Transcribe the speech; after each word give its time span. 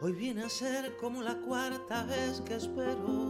Hoy 0.00 0.12
viene 0.12 0.44
a 0.44 0.48
ser 0.48 0.96
como 0.96 1.24
la 1.24 1.36
cuarta 1.40 2.04
vez 2.04 2.40
que 2.42 2.54
espero. 2.54 3.28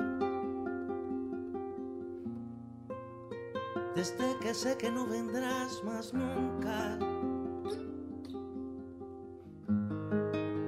Desde 3.96 4.38
que 4.42 4.52
sé 4.52 4.76
que 4.76 4.90
no 4.90 5.06
vendrás 5.06 5.82
más 5.82 6.12
nunca. 6.12 6.98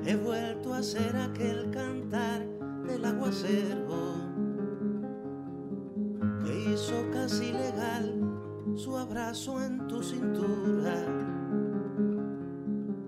He 0.06 0.16
vuelto 0.16 0.72
a 0.72 0.82
ser 0.82 1.14
aquel 1.16 1.70
cantar 1.70 2.46
del 2.86 3.04
aguacero 3.04 4.14
que 6.42 6.72
hizo 6.72 7.10
casi 7.12 7.52
legal 7.52 8.74
su 8.74 8.96
abrazo 8.96 9.62
en 9.62 9.86
tu 9.86 10.02
cintura. 10.02 10.96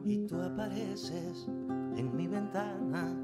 Y 0.04 0.26
tú 0.26 0.38
apareces 0.42 1.48
en 1.96 2.16
mi 2.16 2.26
ventana, 2.26 3.14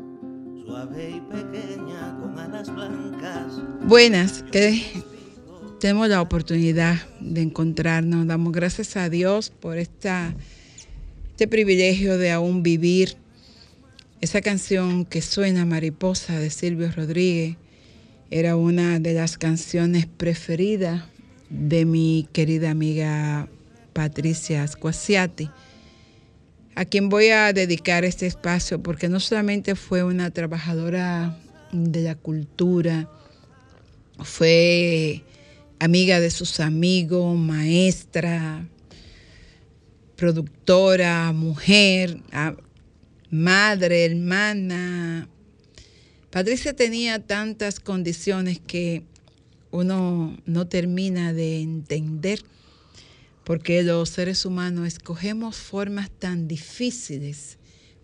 suave 0.65 1.17
y 1.17 1.21
pequeña, 1.21 2.17
con 2.21 2.39
alas 2.39 2.73
blancas. 2.75 3.61
Buenas, 3.85 4.43
que 4.51 4.83
tenemos 5.81 6.09
la 6.09 6.21
oportunidad 6.21 6.97
de 7.21 7.43
encontrarnos. 7.43 8.27
Damos 8.27 8.53
gracias 8.53 8.97
a 8.97 9.09
Dios 9.09 9.51
por 9.51 9.79
esta, 9.79 10.35
este 11.31 11.49
privilegio 11.49 12.19
de 12.19 12.31
aún 12.31 12.63
vivir. 12.63 13.17
Esa 14.21 14.41
canción 14.41 15.05
que 15.05 15.23
suena 15.23 15.65
Mariposa 15.65 16.39
de 16.39 16.51
Silvio 16.51 16.91
Rodríguez 16.91 17.57
era 18.31 18.57
una 18.57 18.99
de 18.99 19.15
las 19.15 19.39
canciones 19.39 20.07
preferidas 20.07 21.05
de 21.51 21.85
mi 21.85 22.29
querida 22.33 22.71
amiga 22.71 23.49
Patricia 23.93 24.67
Squasiati 24.67 25.49
a 26.79 26.85
quien 26.85 27.09
voy 27.09 27.31
a 27.31 27.53
dedicar 27.53 28.05
este 28.05 28.27
espacio 28.27 28.81
porque 28.81 29.09
no 29.09 29.19
solamente 29.19 29.75
fue 29.75 30.05
una 30.05 30.31
trabajadora 30.31 31.37
de 31.73 32.03
la 32.03 32.15
cultura, 32.15 33.11
fue 34.21 35.25
amiga 35.81 36.21
de 36.21 36.31
sus 36.31 36.61
amigos, 36.61 37.37
maestra, 37.37 38.65
productora, 40.15 41.33
mujer, 41.33 42.21
madre, 43.29 44.05
hermana. 44.05 45.29
Patricia 46.31 46.77
tenía 46.77 47.19
tantas 47.19 47.81
condiciones 47.81 48.61
que 48.65 49.03
uno 49.73 50.39
no 50.47 50.69
termina 50.69 51.33
de 51.33 51.61
entender 51.61 52.45
porque 53.49 53.83
los 53.83 54.11
seres 54.11 54.45
humanos 54.45 54.87
escogemos 54.87 55.57
formas 55.57 56.11
tan 56.11 56.49
difíciles 56.49 57.57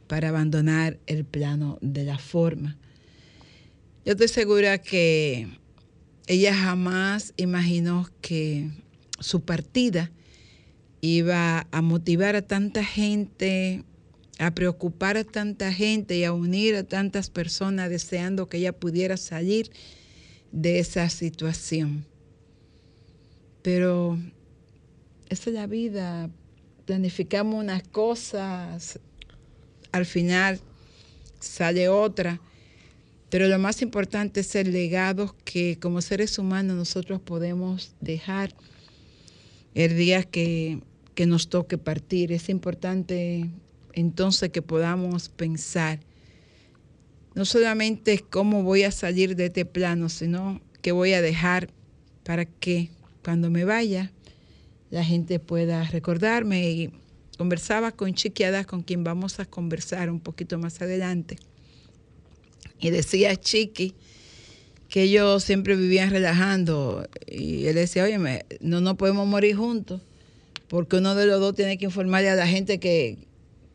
para 0.07 0.31
abandonar 0.31 0.99
el 1.07 1.27
plano 1.27 1.77
de 1.83 2.05
la 2.05 2.17
forma. 2.17 2.79
Yo 4.07 4.13
estoy 4.13 4.29
segura 4.29 4.79
que 4.79 5.49
ella 6.27 6.55
jamás 6.55 7.35
imaginó 7.37 8.09
que 8.23 8.71
su 9.21 9.43
partida 9.43 10.11
iba 11.03 11.67
a 11.71 11.83
motivar 11.83 12.37
a 12.37 12.47
tanta 12.47 12.83
gente, 12.83 13.85
a 14.39 14.55
preocupar 14.55 15.19
a 15.19 15.25
tanta 15.25 15.75
gente 15.75 16.17
y 16.17 16.25
a 16.25 16.33
unir 16.33 16.75
a 16.75 16.85
tantas 16.85 17.29
personas 17.29 17.91
deseando 17.91 18.49
que 18.49 18.57
ella 18.57 18.73
pudiera 18.73 19.19
salir 19.19 19.71
de 20.53 20.79
esa 20.79 21.11
situación. 21.11 22.07
Pero 23.61 24.19
esa 25.29 25.51
es 25.51 25.55
la 25.55 25.67
vida. 25.67 26.31
Planificamos 26.87 27.63
unas 27.63 27.83
cosas, 27.83 28.99
al 29.93 30.07
final 30.07 30.61
sale 31.41 31.89
otra. 31.89 32.41
Pero 33.31 33.49
lo 33.49 33.59
más 33.59 33.83
importante 33.83 34.41
es 34.41 34.55
el 34.55 34.73
legado 34.73 35.35
que 35.45 35.79
como 35.81 36.01
seres 36.01 36.39
humanos 36.39 36.77
nosotros 36.77 37.21
podemos 37.21 37.95
dejar 38.01 38.55
el 39.75 39.97
día 39.97 40.23
que, 40.23 40.81
que 41.15 41.27
nos 41.27 41.49
toque 41.49 41.79
partir. 41.79 42.33
Es 42.33 42.49
importante 42.49 43.51
entonces 43.93 44.51
que 44.51 44.63
podamos 44.63 45.29
pensar 45.31 46.01
no 47.35 47.45
solamente 47.45 48.21
cómo 48.21 48.63
voy 48.63 48.85
a 48.85 48.93
salir 48.93 49.35
de 49.35 49.47
este 49.47 49.65
plano, 49.65 50.09
sino 50.09 50.61
qué 50.83 50.93
voy 50.93 51.15
a 51.15 51.23
dejar 51.23 51.69
para 52.23 52.45
que 52.45 52.91
cuando 53.25 53.51
me 53.51 53.65
vaya 53.65 54.13
la 54.95 55.05
gente 55.05 55.41
pueda 55.41 55.83
recordarme. 55.85 56.71
Y 56.71 56.91
conversaba 57.37 57.91
con 57.91 58.15
Chiquiada, 58.15 58.65
con 58.65 58.83
quien 58.83 59.03
vamos 59.03 59.41
a 59.41 59.45
conversar 59.45 60.09
un 60.09 60.21
poquito 60.21 60.57
más 60.57 60.81
adelante. 60.81 61.37
Y 62.79 62.91
decía 62.91 63.35
Chiqui 63.35 63.95
que 64.89 65.03
ellos 65.03 65.43
siempre 65.43 65.75
vivían 65.75 66.11
relajando. 66.11 67.09
Y 67.27 67.67
él 67.67 67.75
decía, 67.75 68.05
oye, 68.05 68.45
no 68.61 68.81
nos 68.81 68.95
podemos 68.95 69.27
morir 69.27 69.57
juntos, 69.57 70.01
porque 70.69 70.97
uno 70.97 71.17
de 71.17 71.27
los 71.27 71.41
dos 71.41 71.57
tiene 71.57 71.77
que 71.77 71.87
informarle 71.87 72.31
a 72.31 72.37
la 72.37 72.47
gente 72.47 72.79
que, 72.79 73.19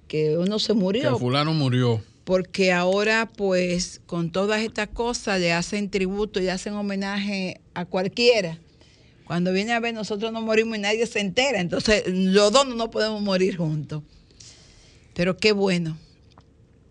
que 0.08 0.38
uno 0.38 0.58
se 0.58 0.74
murió. 0.74 1.14
Que 1.14 1.20
fulano 1.20 1.54
murió. 1.54 2.02
Porque 2.24 2.72
ahora, 2.72 3.30
pues, 3.36 4.00
con 4.06 4.32
todas 4.32 4.62
estas 4.62 4.88
cosas 4.88 5.42
le 5.42 5.52
hacen 5.52 5.90
tributo 5.90 6.40
y 6.40 6.48
hacen 6.48 6.76
homenaje 6.76 7.60
a 7.74 7.84
cualquiera. 7.84 8.58
Cuando 9.30 9.54
viene 9.54 9.74
a 9.74 9.80
ver, 9.80 9.94
nosotros 9.94 10.34
no 10.34 10.42
morimos 10.42 10.76
y 10.76 10.82
nadie 10.82 11.06
se 11.06 11.20
entera. 11.20 11.60
Entonces, 11.62 12.02
los 12.08 12.52
dos 12.52 12.66
no 12.66 12.90
podemos 12.90 13.22
morir 13.22 13.58
juntos. 13.58 14.02
Pero 15.14 15.38
qué 15.38 15.52
bueno 15.52 16.00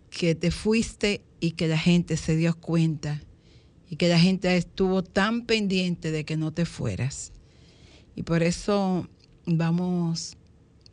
que 0.09 0.37
te 0.37 0.53
fuiste 0.53 1.21
y 1.41 1.51
que 1.51 1.67
la 1.67 1.77
gente 1.77 2.17
se 2.17 2.37
dio 2.37 2.55
cuenta 2.55 3.21
y 3.91 3.97
que 3.97 4.07
la 4.07 4.21
gente 4.21 4.57
estuvo 4.57 5.03
tan 5.03 5.47
pendiente 5.47 6.13
de 6.13 6.25
que 6.25 6.37
no 6.37 6.53
te 6.53 6.65
fueras. 6.65 7.33
Y 8.15 8.23
por 8.23 8.45
eso 8.45 9.09
vamos, 9.45 10.37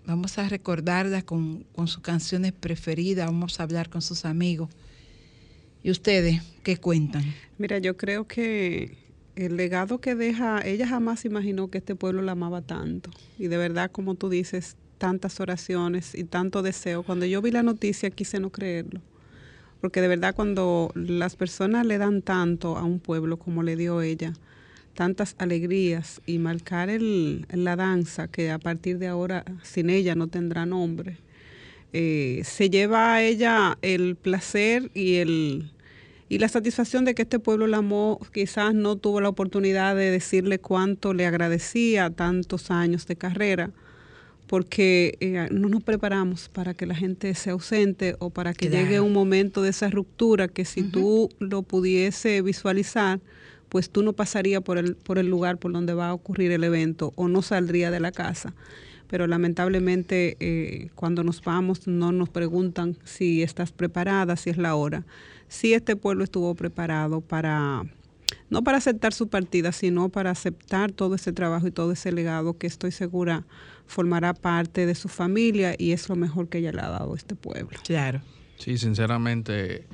vamos 0.03 0.39
a 0.39 0.50
recordarla 0.50 1.21
con, 1.21 1.63
con 1.75 1.88
sus 1.88 2.01
canciones 2.01 2.53
preferidas, 2.53 3.27
vamos 3.27 3.59
a 3.59 3.63
hablar 3.63 3.91
con 3.91 4.01
sus 4.01 4.25
amigos. 4.25 4.71
¿Y 5.83 5.91
ustedes 5.91 6.41
qué 6.63 6.77
cuentan? 6.77 7.36
Mira, 7.59 7.77
yo 7.77 7.95
creo 7.98 8.25
que 8.25 9.04
el 9.35 9.57
legado 9.57 9.99
que 9.99 10.15
deja, 10.15 10.61
ella 10.65 10.87
jamás 10.87 11.25
imaginó 11.25 11.69
que 11.69 11.79
este 11.79 11.95
pueblo 11.95 12.21
la 12.21 12.33
amaba 12.33 12.61
tanto. 12.61 13.09
Y 13.37 13.47
de 13.47 13.57
verdad, 13.57 13.91
como 13.91 14.15
tú 14.15 14.29
dices, 14.29 14.77
tantas 14.97 15.39
oraciones 15.39 16.15
y 16.15 16.23
tanto 16.23 16.61
deseo. 16.61 17.03
Cuando 17.03 17.25
yo 17.25 17.41
vi 17.41 17.51
la 17.51 17.63
noticia 17.63 18.09
quise 18.09 18.39
no 18.39 18.51
creerlo. 18.51 19.01
Porque 19.81 20.01
de 20.01 20.07
verdad 20.07 20.33
cuando 20.35 20.91
las 20.95 21.35
personas 21.35 21.85
le 21.85 21.97
dan 21.97 22.21
tanto 22.21 22.77
a 22.77 22.83
un 22.83 22.99
pueblo 22.99 23.37
como 23.37 23.61
le 23.61 23.75
dio 23.75 24.01
ella, 24.01 24.33
tantas 24.93 25.35
alegrías 25.38 26.21
y 26.25 26.39
marcar 26.39 26.89
el, 26.89 27.45
la 27.51 27.75
danza 27.75 28.27
que 28.27 28.49
a 28.51 28.57
partir 28.57 28.97
de 28.97 29.07
ahora 29.07 29.43
sin 29.63 29.89
ella 29.89 30.15
no 30.15 30.27
tendrá 30.27 30.65
nombre, 30.65 31.17
eh, 31.93 32.41
se 32.45 32.69
lleva 32.69 33.13
a 33.13 33.21
ella 33.21 33.77
el 33.81 34.15
placer 34.15 34.89
y 34.93 35.15
el 35.15 35.71
y 36.27 36.39
la 36.39 36.50
satisfacción 36.50 37.06
de 37.06 37.13
que 37.13 37.22
este 37.22 37.39
pueblo 37.39 37.68
la 37.68 37.77
amó, 37.77 38.19
quizás 38.33 38.74
no 38.74 38.95
tuvo 38.95 39.22
la 39.22 39.30
oportunidad 39.30 39.95
de 39.95 40.10
decirle 40.10 40.60
cuánto 40.60 41.13
le 41.13 41.27
agradecía 41.27 42.10
tantos 42.10 42.72
años 42.72 43.06
de 43.06 43.16
carrera, 43.16 43.72
porque 44.48 45.18
eh, 45.19 45.48
no 45.51 45.69
nos 45.69 45.83
preparamos 45.83 46.50
para 46.50 46.74
que 46.74 46.86
la 46.86 46.95
gente 46.95 47.33
se 47.36 47.51
ausente 47.51 48.16
o 48.19 48.31
para 48.31 48.54
que 48.54 48.69
llegue 48.69 49.00
un 49.00 49.13
momento 49.13 49.62
de 49.62 49.69
esa 49.69 49.89
ruptura 49.89 50.48
que 50.48 50.66
si 50.66 50.83
tú 50.83 51.30
lo 51.39 51.62
pudiese 51.62 52.42
visualizar, 52.42 53.19
pues 53.69 53.89
tú 53.89 54.04
no 54.04 54.13
pasarías 54.13 54.62
por 54.62 54.77
el, 54.77 54.95
por 54.95 55.18
el 55.18 55.27
lugar 55.27 55.57
por 55.57 55.72
donde 55.74 55.94
va 55.94 56.10
a 56.10 56.13
ocurrir 56.13 56.51
el 56.51 56.63
evento 56.63 57.12
o 57.16 57.27
no 57.27 57.42
saldría 57.42 57.92
de 57.92 58.00
la 58.00 58.12
casa. 58.12 58.54
Pero 59.07 59.27
lamentablemente 59.27 60.38
eh, 60.39 60.89
cuando 60.95 61.24
nos 61.24 61.44
vamos 61.44 61.88
no 61.88 62.12
nos 62.12 62.30
preguntan 62.30 62.98
si 63.04 63.44
estás 63.44 63.72
preparada, 63.72 64.36
si 64.36 64.50
es 64.50 64.57
la 64.57 64.75
hora. 64.75 65.04
Si 65.47 65.74
este 65.74 65.95
pueblo 65.95 66.24
estuvo 66.24 66.53
preparado 66.56 67.21
para 67.21 67.83
no 68.50 68.63
para 68.63 68.77
aceptar 68.77 69.13
su 69.13 69.27
partida, 69.27 69.71
sino 69.71 70.09
para 70.09 70.31
aceptar 70.31 70.92
todo 70.92 71.15
ese 71.15 71.33
trabajo 71.33 71.68
y 71.68 71.71
todo 71.71 71.92
ese 71.92 72.12
legado 72.12 72.57
que 72.57 72.68
estoy 72.68 72.92
segura 72.92 73.45
formará 73.88 74.33
parte 74.33 74.86
de 74.86 74.95
su 74.95 75.09
familia 75.09 75.75
y 75.77 75.92
es 75.92 76.09
lo 76.09 76.15
mejor 76.15 76.50
que 76.50 76.59
ella 76.59 76.71
le 76.71 76.81
ha 76.81 76.89
dado 76.89 77.13
a 77.13 77.18
este 77.18 77.36
pueblo. 77.36 77.77
Claro. 77.83 78.21
Sí, 78.57 78.77
sinceramente, 78.77 79.86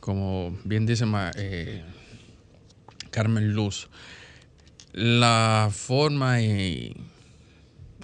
como 0.00 0.56
bien 0.64 0.86
dice 0.86 1.04
eh, 1.36 1.84
Carmen 3.10 3.54
Luz, 3.54 3.88
la 4.92 5.70
forma 5.72 6.42
y, 6.42 6.96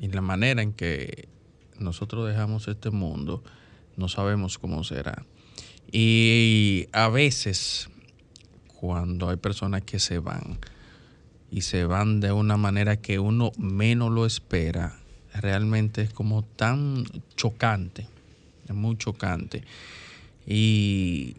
y 0.00 0.08
la 0.08 0.22
manera 0.22 0.62
en 0.62 0.72
que 0.72 1.28
nosotros 1.78 2.26
dejamos 2.26 2.68
este 2.68 2.90
mundo, 2.90 3.42
no 3.96 4.08
sabemos 4.08 4.58
cómo 4.58 4.82
será. 4.84 5.24
Y 5.98 6.88
a 6.92 7.08
veces, 7.08 7.88
cuando 8.78 9.30
hay 9.30 9.38
personas 9.38 9.80
que 9.80 9.98
se 9.98 10.18
van, 10.18 10.58
y 11.50 11.62
se 11.62 11.86
van 11.86 12.20
de 12.20 12.32
una 12.32 12.58
manera 12.58 12.96
que 12.96 13.18
uno 13.18 13.50
menos 13.56 14.12
lo 14.12 14.26
espera, 14.26 14.98
realmente 15.32 16.02
es 16.02 16.12
como 16.12 16.44
tan 16.44 17.06
chocante, 17.34 18.06
es 18.68 18.74
muy 18.74 18.98
chocante. 18.98 19.64
Y 20.46 21.36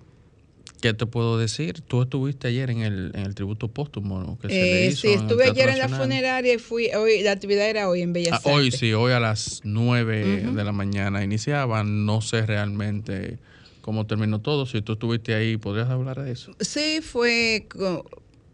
¿Qué 0.82 0.96
te 0.96 1.06
puedo 1.06 1.38
decir? 1.38 1.82
Tú 1.82 2.02
estuviste 2.02 2.48
ayer 2.48 2.72
en 2.72 2.82
el, 2.82 3.12
en 3.14 3.28
el 3.28 3.36
tributo 3.36 3.68
póstumo 3.68 4.40
que 4.40 4.48
se 4.48 4.56
le 4.56 4.86
eh, 4.86 4.88
hizo. 4.88 5.02
Sí, 5.02 5.14
estuve 5.14 5.46
ayer 5.46 5.70
en 5.70 5.78
la 5.78 5.90
funeraria 5.90 6.56
y 6.56 6.58
fui, 6.58 6.90
hoy, 6.96 7.22
la 7.22 7.32
actividad 7.32 7.70
era 7.70 7.90
hoy 7.90 8.02
en 8.02 8.12
Bellas 8.12 8.42
ah, 8.44 8.50
Hoy 8.50 8.72
sí, 8.72 8.94
hoy 8.94 9.12
a 9.12 9.20
las 9.20 9.62
9 9.64 10.52
de 10.52 10.64
la 10.64 10.72
mañana 10.72 11.24
iniciaban, 11.24 12.08
no 12.08 12.22
sé 12.22 12.44
realmente 12.46 13.38
cómo 13.88 14.06
terminó 14.06 14.42
todo, 14.42 14.66
si 14.66 14.82
tú 14.82 14.92
estuviste 14.92 15.34
ahí, 15.34 15.56
¿podrías 15.56 15.88
hablar 15.90 16.22
de 16.22 16.34
eso? 16.34 16.52
Sí, 16.60 17.00
fue 17.02 17.70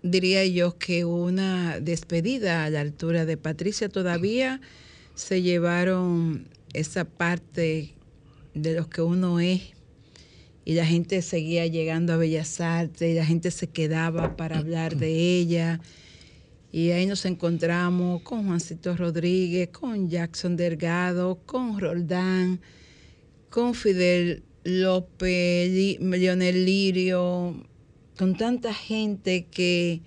diría 0.04 0.46
yo 0.46 0.78
que 0.78 1.06
una 1.06 1.80
despedida 1.80 2.66
a 2.66 2.70
la 2.70 2.82
altura 2.82 3.26
de 3.26 3.36
Patricia 3.36 3.90
todavía 3.90 4.62
se 5.16 5.42
llevaron 5.42 6.48
esa 6.74 7.06
parte 7.06 7.96
de 8.54 8.76
los 8.76 8.90
que 8.90 9.02
uno 9.02 9.40
es 9.40 9.72
y 10.66 10.76
la 10.76 10.86
gente 10.86 11.20
seguía 11.24 11.66
llegando 11.66 12.14
a 12.14 12.18
Bellas 12.18 12.62
Artes 12.62 13.10
y 13.10 13.16
la 13.16 13.26
gente 13.26 13.50
se 13.50 13.66
quedaba 13.66 14.38
para 14.38 14.60
hablar 14.60 14.98
de 14.98 15.40
ella. 15.40 15.82
Y 16.72 16.92
ahí 16.92 17.08
nos 17.08 17.26
encontramos 17.26 18.22
con 18.22 18.46
Juancito 18.46 18.96
Rodríguez, 18.96 19.70
con 19.70 20.12
Jackson 20.12 20.56
Delgado, 20.56 21.40
con 21.48 21.80
Roldán, 21.80 22.62
con 23.50 23.74
Fidel 23.74 24.44
López, 24.64 26.00
Leonel 26.00 26.66
Lirio, 26.66 27.56
con 28.18 28.38
tanta 28.38 28.74
gente 28.74 29.46
que, 29.52 30.02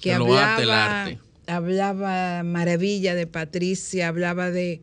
que 0.00 0.12
hablaba, 0.12 1.10
hablaba 1.46 2.42
maravilla 2.42 3.14
de 3.14 3.26
Patricia, 3.26 4.08
hablaba 4.08 4.50
de, 4.50 4.80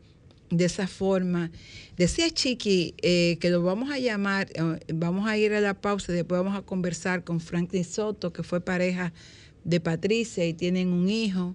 esa 0.50 0.86
forma. 0.86 1.50
Decía 1.96 2.30
Chiqui 2.30 2.94
eh, 3.02 3.38
que 3.40 3.50
lo 3.50 3.62
vamos 3.62 3.90
a 3.90 3.98
llamar, 3.98 4.48
eh, 4.54 4.80
vamos 4.94 5.28
a 5.28 5.36
ir 5.36 5.52
a 5.54 5.60
la 5.60 5.74
pausa 5.74 6.12
y 6.12 6.16
después 6.16 6.42
vamos 6.42 6.56
a 6.56 6.62
conversar 6.62 7.24
con 7.24 7.40
Franklin 7.40 7.84
Soto, 7.84 8.32
que 8.32 8.42
fue 8.42 8.60
pareja 8.60 9.12
de 9.64 9.80
Patricia 9.80 10.46
y 10.46 10.54
tienen 10.54 10.92
un 10.92 11.08
hijo, 11.08 11.54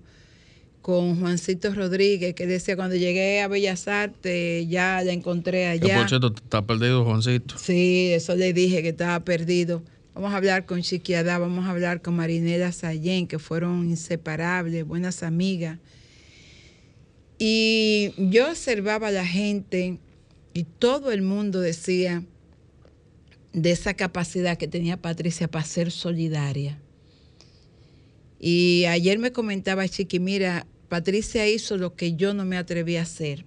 con 0.88 1.20
Juancito 1.20 1.74
Rodríguez, 1.74 2.34
que 2.34 2.48
decía, 2.48 2.78
cuando 2.78 2.96
llegué 2.96 3.42
a 3.42 3.50
Bellas 3.50 3.90
Artes, 3.90 4.70
ya 4.70 5.04
la 5.04 5.12
encontré 5.12 5.68
allá. 5.68 5.86
Que 5.86 6.00
por 6.00 6.08
cierto, 6.08 6.34
está 6.34 6.66
perdido 6.66 7.04
Juancito. 7.04 7.58
Sí, 7.58 8.12
eso 8.14 8.38
le 8.38 8.54
dije 8.54 8.82
que 8.82 8.88
estaba 8.88 9.20
perdido. 9.20 9.84
Vamos 10.16 10.32
a 10.32 10.38
hablar 10.38 10.66
con 10.66 10.82
Chiquiadá, 10.82 11.40
vamos 11.40 11.66
a 11.66 11.72
hablar 11.72 12.02
con 12.02 12.16
Marinela 12.16 12.72
Sayén, 12.72 13.28
que 13.28 13.38
fueron 13.38 13.90
inseparables, 13.90 14.88
buenas 14.88 15.24
amigas. 15.24 15.78
Y 17.38 18.14
yo 18.18 18.50
observaba 18.50 19.10
a 19.10 19.12
la 19.12 19.26
gente 19.26 20.00
y 20.54 20.64
todo 20.64 21.12
el 21.12 21.22
mundo 21.22 21.60
decía 21.60 22.24
de 23.52 23.72
esa 23.72 23.94
capacidad 23.94 24.58
que 24.58 24.70
tenía 24.70 24.96
Patricia 24.96 25.50
para 25.50 25.66
ser 25.66 25.92
solidaria. 25.92 26.80
Y 28.40 28.86
ayer 28.86 29.20
me 29.20 29.34
comentaba 29.34 29.86
Chiqui, 29.86 30.22
mira, 30.22 30.66
Patricia 30.90 31.48
hizo 31.48 31.78
lo 31.78 31.96
que 31.96 32.16
yo 32.16 32.34
no 32.34 32.46
me 32.46 32.58
atreví 32.58 32.96
a 32.98 33.02
hacer, 33.02 33.46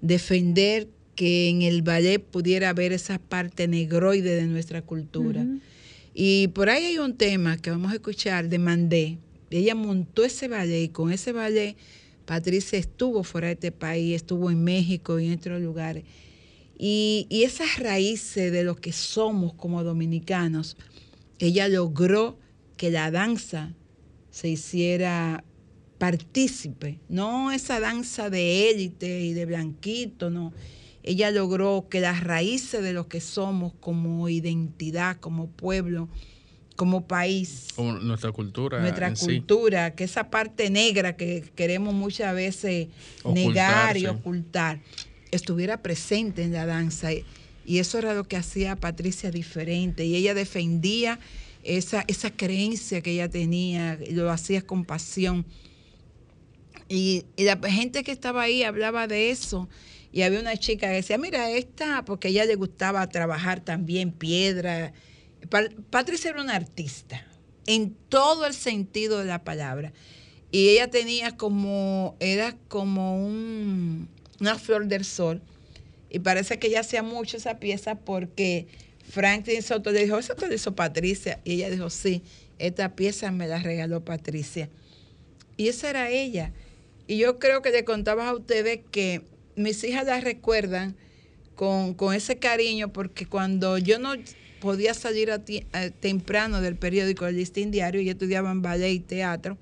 defender 0.00 0.88
que 1.14 1.48
en 1.48 1.62
el 1.62 1.82
ballet 1.82 2.22
pudiera 2.22 2.70
haber 2.70 2.92
esa 2.92 3.18
parte 3.18 3.68
negroide 3.68 4.36
de 4.36 4.46
nuestra 4.46 4.82
cultura. 4.82 5.46
Y 6.14 6.48
por 6.48 6.70
ahí 6.70 6.84
hay 6.84 6.98
un 6.98 7.16
tema 7.16 7.56
que 7.58 7.70
vamos 7.70 7.92
a 7.92 7.96
escuchar 7.96 8.48
de 8.48 8.58
Mandé. 8.58 9.18
Ella 9.50 9.74
montó 9.74 10.24
ese 10.24 10.48
ballet 10.48 10.84
y 10.84 10.88
con 10.88 11.12
ese 11.12 11.32
ballet 11.32 11.76
Patricia 12.24 12.78
estuvo 12.78 13.24
fuera 13.24 13.48
de 13.48 13.54
este 13.54 13.72
país, 13.72 14.16
estuvo 14.16 14.50
en 14.50 14.62
México 14.62 15.18
y 15.18 15.26
en 15.26 15.38
otros 15.38 15.60
lugares. 15.60 16.04
Y, 16.78 17.26
y 17.30 17.44
esas 17.44 17.78
raíces 17.78 18.52
de 18.52 18.62
lo 18.64 18.76
que 18.76 18.92
somos 18.92 19.54
como 19.54 19.82
dominicanos, 19.82 20.76
ella 21.38 21.68
logró 21.68 22.38
que 22.76 22.90
la 22.90 23.10
danza 23.10 23.74
se 24.30 24.50
hiciera 24.50 25.42
partícipe, 25.98 26.98
no 27.08 27.50
esa 27.50 27.80
danza 27.80 28.30
de 28.30 28.70
élite 28.70 29.20
y 29.20 29.32
de 29.32 29.46
blanquito, 29.46 30.30
no 30.30 30.52
ella 31.08 31.30
logró 31.30 31.86
que 31.88 32.00
las 32.00 32.22
raíces 32.22 32.82
de 32.82 32.92
lo 32.92 33.08
que 33.08 33.22
somos 33.22 33.72
como 33.80 34.28
identidad, 34.28 35.16
como 35.18 35.48
pueblo, 35.48 36.08
como 36.76 37.06
país. 37.06 37.68
Como 37.74 37.94
nuestra 37.94 38.30
cultura. 38.30 38.80
Nuestra 38.80 39.14
cultura, 39.14 39.94
que 39.94 40.04
esa 40.04 40.28
parte 40.28 40.68
negra 40.68 41.16
que 41.16 41.44
queremos 41.54 41.94
muchas 41.94 42.34
veces 42.34 42.88
negar 43.24 43.96
y 43.96 44.06
ocultar, 44.06 44.80
estuviera 45.30 45.82
presente 45.82 46.42
en 46.42 46.52
la 46.52 46.66
danza. 46.66 47.08
Y 47.64 47.78
eso 47.78 47.96
era 47.96 48.12
lo 48.12 48.24
que 48.24 48.36
hacía 48.36 48.72
a 48.72 48.76
Patricia 48.76 49.30
diferente. 49.30 50.04
Y 50.04 50.14
ella 50.14 50.34
defendía 50.34 51.18
esa, 51.64 52.04
esa 52.06 52.30
creencia 52.30 53.00
que 53.00 53.12
ella 53.12 53.30
tenía, 53.30 53.98
y 54.06 54.12
lo 54.12 54.30
hacía 54.30 54.60
con 54.60 54.84
pasión. 54.84 55.46
Y, 56.88 57.26
la 57.36 57.58
gente 57.68 58.02
que 58.02 58.12
estaba 58.12 58.42
ahí 58.42 58.62
hablaba 58.62 59.06
de 59.06 59.30
eso 59.30 59.68
y 60.10 60.22
había 60.22 60.40
una 60.40 60.56
chica 60.56 60.88
que 60.88 60.94
decía, 60.94 61.18
mira, 61.18 61.50
esta, 61.50 62.04
porque 62.04 62.28
ella 62.28 62.44
le 62.46 62.54
gustaba 62.54 63.06
trabajar 63.08 63.60
también 63.60 64.10
piedra. 64.10 64.92
Patricia 65.90 66.30
era 66.30 66.40
una 66.40 66.54
artista, 66.54 67.26
en 67.66 67.94
todo 68.08 68.46
el 68.46 68.54
sentido 68.54 69.18
de 69.18 69.26
la 69.26 69.44
palabra. 69.44 69.92
Y 70.50 70.70
ella 70.70 70.88
tenía 70.88 71.36
como, 71.36 72.16
era 72.20 72.56
como 72.68 73.22
un, 73.22 74.08
una 74.40 74.58
flor 74.58 74.86
del 74.86 75.04
sol. 75.04 75.42
Y 76.10 76.20
parece 76.20 76.58
que 76.58 76.68
ella 76.68 76.80
hacía 76.80 77.02
mucho 77.02 77.36
esa 77.36 77.58
pieza 77.58 77.96
porque 77.96 78.66
Franklin 79.10 79.62
Soto 79.62 79.90
le 79.90 80.04
dijo, 80.04 80.18
¿eso 80.18 80.34
te 80.34 80.46
lo 80.46 80.54
hizo 80.54 80.74
Patricia? 80.74 81.40
Y 81.44 81.54
ella 81.54 81.68
dijo, 81.68 81.90
sí, 81.90 82.22
esta 82.58 82.94
pieza 82.94 83.30
me 83.30 83.46
la 83.46 83.58
regaló 83.58 84.02
Patricia. 84.04 84.70
Y 85.58 85.68
esa 85.68 85.90
era 85.90 86.08
ella. 86.08 86.52
Y 87.08 87.16
yo 87.16 87.38
creo 87.38 87.62
que 87.62 87.70
le 87.70 87.84
contaba 87.84 88.28
a 88.28 88.34
ustedes 88.34 88.80
que 88.92 89.22
mis 89.56 89.82
hijas 89.82 90.06
las 90.06 90.22
recuerdan 90.22 90.94
con, 91.56 91.96
ese 92.14 92.36
cariño 92.36 92.92
porque 92.92 93.26
cuando 93.26 93.78
yo 93.78 93.98
no 93.98 94.12
podía 94.60 94.92
salir 94.94 95.30
a 95.32 95.38
ti- 95.40 95.66
eh, 95.72 95.90
temprano 95.98 96.60
del 96.60 96.76
periódico 96.76 97.26
El 97.26 97.36
Listín 97.36 97.70
Diario 97.70 98.00
y 98.02 98.10
estudiaban 98.10 98.62
ballet 98.62 98.92
y 98.92 99.00
teatro. 99.00 99.56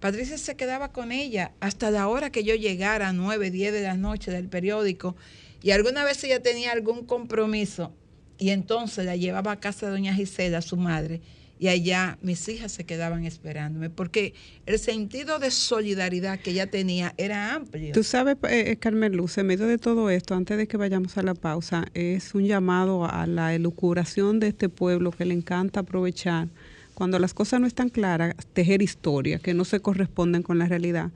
Patricia 0.00 0.38
se 0.38 0.54
quedaba 0.54 0.92
con 0.92 1.10
ella 1.10 1.52
hasta 1.58 1.90
la 1.90 2.06
hora 2.06 2.30
que 2.30 2.44
yo 2.44 2.54
llegara, 2.54 3.12
9, 3.12 3.50
10 3.50 3.72
de 3.72 3.82
la 3.82 3.94
noche 3.94 4.30
del 4.30 4.48
periódico. 4.48 5.16
Y 5.62 5.72
alguna 5.72 6.04
vez 6.04 6.22
ella 6.22 6.40
tenía 6.42 6.70
algún 6.72 7.04
compromiso 7.06 7.92
y 8.38 8.50
entonces 8.50 9.04
la 9.04 9.16
llevaba 9.16 9.52
a 9.52 9.60
casa 9.60 9.86
de 9.86 9.92
doña 9.92 10.14
Gisela, 10.14 10.62
su 10.62 10.76
madre, 10.76 11.20
y 11.58 11.68
allá 11.68 12.18
mis 12.22 12.48
hijas 12.48 12.72
se 12.72 12.84
quedaban 12.84 13.24
esperándome, 13.24 13.90
porque 13.90 14.34
el 14.66 14.78
sentido 14.78 15.38
de 15.38 15.50
solidaridad 15.50 16.38
que 16.38 16.50
ella 16.50 16.70
tenía 16.70 17.14
era 17.16 17.54
amplio. 17.54 17.92
Tú 17.92 18.02
sabes, 18.02 18.36
eh, 18.48 18.70
eh, 18.72 18.76
Carmen 18.76 19.16
Luz, 19.16 19.38
en 19.38 19.46
medio 19.46 19.66
de 19.66 19.78
todo 19.78 20.10
esto, 20.10 20.34
antes 20.34 20.56
de 20.56 20.66
que 20.66 20.76
vayamos 20.76 21.16
a 21.16 21.22
la 21.22 21.34
pausa, 21.34 21.86
es 21.94 22.34
un 22.34 22.44
llamado 22.44 23.04
a 23.10 23.26
la 23.26 23.54
elucubración 23.54 24.40
de 24.40 24.48
este 24.48 24.68
pueblo 24.68 25.10
que 25.10 25.24
le 25.24 25.34
encanta 25.34 25.80
aprovechar 25.80 26.48
cuando 26.94 27.18
las 27.18 27.34
cosas 27.34 27.60
no 27.60 27.66
están 27.66 27.90
claras, 27.90 28.34
tejer 28.54 28.80
historias 28.80 29.40
que 29.42 29.52
no 29.52 29.66
se 29.66 29.80
corresponden 29.80 30.42
con 30.42 30.58
la 30.58 30.66
realidad. 30.66 31.10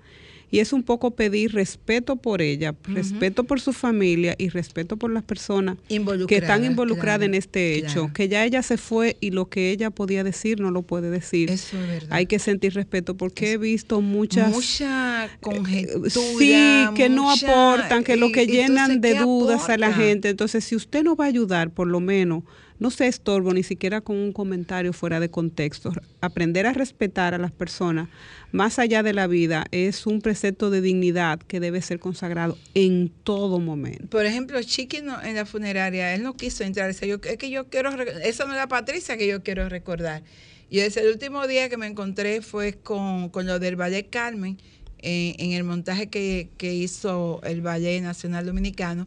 Y 0.50 0.58
es 0.58 0.72
un 0.72 0.82
poco 0.82 1.12
pedir 1.12 1.52
respeto 1.52 2.16
por 2.16 2.42
ella, 2.42 2.74
respeto 2.84 3.44
por 3.44 3.60
su 3.60 3.72
familia 3.72 4.34
y 4.36 4.48
respeto 4.48 4.96
por 4.96 5.12
las 5.12 5.22
personas 5.22 5.76
que 5.76 5.94
están 5.94 6.00
Involucrada, 6.00 6.66
involucradas 6.66 7.18
claro, 7.18 7.24
en 7.24 7.34
este 7.34 7.74
hecho. 7.76 7.92
claro. 7.92 8.12
Que 8.12 8.28
ya 8.28 8.44
ella 8.44 8.62
se 8.62 8.76
fue 8.76 9.16
y 9.20 9.30
lo 9.30 9.48
que 9.48 9.70
ella 9.70 9.90
podía 9.90 10.24
decir 10.24 10.60
no 10.60 10.70
lo 10.70 10.82
puede 10.82 11.10
decir. 11.10 11.50
Eso 11.50 11.78
es 11.80 11.86
verdad. 11.88 12.08
Hay 12.10 12.26
que 12.26 12.38
sentir 12.38 12.74
respeto 12.74 13.16
porque 13.16 13.52
he 13.52 13.58
visto 13.58 14.00
muchas 14.00 14.50
mucha 14.50 15.28
conjetura. 15.40 16.10
Sí, 16.10 16.54
que 16.96 17.08
no 17.08 17.30
aportan, 17.30 18.04
que 18.04 18.16
lo 18.16 18.32
que 18.32 18.46
llenan 18.46 19.00
de 19.00 19.12
¿qué 19.12 19.20
dudas 19.20 19.68
a 19.68 19.76
la 19.76 19.92
gente. 19.92 20.28
Entonces, 20.28 20.64
si 20.64 20.76
usted 20.76 21.02
no 21.02 21.16
va 21.16 21.26
a 21.26 21.28
ayudar, 21.28 21.70
por 21.70 21.86
lo 21.86 22.00
menos, 22.00 22.42
no 22.80 22.90
se 22.90 23.06
estorbo 23.06 23.52
ni 23.54 23.62
siquiera 23.62 24.00
con 24.00 24.16
un 24.16 24.32
comentario 24.32 24.92
fuera 24.92 25.20
de 25.20 25.30
contexto. 25.30 25.92
Aprender 26.20 26.66
a 26.66 26.72
respetar 26.72 27.34
a 27.34 27.38
las 27.38 27.52
personas 27.52 28.08
más 28.52 28.78
allá 28.78 29.02
de 29.02 29.12
la 29.12 29.26
vida 29.26 29.66
es 29.70 30.06
un 30.06 30.20
precepto 30.22 30.70
de 30.70 30.80
dignidad 30.80 31.38
que 31.38 31.60
debe 31.60 31.82
ser 31.82 32.00
consagrado 32.00 32.58
en 32.74 33.10
todo 33.22 33.60
momento. 33.60 34.08
Por 34.08 34.26
ejemplo, 34.26 34.60
Chiqui 34.62 34.96
en 34.96 35.34
la 35.34 35.46
funeraria, 35.46 36.14
él 36.14 36.22
no 36.22 36.36
quiso 36.36 36.64
entrar. 36.64 36.92
Yo, 36.92 37.16
es 37.22 37.36
que 37.36 37.50
yo 37.50 37.68
quiero, 37.68 37.90
eso 38.00 38.46
no 38.46 38.52
es 38.52 38.58
la 38.58 38.66
Patricia 38.66 39.16
que 39.16 39.28
yo 39.28 39.42
quiero 39.42 39.68
recordar. 39.68 40.22
Y 40.70 40.78
desde 40.78 41.02
el 41.02 41.08
último 41.08 41.46
día 41.46 41.68
que 41.68 41.76
me 41.76 41.86
encontré 41.86 42.40
fue 42.40 42.74
con, 42.74 43.28
con 43.28 43.46
lo 43.46 43.58
del 43.58 43.76
Ballet 43.76 44.08
Carmen, 44.08 44.56
eh, 45.02 45.34
en 45.38 45.52
el 45.52 45.64
montaje 45.64 46.08
que, 46.08 46.48
que 46.56 46.74
hizo 46.74 47.40
el 47.42 47.60
Ballet 47.60 48.00
Nacional 48.00 48.46
Dominicano. 48.46 49.06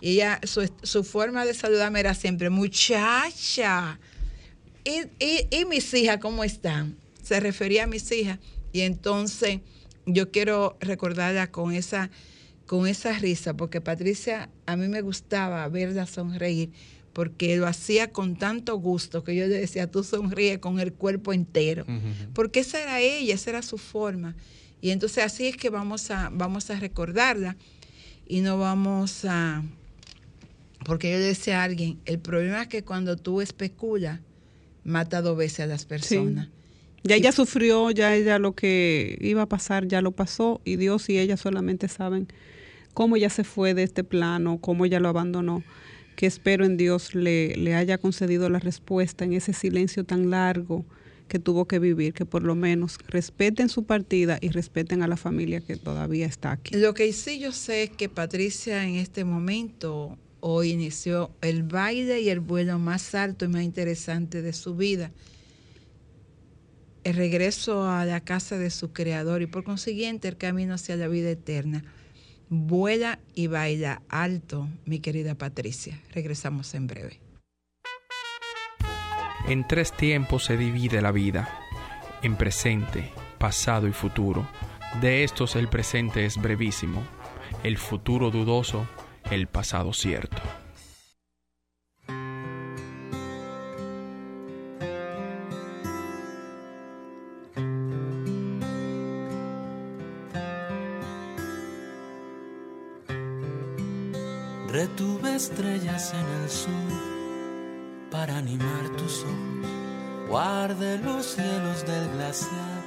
Y 0.00 0.12
ella, 0.12 0.40
su, 0.44 0.70
su 0.82 1.04
forma 1.04 1.44
de 1.44 1.54
saludarme 1.54 2.00
era 2.00 2.14
siempre, 2.14 2.50
muchacha. 2.50 3.98
¿Y, 4.84 5.02
y, 5.22 5.46
y 5.50 5.64
mis 5.66 5.92
hijas 5.94 6.18
cómo 6.18 6.42
están? 6.42 6.96
Se 7.22 7.38
refería 7.38 7.84
a 7.84 7.86
mis 7.86 8.10
hijas. 8.12 8.38
Y 8.72 8.80
entonces 8.80 9.60
yo 10.06 10.30
quiero 10.30 10.76
recordarla 10.80 11.50
con 11.50 11.72
esa, 11.72 12.10
con 12.66 12.86
esa 12.86 13.12
risa, 13.18 13.54
porque 13.54 13.80
Patricia, 13.80 14.48
a 14.66 14.76
mí 14.76 14.88
me 14.88 15.02
gustaba 15.02 15.68
verla 15.68 16.06
sonreír, 16.06 16.70
porque 17.12 17.56
lo 17.56 17.66
hacía 17.66 18.12
con 18.12 18.36
tanto 18.36 18.76
gusto 18.76 19.24
que 19.24 19.34
yo 19.34 19.46
le 19.46 19.58
decía, 19.58 19.90
tú 19.90 20.04
sonríe 20.04 20.60
con 20.60 20.80
el 20.80 20.92
cuerpo 20.92 21.32
entero. 21.32 21.84
Porque 22.32 22.60
esa 22.60 22.80
era 22.80 23.00
ella, 23.00 23.34
esa 23.34 23.50
era 23.50 23.62
su 23.62 23.76
forma. 23.76 24.36
Y 24.80 24.90
entonces 24.90 25.24
así 25.24 25.48
es 25.48 25.56
que 25.56 25.68
vamos 25.68 26.10
a, 26.10 26.30
vamos 26.32 26.70
a 26.70 26.80
recordarla 26.80 27.56
y 28.26 28.40
no 28.40 28.58
vamos 28.58 29.24
a... 29.24 29.62
Porque 30.84 31.10
yo 31.10 31.18
le 31.18 31.24
decía 31.24 31.60
a 31.60 31.64
alguien, 31.64 31.98
el 32.04 32.18
problema 32.18 32.62
es 32.62 32.68
que 32.68 32.82
cuando 32.82 33.16
tú 33.16 33.40
especulas, 33.40 34.20
mata 34.84 35.22
dos 35.22 35.36
veces 35.36 35.60
a 35.60 35.66
las 35.66 35.84
personas. 35.84 36.48
Ya 37.02 37.16
ella 37.16 37.32
sufrió, 37.32 37.90
ya 37.90 38.14
ella 38.14 38.38
lo 38.38 38.54
que 38.54 39.16
iba 39.20 39.42
a 39.42 39.46
pasar 39.46 39.86
ya 39.86 40.02
lo 40.02 40.12
pasó 40.12 40.60
y 40.64 40.76
Dios 40.76 41.08
y 41.08 41.18
ella 41.18 41.36
solamente 41.36 41.88
saben 41.88 42.28
cómo 42.92 43.16
ella 43.16 43.30
se 43.30 43.44
fue 43.44 43.72
de 43.72 43.84
este 43.84 44.04
plano, 44.04 44.58
cómo 44.58 44.84
ella 44.84 45.00
lo 45.00 45.08
abandonó, 45.08 45.62
que 46.16 46.26
espero 46.26 46.66
en 46.66 46.76
Dios 46.76 47.14
le, 47.14 47.56
le 47.56 47.74
haya 47.74 47.96
concedido 47.96 48.50
la 48.50 48.58
respuesta 48.58 49.24
en 49.24 49.32
ese 49.32 49.54
silencio 49.54 50.04
tan 50.04 50.28
largo 50.28 50.84
que 51.28 51.38
tuvo 51.38 51.66
que 51.66 51.78
vivir, 51.78 52.12
que 52.12 52.26
por 52.26 52.42
lo 52.42 52.54
menos 52.54 52.98
respeten 53.08 53.68
su 53.68 53.84
partida 53.84 54.38
y 54.40 54.48
respeten 54.48 55.02
a 55.02 55.08
la 55.08 55.16
familia 55.16 55.60
que 55.60 55.76
todavía 55.76 56.26
está 56.26 56.52
aquí. 56.52 56.76
Lo 56.76 56.92
que 56.92 57.10
sí 57.12 57.38
yo 57.38 57.52
sé 57.52 57.84
es 57.84 57.90
que 57.90 58.08
Patricia 58.08 58.84
en 58.84 58.96
este 58.96 59.24
momento 59.24 60.18
hoy 60.40 60.70
inició 60.70 61.30
el 61.40 61.62
baile 61.62 62.20
y 62.20 62.28
el 62.30 62.40
vuelo 62.40 62.78
más 62.78 63.14
alto 63.14 63.44
y 63.44 63.48
más 63.48 63.62
interesante 63.62 64.42
de 64.42 64.52
su 64.52 64.76
vida. 64.76 65.10
El 67.04 67.14
regreso 67.14 67.88
a 67.88 68.04
la 68.04 68.20
casa 68.20 68.58
de 68.58 68.70
su 68.70 68.92
creador 68.92 69.42
y 69.42 69.46
por 69.46 69.64
consiguiente 69.64 70.28
el 70.28 70.36
camino 70.36 70.74
hacia 70.74 70.96
la 70.96 71.08
vida 71.08 71.30
eterna. 71.30 71.84
Vuela 72.48 73.20
y 73.34 73.46
baila 73.46 74.02
alto, 74.08 74.68
mi 74.84 75.00
querida 75.00 75.34
Patricia. 75.34 76.00
Regresamos 76.12 76.74
en 76.74 76.86
breve. 76.86 77.20
En 79.48 79.66
tres 79.66 79.96
tiempos 79.96 80.44
se 80.44 80.56
divide 80.56 81.00
la 81.00 81.12
vida, 81.12 81.48
en 82.22 82.36
presente, 82.36 83.10
pasado 83.38 83.88
y 83.88 83.92
futuro. 83.92 84.46
De 85.00 85.24
estos 85.24 85.56
el 85.56 85.68
presente 85.68 86.26
es 86.26 86.36
brevísimo, 86.36 87.02
el 87.62 87.78
futuro 87.78 88.30
dudoso, 88.30 88.86
el 89.30 89.46
pasado 89.46 89.92
cierto. 89.92 90.42
Retuve 104.68 105.34
estrellas 105.34 106.14
en 106.14 106.42
el 106.42 106.50
sur 106.50 106.70
para 108.10 108.36
animar 108.36 108.88
tus 108.96 109.24
ojos. 109.24 110.28
Guardé 110.28 110.98
los 110.98 111.26
cielos 111.26 111.84
del 111.86 112.08
glaciar 112.12 112.82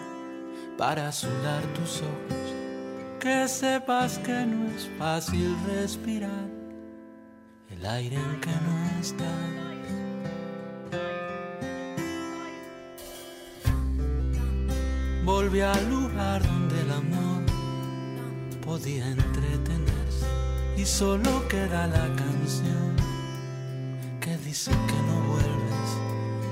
para 0.77 1.09
azular 1.09 1.61
tus 1.73 2.01
ojos. 2.01 2.52
Que 3.23 3.47
sepas 3.47 4.17
que 4.17 4.45
no 4.45 4.67
es 4.75 4.89
fácil 4.99 5.55
respirar 5.65 6.45
el 7.69 7.85
aire 7.85 8.17
en 8.17 8.41
que 8.41 8.49
no 8.49 8.99
estás. 8.99 9.63
Volví 15.23 15.61
al 15.61 15.89
lugar 15.89 16.43
donde 16.45 16.81
el 16.81 16.91
amor 16.91 17.43
podía 18.65 19.07
entretenerse 19.07 20.27
y 20.75 20.83
solo 20.83 21.47
queda 21.47 21.87
la 21.87 22.13
canción 22.17 22.93
que 24.19 24.35
dice 24.39 24.71
que 24.71 24.99
no 25.07 25.21
vuelves, 25.31 25.89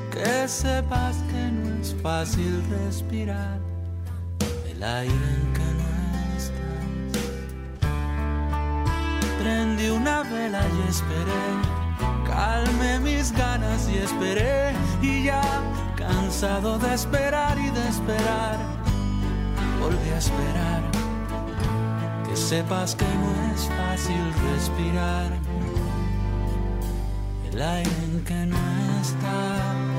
que 0.09 0.47
sepas 0.47 1.17
que 1.31 1.51
no 1.51 1.81
es 1.81 1.93
fácil 2.01 2.63
respirar 2.69 3.59
el 4.69 4.81
aire 4.81 5.13
en 5.13 5.53
que 5.53 5.60
Prendí 9.41 9.89
una 9.89 10.21
vela 10.21 10.61
y 10.67 10.87
esperé, 10.87 11.43
calmé 12.27 12.99
mis 12.99 13.31
ganas 13.31 13.89
y 13.89 13.97
esperé. 13.97 14.71
Y 15.01 15.23
ya 15.23 15.41
cansado 15.95 16.77
de 16.77 16.93
esperar 16.93 17.57
y 17.57 17.71
de 17.71 17.87
esperar, 17.89 18.57
volví 19.79 20.09
a 20.11 20.17
esperar. 20.19 20.83
Que 22.23 22.35
sepas 22.35 22.93
que 22.93 23.05
no 23.05 23.55
es 23.55 23.67
fácil 23.79 24.31
respirar. 24.51 25.31
El 27.51 27.61
aire 27.63 27.91
en 28.03 28.23
que 28.23 28.45
no 28.45 28.57
estás. 29.01 29.90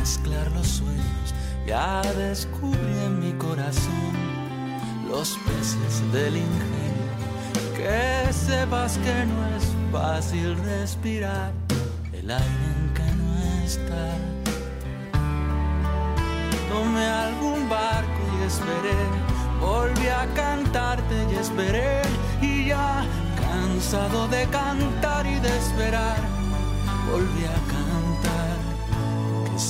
Mezclar 0.00 0.50
los 0.52 0.66
sueños. 0.66 1.34
Ya 1.66 2.00
descubrí 2.16 2.96
en 3.04 3.20
mi 3.20 3.32
corazón 3.32 4.12
los 5.10 5.38
peces 5.46 6.12
del 6.12 6.36
ingenio. 6.38 7.10
Que 7.76 8.32
sepas 8.32 8.98
que 8.98 9.26
no 9.26 9.38
es 9.56 9.64
fácil 9.92 10.56
respirar 10.64 11.52
el 12.12 12.30
aire 12.30 12.66
en 12.76 12.94
que 12.96 13.08
no 13.20 13.30
está. 13.64 14.06
Tomé 16.70 17.06
algún 17.26 17.68
barco 17.68 18.20
y 18.36 18.46
esperé, 18.46 19.00
volví 19.60 20.08
a 20.08 20.26
cantarte 20.34 21.16
y 21.30 21.34
esperé 21.34 22.02
y 22.40 22.68
ya 22.68 23.04
cansado 23.40 24.28
de 24.28 24.46
cantar 24.46 25.26
y 25.26 25.38
de 25.40 25.58
esperar, 25.58 26.20
volví 27.10 27.44
a 27.44 27.58
cantar 27.70 27.89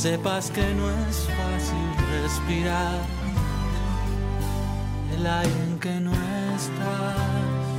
sepas 0.01 0.51
que 0.51 0.63
no 0.63 0.89
es 0.89 1.27
fácil 1.27 2.23
respirar 2.23 3.01
el 5.15 5.27
aire 5.27 5.63
en 5.65 5.79
que 5.79 6.01
no 6.01 6.13
estás. 6.57 7.70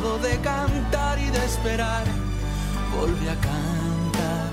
De 0.00 0.38
cantar 0.40 1.18
y 1.18 1.26
de 1.26 1.44
esperar, 1.44 2.04
volví 2.96 3.28
a 3.28 3.34
cantar. 3.34 4.50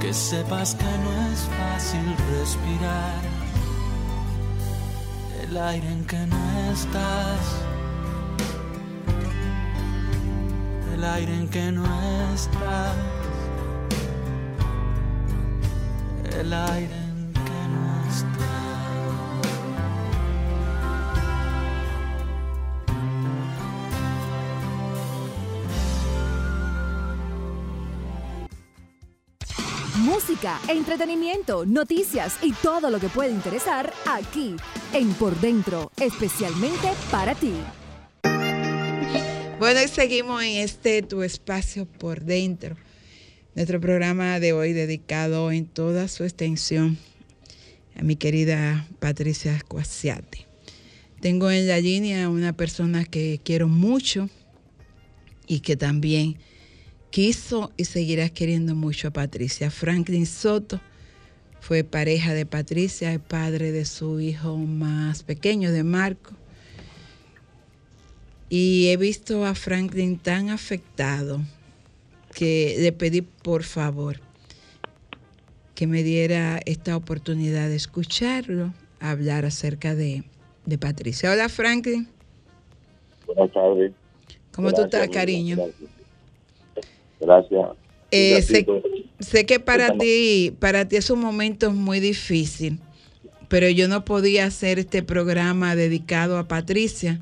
Que 0.00 0.14
sepas 0.14 0.76
que 0.76 0.84
no 0.84 1.32
es 1.32 1.48
fácil 1.58 2.16
respirar 2.30 3.20
el 5.42 5.56
aire 5.56 5.88
en 5.88 6.04
que 6.04 6.26
no 6.26 6.72
estás. 6.72 7.44
El 10.94 11.04
aire 11.04 11.34
en 11.34 11.48
que 11.48 11.72
no 11.72 11.84
estás. 12.32 12.96
El 16.38 16.52
aire 16.52 17.01
Entretenimiento, 30.68 31.66
noticias 31.66 32.36
y 32.42 32.52
todo 32.52 32.90
lo 32.90 32.98
que 32.98 33.08
puede 33.08 33.30
interesar 33.30 33.92
aquí 34.06 34.56
en 34.92 35.12
Por 35.14 35.40
Dentro, 35.40 35.90
especialmente 36.00 36.88
para 37.10 37.34
ti. 37.34 37.52
Bueno, 39.58 39.80
y 39.82 39.88
seguimos 39.88 40.42
en 40.42 40.56
este 40.56 41.02
tu 41.02 41.22
espacio 41.22 41.86
por 41.86 42.22
dentro. 42.22 42.76
Nuestro 43.54 43.80
programa 43.80 44.40
de 44.40 44.52
hoy 44.52 44.72
dedicado 44.72 45.52
en 45.52 45.66
toda 45.66 46.08
su 46.08 46.24
extensión 46.24 46.98
a 47.94 48.02
mi 48.02 48.16
querida 48.16 48.88
Patricia 48.98 49.60
Cuasiate. 49.68 50.46
Tengo 51.20 51.50
en 51.50 51.68
la 51.68 51.78
línea 51.78 52.28
una 52.28 52.52
persona 52.52 53.04
que 53.04 53.40
quiero 53.44 53.68
mucho 53.68 54.28
y 55.46 55.60
que 55.60 55.76
también 55.76 56.38
quiso 57.12 57.70
y 57.76 57.84
seguirá 57.84 58.30
queriendo 58.30 58.74
mucho 58.74 59.08
a 59.08 59.10
Patricia. 59.12 59.70
Franklin 59.70 60.26
Soto 60.26 60.80
fue 61.60 61.84
pareja 61.84 62.34
de 62.34 62.46
Patricia, 62.46 63.12
el 63.12 63.20
padre 63.20 63.70
de 63.70 63.84
su 63.84 64.18
hijo 64.18 64.56
más 64.56 65.22
pequeño, 65.22 65.70
de 65.70 65.84
Marco. 65.84 66.32
Y 68.48 68.88
he 68.88 68.96
visto 68.96 69.44
a 69.44 69.54
Franklin 69.54 70.18
tan 70.18 70.48
afectado 70.48 71.40
que 72.34 72.76
le 72.80 72.92
pedí 72.92 73.20
por 73.20 73.62
favor 73.62 74.18
que 75.74 75.86
me 75.86 76.02
diera 76.02 76.60
esta 76.64 76.96
oportunidad 76.96 77.68
de 77.68 77.76
escucharlo 77.76 78.72
hablar 79.00 79.44
acerca 79.44 79.94
de, 79.94 80.24
de 80.64 80.78
Patricia. 80.78 81.30
Hola 81.30 81.48
Franklin, 81.48 82.08
Buenas 83.26 83.52
tardes. 83.52 83.92
¿cómo 84.54 84.72
tú 84.72 84.82
estás, 84.82 85.08
cariño? 85.08 85.56
Gracias. 85.56 86.01
Eh, 88.10 88.34
Un 88.36 89.24
sé, 89.24 89.46
que 89.46 89.60
para 89.60 89.96
ti, 89.96 90.54
para 90.58 90.86
ti 90.86 90.96
es 90.96 91.10
un 91.10 91.20
momento 91.20 91.70
muy 91.72 92.00
difícil, 92.00 92.78
pero 93.48 93.68
yo 93.68 93.88
no 93.88 94.04
podía 94.04 94.46
hacer 94.46 94.78
este 94.78 95.02
programa 95.02 95.74
dedicado 95.76 96.38
a 96.38 96.48
Patricia 96.48 97.20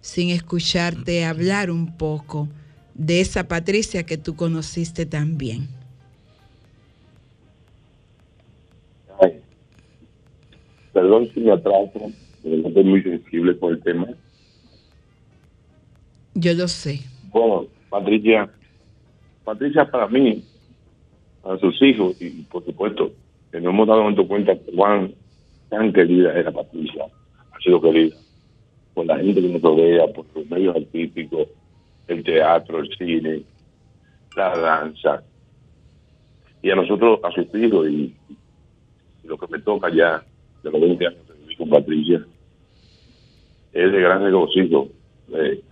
sin 0.00 0.30
escucharte 0.30 1.24
hablar 1.24 1.70
un 1.70 1.96
poco 1.96 2.48
de 2.94 3.20
esa 3.20 3.48
Patricia 3.48 4.04
que 4.04 4.16
tú 4.16 4.36
conociste 4.36 5.06
también. 5.06 5.68
Ay, 9.20 9.40
Perdón 10.92 11.30
si 11.34 11.40
me 11.40 11.52
atraso, 11.52 12.12
pero 12.42 12.56
no 12.56 12.68
estoy 12.68 12.84
muy 12.84 13.02
sensible 13.02 13.58
con 13.58 13.74
el 13.74 13.82
tema. 13.82 14.08
Yo 16.34 16.54
lo 16.54 16.68
sé. 16.68 17.00
Bueno, 17.30 17.66
Patricia, 17.90 18.50
Patricia 19.44 19.90
para 19.90 20.08
mí, 20.08 20.44
para 21.42 21.58
sus 21.58 21.80
hijos 21.82 22.20
y 22.20 22.42
por 22.42 22.64
supuesto 22.64 23.12
que 23.50 23.60
nos 23.60 23.74
hemos 23.74 23.86
dado 23.86 24.08
en 24.08 24.14
cuenta 24.26 24.56
cuán 24.74 25.12
tan 25.68 25.92
querida 25.92 26.32
era 26.38 26.50
Patricia, 26.50 27.04
ha 27.52 27.58
sido 27.60 27.80
querida 27.80 28.16
por 28.94 29.06
la 29.06 29.18
gente 29.18 29.40
que 29.40 29.48
nos 29.48 29.62
rodea, 29.62 30.06
por 30.08 30.26
los 30.34 30.46
medios 30.50 30.76
artísticos, 30.76 31.48
el 32.08 32.22
teatro, 32.22 32.80
el 32.80 32.96
cine, 32.96 33.42
la 34.36 34.56
danza, 34.58 35.22
y 36.62 36.70
a 36.70 36.76
nosotros, 36.76 37.20
a 37.24 37.30
sus 37.32 37.46
hijos 37.54 37.88
y, 37.88 38.14
lo 39.24 39.38
que 39.38 39.46
me 39.46 39.60
toca 39.60 39.88
ya 39.88 40.22
de 40.62 40.70
los 40.70 40.80
20 40.80 41.06
años 41.06 41.28
de 41.28 41.34
vivir 41.34 41.56
con 41.56 41.70
Patricia, 41.70 42.26
es 43.72 43.92
de 43.92 44.00
gran 44.00 44.22
regocijo. 44.22 44.88
Eh, 45.32 45.62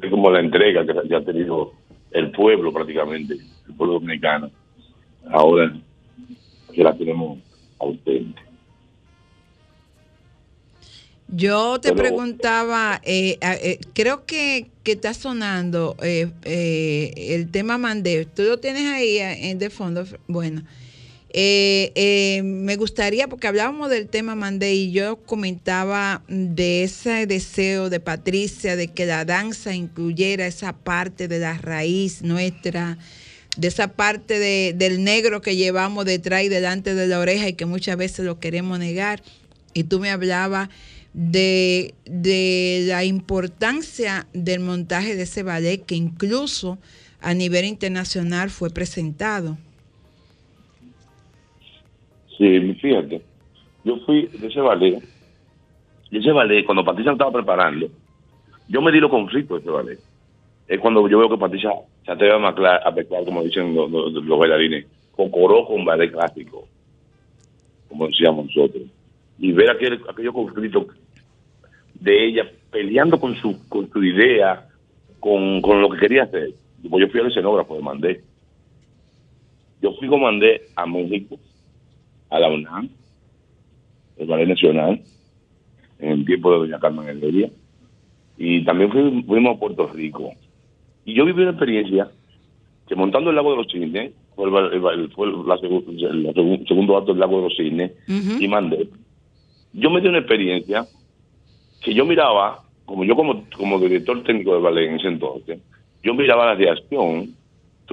es 0.00 0.10
como 0.10 0.30
la 0.30 0.40
entrega 0.40 0.86
que 0.86 1.08
ya 1.08 1.18
ha 1.18 1.24
tenido 1.24 1.72
el 2.10 2.30
pueblo 2.32 2.72
prácticamente, 2.72 3.34
el 3.34 3.74
pueblo 3.74 3.94
dominicano. 3.94 4.50
Ahora 5.30 5.78
que 6.72 6.82
la 6.82 6.96
tenemos 6.96 7.38
ausente. 7.78 8.40
Yo 11.30 11.78
te 11.78 11.90
Pero- 11.92 12.02
preguntaba, 12.02 13.00
eh, 13.04 13.38
eh, 13.42 13.78
creo 13.92 14.24
que, 14.24 14.70
que 14.82 14.92
está 14.92 15.12
sonando 15.12 15.94
eh, 16.02 17.12
el 17.16 17.50
tema 17.50 17.76
Mandé. 17.76 18.24
¿Tú 18.24 18.42
lo 18.44 18.58
tienes 18.58 18.86
ahí 18.86 19.54
de 19.54 19.70
fondo? 19.70 20.04
Bueno, 20.26 20.62
eh, 21.30 21.92
eh, 21.94 22.42
me 22.42 22.76
gustaría, 22.76 23.28
porque 23.28 23.46
hablábamos 23.48 23.90
del 23.90 24.08
tema 24.08 24.34
Mandé 24.34 24.74
y 24.74 24.92
yo 24.92 25.16
comentaba 25.24 26.22
de 26.28 26.84
ese 26.84 27.26
deseo 27.26 27.90
de 27.90 28.00
Patricia 28.00 28.76
de 28.76 28.88
que 28.88 29.04
la 29.06 29.24
danza 29.24 29.74
incluyera 29.74 30.46
esa 30.46 30.72
parte 30.72 31.28
de 31.28 31.38
la 31.38 31.58
raíz 31.58 32.22
nuestra, 32.22 32.96
de 33.58 33.68
esa 33.68 33.88
parte 33.88 34.38
de- 34.38 34.72
del 34.74 35.04
negro 35.04 35.42
que 35.42 35.56
llevamos 35.56 36.06
detrás 36.06 36.44
y 36.44 36.48
delante 36.48 36.94
de 36.94 37.06
la 37.06 37.18
oreja 37.18 37.48
y 37.48 37.52
que 37.54 37.66
muchas 37.66 37.96
veces 37.98 38.24
lo 38.24 38.40
queremos 38.40 38.78
negar. 38.78 39.22
Y 39.74 39.84
tú 39.84 40.00
me 40.00 40.10
hablabas 40.10 40.70
de, 41.12 41.94
de 42.06 42.84
la 42.86 43.04
importancia 43.04 44.26
del 44.32 44.60
montaje 44.60 45.14
de 45.14 45.24
ese 45.24 45.42
ballet 45.42 45.84
que 45.84 45.94
incluso 45.94 46.78
a 47.20 47.34
nivel 47.34 47.64
internacional 47.66 48.48
fue 48.50 48.70
presentado. 48.70 49.58
Sí, 52.38 52.74
fíjate, 52.74 53.22
yo 53.84 53.98
fui 54.06 54.28
de 54.28 54.48
ese 54.48 54.60
ballet, 54.60 55.02
y 56.10 56.18
ese 56.18 56.32
ballet, 56.32 56.64
cuando 56.64 56.84
Patricia 56.84 57.12
estaba 57.12 57.32
preparando, 57.32 57.88
yo 58.68 58.82
me 58.82 58.92
di 58.92 59.00
los 59.00 59.10
conflictos 59.10 59.58
de 59.58 59.62
ese 59.62 59.70
ballet. 59.70 60.00
Es 60.68 60.80
cuando 60.80 61.08
yo 61.08 61.18
veo 61.18 61.30
que 61.30 61.38
Patricia 61.38 61.70
se 62.04 62.12
atreve 62.12 62.34
a 62.34 62.38
mezclar, 62.38 62.82
a 62.86 62.90
mezclar, 62.90 63.24
como 63.24 63.42
dicen 63.42 63.74
los, 63.74 63.90
los- 63.90 64.12
los 64.12 64.38
bailarines, 64.38 64.86
cocoró 65.12 65.66
con 65.66 65.84
ballet 65.84 66.12
clásico, 66.12 66.68
como 67.88 68.06
decíamos 68.08 68.46
nosotros. 68.46 68.84
Y 69.38 69.52
ver 69.52 69.70
aquel, 69.70 70.00
aquellos 70.08 70.34
conflictos 70.34 70.86
de 71.94 72.26
ella 72.26 72.50
peleando 72.70 73.18
con 73.18 73.34
su, 73.36 73.68
con 73.68 73.90
su 73.90 74.04
idea, 74.04 74.68
con, 75.20 75.60
con 75.62 75.80
lo 75.80 75.90
que 75.90 75.98
quería 76.00 76.24
hacer. 76.24 76.50
Yo 76.82 77.08
fui 77.08 77.20
al 77.20 77.28
escenógrafo 77.28 77.74
de 77.76 77.82
Mandé. 77.82 78.24
Yo 79.80 79.92
fui 79.94 80.08
con 80.08 80.20
Mandé 80.22 80.70
a 80.76 80.86
México, 80.86 81.38
a 82.30 82.38
la 82.38 82.48
UNAM, 82.50 82.88
el 84.18 84.26
Ballet 84.26 84.46
Nacional, 84.48 85.00
en 85.98 86.10
el 86.10 86.24
tiempo 86.24 86.52
de 86.52 86.58
Doña 86.58 86.78
Carmen 86.78 87.08
Heredia, 87.08 87.50
y 88.36 88.64
también 88.64 88.90
fui- 88.92 89.22
fuimos 89.24 89.56
a 89.56 89.60
Puerto 89.60 89.86
Rico. 89.88 90.32
Y 91.04 91.14
yo 91.14 91.24
viví 91.24 91.42
una 91.42 91.50
experiencia 91.52 92.08
que 92.86 92.94
montando 92.94 93.30
el 93.30 93.36
Lago 93.36 93.50
de 93.52 93.56
los 93.58 93.66
Cisnes, 93.72 94.12
fue 94.34 94.48
el, 94.48 94.72
el 95.00 95.10
fue 95.12 95.26
la 95.26 95.56
segundo 95.58 96.96
acto 96.96 97.12
del 97.12 97.20
Lago 97.20 97.38
de 97.38 97.42
los 97.44 97.56
Cisnes, 97.56 97.92
y 98.42 98.48
mandé. 98.48 98.88
Yo 99.72 99.90
me 99.90 100.00
di 100.00 100.08
una 100.08 100.18
experiencia 100.18 100.86
que 101.82 101.92
yo 101.94 102.04
miraba, 102.06 102.62
como 102.84 103.04
yo 103.04 103.14
como, 103.16 103.44
como 103.56 103.78
director 103.78 104.22
técnico 104.24 104.54
de 104.54 104.60
ballet 104.60 104.88
en 104.88 104.96
ese 104.96 105.08
entonces, 105.08 105.58
yo 106.02 106.14
miraba 106.14 106.46
la 106.46 106.54
reacción, 106.54 107.34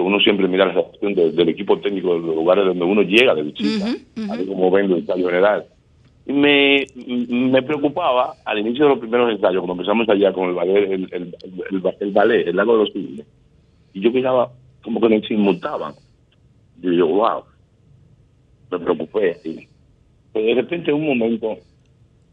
uno 0.02 0.18
siempre 0.20 0.46
mira 0.48 0.66
la 0.66 0.84
de- 1.00 1.32
del 1.32 1.48
equipo 1.48 1.78
técnico 1.80 2.14
de 2.14 2.20
los 2.26 2.36
lugares 2.36 2.64
donde 2.66 2.84
uno 2.84 3.02
llega 3.02 3.34
de 3.34 3.42
visita, 3.42 3.86
Ujú, 3.86 3.96
ujú. 4.24 4.32
así 4.32 4.46
como 4.46 4.70
ven 4.70 4.90
el 4.92 4.98
estadio 4.98 5.26
general. 5.26 5.64
Y 6.26 6.32
me, 6.32 6.84
me 7.28 7.62
preocupaba 7.62 8.34
al 8.44 8.58
inicio 8.58 8.84
de 8.84 8.90
los 8.90 8.98
primeros 8.98 9.30
ensayos, 9.30 9.62
cuando 9.64 9.74
empezamos 9.74 10.08
allá 10.08 10.32
con 10.32 10.48
el 10.48 10.54
ballet, 10.54 10.90
el, 10.90 11.08
el, 11.12 11.36
el, 11.70 11.82
el 12.00 12.10
ballet, 12.12 12.48
el 12.48 12.56
lago 12.56 12.72
de 12.72 12.78
los 12.84 12.92
cisnes. 12.92 13.26
Y 13.94 14.00
yo 14.00 14.10
miraba 14.10 14.50
como 14.82 15.00
que 15.00 15.08
nos 15.08 15.30
inmutaban. 15.30 15.94
Y 16.82 16.96
yo, 16.96 17.06
wow, 17.06 17.44
me 18.70 18.78
preocupé. 18.80 19.30
así. 19.32 19.68
Pero 20.32 20.46
de 20.46 20.54
repente, 20.56 20.90
en 20.90 20.96
un 20.96 21.06
momento, 21.16 21.56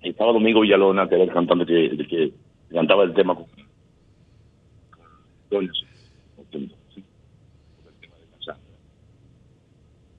estaba 0.01 0.33
Domingo 0.33 0.61
Villalona, 0.61 1.07
que 1.07 1.15
era 1.15 1.23
el 1.25 1.31
cantante 1.31 1.65
que, 1.65 2.05
que 2.07 2.31
cantaba 2.73 3.03
el 3.03 3.13
tema 3.13 3.35
con. 3.35 3.45
con- 5.49 5.69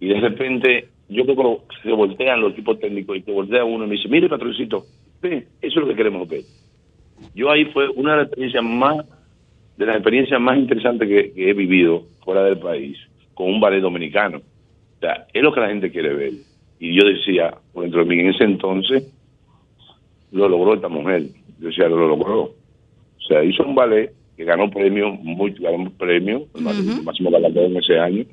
Y 0.04 0.08
de 0.08 0.20
repente, 0.20 0.88
yo 1.08 1.24
creo 1.24 1.64
que 1.66 1.88
se 1.88 1.92
voltean 1.94 2.42
los 2.42 2.52
equipos 2.52 2.78
técnicos 2.78 3.16
y 3.16 3.22
se 3.22 3.32
voltea 3.32 3.64
uno 3.64 3.84
y 3.84 3.88
me 3.88 3.94
dice: 3.94 4.08
Mire, 4.08 4.28
patroncito, 4.28 4.84
eso 5.22 5.46
es 5.62 5.74
lo 5.74 5.88
que 5.88 5.94
queremos 5.94 6.28
ver. 6.28 6.42
Yo 7.34 7.50
ahí 7.50 7.64
fue 7.66 7.88
una 7.88 8.10
de 8.12 8.16
las 8.18 8.26
experiencias 8.26 8.62
más, 8.64 9.06
de 9.78 9.86
las 9.86 9.96
experiencias 9.96 10.38
más 10.38 10.58
interesantes 10.58 11.08
que, 11.08 11.32
que 11.32 11.48
he 11.48 11.54
vivido 11.54 12.04
fuera 12.22 12.44
del 12.44 12.58
país 12.58 12.98
con 13.32 13.48
un 13.48 13.60
ballet 13.60 13.80
dominicano. 13.80 14.38
O 14.38 15.00
sea, 15.00 15.26
es 15.32 15.42
lo 15.42 15.54
que 15.54 15.60
la 15.60 15.68
gente 15.68 15.90
quiere 15.90 16.12
ver. 16.12 16.32
Y 16.78 16.94
yo 16.94 17.06
decía, 17.06 17.54
por 17.72 17.84
dentro 17.84 18.04
de 18.04 18.06
mí, 18.14 18.20
en 18.20 18.28
ese 18.28 18.44
entonces, 18.44 19.10
lo 20.32 20.48
logró 20.50 20.74
esta 20.74 20.88
mujer. 20.88 21.22
Yo 21.60 21.68
decía, 21.68 21.88
lo 21.88 22.08
logró. 22.08 22.42
O 22.42 23.26
sea, 23.26 23.42
hizo 23.42 23.62
un 23.64 23.74
ballet 23.74 24.12
que 24.36 24.44
ganó 24.44 24.70
premio, 24.70 25.12
muy, 25.12 25.52
ganó 25.52 25.90
premio, 25.92 26.46
el 26.54 26.62
máximo- 26.62 27.30
galardón 27.30 27.74
ese 27.78 27.98
año. 27.98 28.24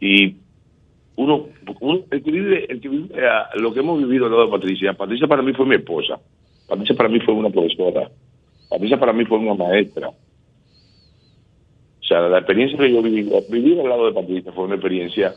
Y 0.00 0.36
uno, 1.16 1.46
el 2.10 2.22
que 2.22 2.30
vive, 2.30 2.66
el 2.70 2.80
que 2.80 2.88
vive, 2.88 3.14
eh, 3.14 3.28
lo 3.56 3.72
que 3.72 3.80
hemos 3.80 3.98
vivido 3.98 4.26
al 4.26 4.32
lado 4.32 4.44
de 4.44 4.50
Patricia, 4.50 4.92
Patricia 4.92 5.26
para 5.26 5.42
mí 5.42 5.52
fue 5.54 5.66
mi 5.66 5.76
esposa, 5.76 6.20
Patricia 6.68 6.94
para 6.94 7.08
mí 7.08 7.20
fue 7.20 7.34
una 7.34 7.50
profesora, 7.50 8.10
Patricia 8.68 8.98
para 8.98 9.12
mí 9.12 9.24
fue 9.24 9.38
una 9.38 9.54
maestra. 9.54 10.08
O 10.08 12.04
sea, 12.08 12.20
la 12.28 12.38
experiencia 12.38 12.78
que 12.78 12.92
yo 12.92 13.02
viví, 13.02 13.28
vivir 13.50 13.80
al 13.80 13.88
lado 13.88 14.06
de 14.06 14.12
Patricia 14.12 14.52
fue 14.52 14.64
una 14.64 14.74
experiencia, 14.74 15.34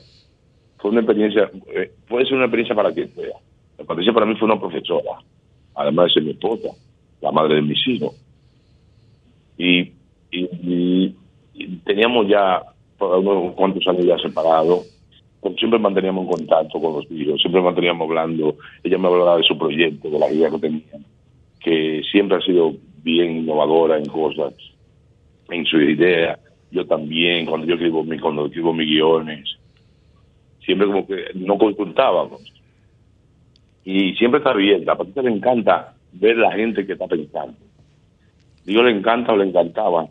fue 0.77 0.91
una 0.91 0.99
experiencia, 0.99 1.49
eh, 1.73 1.91
puede 2.07 2.25
ser 2.25 2.35
una 2.35 2.45
experiencia 2.45 2.75
para 2.75 2.91
quien 2.91 3.09
sea. 3.15 3.37
Patricia 3.87 4.13
para 4.13 4.25
mí 4.25 4.35
fue 4.35 4.45
una 4.45 4.59
profesora, 4.59 5.21
además 5.75 6.07
de 6.07 6.13
ser 6.13 6.23
mi 6.23 6.31
esposa, 6.31 6.69
la 7.21 7.31
madre 7.31 7.55
de 7.55 7.61
mis 7.61 7.87
hijos. 7.87 8.15
Y, 9.57 9.93
y, 10.31 11.15
teníamos 11.83 12.27
ya 12.27 12.61
unos 12.99 13.53
cuantos 13.55 13.85
años 13.87 14.05
ya 14.05 14.17
separados, 14.17 14.85
siempre 15.57 15.79
manteníamos 15.79 16.25
en 16.25 16.31
contacto 16.31 16.79
con 16.79 16.93
los 16.93 17.11
hijos, 17.11 17.39
siempre 17.41 17.61
manteníamos 17.61 18.07
hablando, 18.07 18.55
ella 18.83 18.97
me 18.97 19.07
hablaba 19.07 19.37
de 19.37 19.43
su 19.43 19.57
proyecto, 19.57 20.09
de 20.09 20.19
la 20.19 20.31
idea 20.31 20.49
que 20.49 20.59
tenía, 20.59 20.99
que 21.59 22.01
siempre 22.11 22.37
ha 22.37 22.41
sido 22.41 22.73
bien 23.03 23.37
innovadora 23.37 23.97
en 23.97 24.05
cosas, 24.05 24.53
en 25.49 25.65
su 25.65 25.77
idea, 25.79 26.37
yo 26.71 26.85
también, 26.85 27.45
cuando 27.45 27.65
yo 27.65 27.75
escribo, 27.75 28.03
mi, 28.03 28.19
cuando 28.19 28.45
escribo 28.45 28.73
mis 28.73 28.87
guiones, 28.87 29.57
siempre 30.63 30.87
como 30.87 31.07
que 31.07 31.31
no 31.33 31.57
consultábamos. 31.57 32.41
Y 33.83 34.13
siempre 34.15 34.39
está 34.39 34.51
abierta, 34.51 34.91
a 34.91 34.97
Patricia 34.97 35.23
le 35.23 35.31
encanta 35.31 35.95
ver 36.11 36.37
la 36.37 36.51
gente 36.51 36.85
que 36.85 36.93
está 36.93 37.07
pensando. 37.07 37.57
Digo, 38.65 38.83
le 38.83 38.91
encanta 38.91 39.33
o 39.33 39.37
le 39.37 39.45
encantaba 39.45 40.07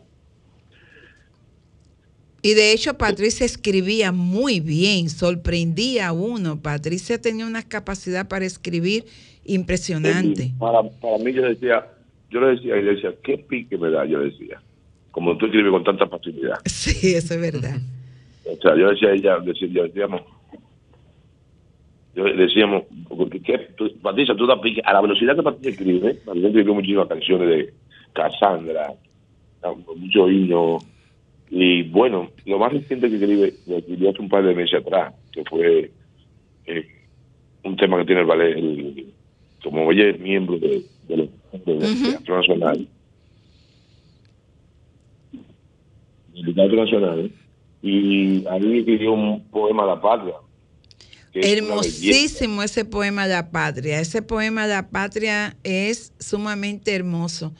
Y 2.41 2.53
de 2.53 2.71
hecho 2.71 2.93
Patricia 2.97 3.45
escribía 3.45 4.11
muy 4.11 4.59
bien, 4.59 5.09
sorprendía 5.09 6.07
a 6.09 6.13
uno. 6.13 6.61
Patricia 6.61 7.19
tenía 7.21 7.45
una 7.45 7.63
capacidad 7.63 8.27
para 8.27 8.45
escribir 8.45 9.05
impresionante. 9.45 10.51
Para, 10.57 10.83
para 10.83 11.17
mí 11.17 11.33
yo 11.33 11.41
decía, 11.43 11.85
yo 12.29 12.39
le 12.41 12.55
decía, 12.55 12.77
y 12.77 12.83
le 12.83 12.95
decía, 12.95 13.13
qué 13.23 13.37
pique 13.39 13.77
me 13.77 13.89
da, 13.89 14.05
yo 14.05 14.19
decía, 14.19 14.61
como 15.11 15.37
tú 15.37 15.47
escribes 15.47 15.71
con 15.71 15.83
tanta 15.83 16.07
facilidad. 16.07 16.59
Sí, 16.65 17.13
eso 17.15 17.33
es 17.33 17.41
verdad. 17.41 17.77
O 18.45 18.55
sea, 18.61 18.75
yo 18.77 18.89
decía 18.89 19.09
a 19.09 19.13
ella, 19.13 19.37
decía, 19.39 19.83
decíamos, 19.83 20.21
yo 22.15 22.23
le 22.25 22.45
decíamos, 22.45 22.83
porque 23.09 23.39
¿qué? 23.41 23.57
Tú- 23.77 23.93
Patricia, 24.01 24.35
tú 24.35 24.47
das 24.47 24.59
pique, 24.59 24.81
a 24.83 24.93
la 24.93 25.01
velocidad 25.01 25.35
que 25.35 25.43
Patricia 25.43 25.71
escribe, 25.71 26.13
Patricia 26.25 26.47
escribió 26.49 26.73
muchísimas 26.73 27.07
canciones 27.07 27.47
de 27.49 27.73
Cassandra, 28.13 28.93
mucho 29.95 30.29
himno, 30.29 30.79
y 31.51 31.83
bueno, 31.83 32.29
lo 32.45 32.59
más 32.59 32.71
reciente 32.73 33.09
que 33.09 33.15
escribe, 33.15 33.53
lo 33.67 33.77
escribió 33.77 34.09
hace 34.11 34.21
un 34.21 34.29
par 34.29 34.43
de 34.43 34.53
meses 34.55 34.79
atrás, 34.81 35.13
que 35.31 35.43
fue 35.45 35.91
eh, 36.65 36.87
un 37.63 37.75
tema 37.75 37.97
que 37.97 38.05
tiene 38.05 38.21
el 38.21 38.27
ballet, 38.27 38.55
el- 38.57 39.13
como 39.63 39.91
ella 39.91 40.09
es 40.09 40.19
miembro 40.19 40.57
de, 40.57 40.83
de 41.07 41.17
la 41.17 41.23
de 41.23 41.31
Teatro 42.11 42.37
Nacional, 42.37 42.87
del 46.33 46.55
Teatro 46.55 46.75
Nacional, 46.83 47.31
y 47.81 48.45
ahí 48.47 48.79
escribió 48.79 49.13
un 49.13 49.43
poema 49.49 49.83
a 49.83 49.87
la 49.87 50.01
patria. 50.01 50.33
Hermosísimo 51.33 52.63
ese 52.63 52.85
poema 52.85 53.27
La 53.27 53.51
Patria. 53.51 53.99
Ese 53.99 54.21
poema 54.23 54.65
La 54.65 54.89
Patria 54.89 55.55
es 55.63 56.11
sumamente 56.19 56.93
hermoso. 56.95 57.53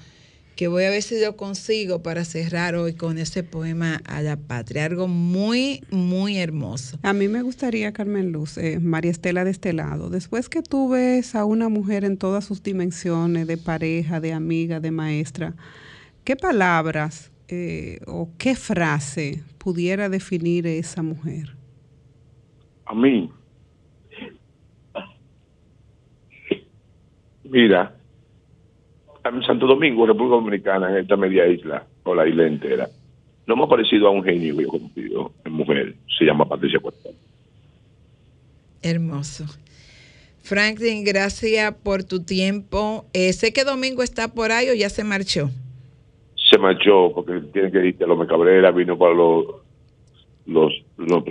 Que 0.60 0.68
voy 0.68 0.84
a 0.84 0.90
ver 0.90 1.02
si 1.02 1.24
lo 1.24 1.38
consigo 1.38 2.04
para 2.04 2.26
cerrar 2.26 2.76
hoy 2.76 2.94
con 2.94 3.18
ese 3.18 3.44
poema 3.46 4.02
a 4.06 4.22
la 4.22 4.36
patria. 4.36 4.84
Algo 4.84 5.08
muy, 5.08 5.86
muy 5.90 6.38
hermoso. 6.38 7.00
A 7.02 7.14
mí 7.14 7.30
me 7.30 7.42
gustaría, 7.44 7.94
Carmen 7.94 8.34
Luz, 8.34 8.58
eh, 8.58 8.78
María 8.82 9.10
Estela 9.10 9.46
de 9.46 9.52
este 9.52 9.72
lado, 9.72 10.10
después 10.10 10.50
que 10.50 10.62
tú 10.62 10.90
ves 10.90 11.34
a 11.34 11.46
una 11.46 11.70
mujer 11.70 12.04
en 12.04 12.18
todas 12.18 12.44
sus 12.44 12.62
dimensiones, 12.62 13.48
de 13.48 13.56
pareja, 13.56 14.20
de 14.20 14.34
amiga, 14.34 14.82
de 14.82 14.92
maestra, 14.92 15.56
¿qué 16.26 16.36
palabras 16.36 17.32
eh, 17.48 18.02
o 18.06 18.30
qué 18.38 18.54
frase 18.54 19.42
pudiera 19.60 20.10
definir 20.10 20.68
esa 20.68 21.02
mujer? 21.02 21.56
A 22.84 22.94
mí. 22.94 23.32
Mira, 27.46 27.96
en 29.38 29.44
Santo 29.44 29.68
Domingo, 29.68 30.06
República 30.06 30.36
Dominicana, 30.36 30.90
en 30.92 30.98
esta 30.98 31.16
media 31.16 31.48
isla, 31.48 31.86
o 32.04 32.16
la 32.16 32.28
isla 32.28 32.48
entera, 32.48 32.90
no 33.48 33.56
me 33.56 33.64
ha 33.64 33.68
parecido 33.68 34.08
a 34.08 34.12
un 34.12 34.24
genio 34.24 34.56
que 34.56 34.64
yo 34.64 34.68
he 34.68 34.72
conocido 34.72 35.32
en 35.46 35.52
mujer. 35.52 35.96
Se 36.18 36.26
llama 36.26 36.48
Patricia 36.48 36.80
Cuesta. 36.80 37.10
Hermoso. 38.82 39.46
Franklin, 40.42 41.04
gracias 41.04 41.74
por 41.84 42.04
tu 42.04 42.24
tiempo. 42.24 43.06
Eh, 43.14 43.34
sé 43.34 43.54
que 43.54 43.64
Domingo 43.64 44.04
está 44.04 44.30
por 44.30 44.52
ahí 44.52 44.70
o 44.70 44.74
ya 44.74 44.90
se 44.90 45.04
marchó. 45.04 45.50
Se 46.50 46.58
marchó 46.58 47.12
porque 47.14 47.40
tiene 47.54 47.72
que 47.72 47.86
irse 47.88 48.04
a 48.04 48.08
Lome 48.08 48.26
Cabrera, 48.26 48.72
vino 48.72 48.98
para 48.98 49.14
los 49.14 49.46
los, 50.46 50.74
los 50.98 51.24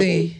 Sí. 0.00 0.36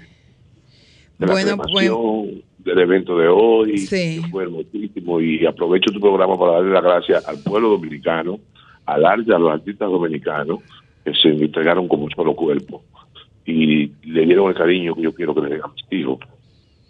de 1.19 1.27
Bueno, 1.27 1.57
cremación, 1.57 2.43
del 2.67 2.79
evento 2.81 3.17
de 3.17 3.29
hoy, 3.29 3.79
Sí. 3.79 4.21
que 4.23 4.29
fue 4.29 4.43
hermosísimo, 4.43 5.21
y 5.21 5.47
aprovecho 5.47 5.93
tu 5.93 6.01
programa 6.01 6.37
para 6.39 6.53
darle 6.55 6.73
las 6.73 6.83
gracias 6.83 7.27
al 7.29 7.39
pueblo 7.39 7.71
dominicano, 7.71 8.41
al 8.85 9.05
arte, 9.07 9.33
a 9.33 9.39
los 9.39 9.53
artistas 9.53 9.89
dominicanos, 9.89 10.61
que 11.05 11.13
se 11.15 11.29
entregaron 11.29 11.87
como 11.89 12.05
un 12.05 12.11
solo 12.11 12.35
cuerpo, 12.35 12.83
y 13.47 13.87
le 14.03 14.27
dieron 14.27 14.49
el 14.51 14.57
cariño 14.57 14.95
que 14.97 15.03
yo 15.03 15.15
quiero 15.15 15.35
que 15.35 15.43
le 15.43 15.49
den 15.51 15.61
a 15.63 15.69
mis 15.69 15.85
hijos, 16.01 16.19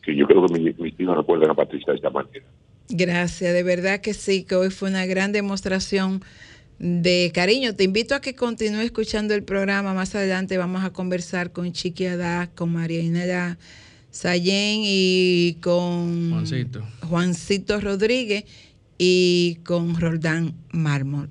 que 0.03 0.17
yo 0.17 0.27
creo 0.27 0.47
que 0.47 0.59
mi- 0.59 0.73
mis 0.79 0.99
hijos 0.99 1.17
recuerden 1.17 1.51
a 1.51 1.55
Patricia 1.55 1.93
de 1.93 1.97
esta 1.97 2.11
manera. 2.11 2.45
Gracias, 2.89 3.53
de 3.53 3.63
verdad 3.63 4.01
que 4.01 4.15
sí, 4.15 4.45
que 4.45 4.55
hoy 4.55 4.71
fue 4.71 4.89
una 4.89 5.05
gran 5.07 5.33
demostración 5.33 6.23
de 6.79 7.31
cariño. 7.35 7.75
Te 7.75 7.85
invito 7.85 8.15
a 8.15 8.21
que 8.21 8.35
continúe 8.35 8.81
escuchando 8.81 9.35
el 9.35 9.43
programa. 9.43 9.93
Más 9.95 10.15
adelante 10.15 10.57
vamos 10.57 10.85
a 10.85 10.91
conversar 10.93 11.51
con 11.51 11.73
Chiqui 11.73 12.07
Adá, 12.07 12.49
con 12.55 12.73
María 12.73 13.01
Inela 13.01 13.59
Sayén 14.17 14.81
y 14.83 15.59
con 15.61 16.31
Juancito. 16.31 16.83
Juancito 17.07 17.81
Rodríguez 17.83 18.45
y 18.97 19.59
con 19.63 20.01
Roldán 20.01 20.55
Mármol. 20.71 21.29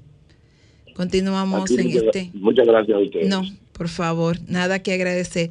Continuamos 0.96 1.64
Aquí 1.64 1.80
en 1.80 1.88
muchas, 1.88 2.04
este. 2.04 2.32
muchas 2.36 2.68
gracias 2.68 2.96
a 2.96 3.02
ustedes. 3.02 3.28
No, 3.28 3.42
por 3.74 3.90
favor, 3.90 4.38
nada 4.48 4.84
que 4.84 4.94
agradecer. 4.94 5.50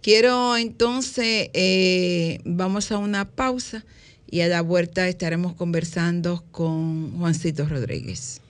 Quiero 0.00 0.56
entonces, 0.56 1.50
eh, 1.54 2.40
vamos 2.44 2.90
a 2.90 2.98
una 2.98 3.26
pausa 3.26 3.84
y 4.28 4.40
a 4.40 4.48
la 4.48 4.60
vuelta 4.60 5.08
estaremos 5.08 5.54
conversando 5.54 6.42
con 6.50 7.16
Juancito 7.16 7.64
Rodríguez. 7.64 8.40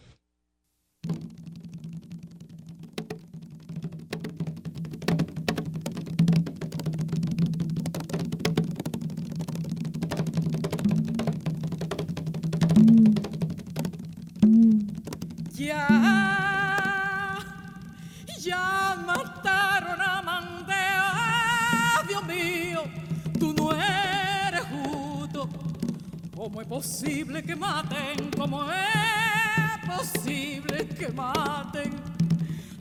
¿Cómo 26.43 26.61
es 26.61 26.67
posible 26.67 27.41
que 27.41 27.55
maten? 27.55 28.31
¿Cómo 28.37 28.65
es 28.65 29.97
posible 29.97 30.89
que 30.89 31.07
maten 31.13 31.93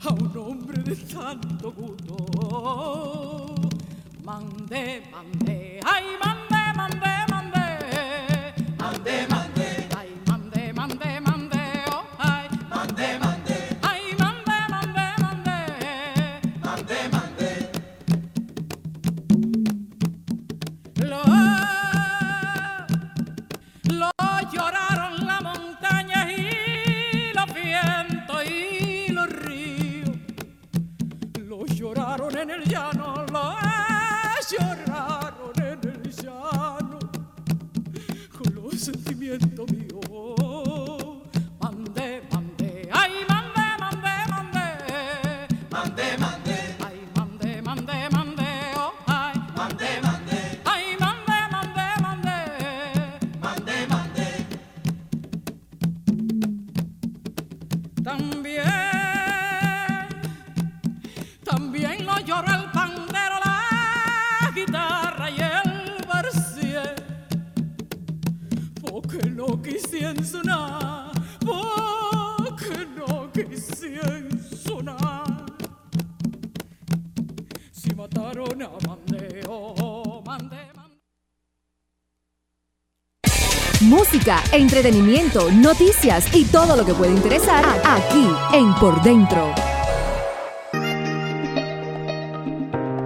a 0.02 0.08
un 0.12 0.36
hombre 0.36 0.82
de 0.82 0.96
tanto 0.96 1.70
gusto? 1.70 3.54
Mandé, 4.24 5.04
mandé, 5.12 5.78
ay, 5.84 6.04
mandé, 6.20 6.76
mandé. 6.76 7.31
Lo 23.92 24.10
lloraron 24.52 25.26
la 25.26 25.40
montaña 25.40 26.32
y 26.32 27.32
los 27.34 27.54
vientos 27.54 28.44
y 28.46 29.12
los 29.12 29.28
ríos. 29.28 30.16
Lo 31.38 31.66
lloraron 31.66 32.36
en 32.38 32.50
el 32.50 32.64
llano, 32.64 33.24
lo 33.30 33.56
lloraron 34.50 35.52
en 35.56 35.90
el 35.90 36.12
llano. 36.12 36.98
Con 38.36 38.54
los 38.54 38.74
sentimientos 38.80 39.70
míos. 39.72 39.81
Entretenimiento, 84.52 85.50
noticias 85.50 86.34
y 86.36 86.44
todo 86.44 86.76
lo 86.76 86.84
que 86.84 86.92
puede 86.94 87.12
interesar 87.12 87.64
aquí 87.84 88.26
en 88.54 88.74
Por 88.74 89.02
Dentro. 89.02 89.52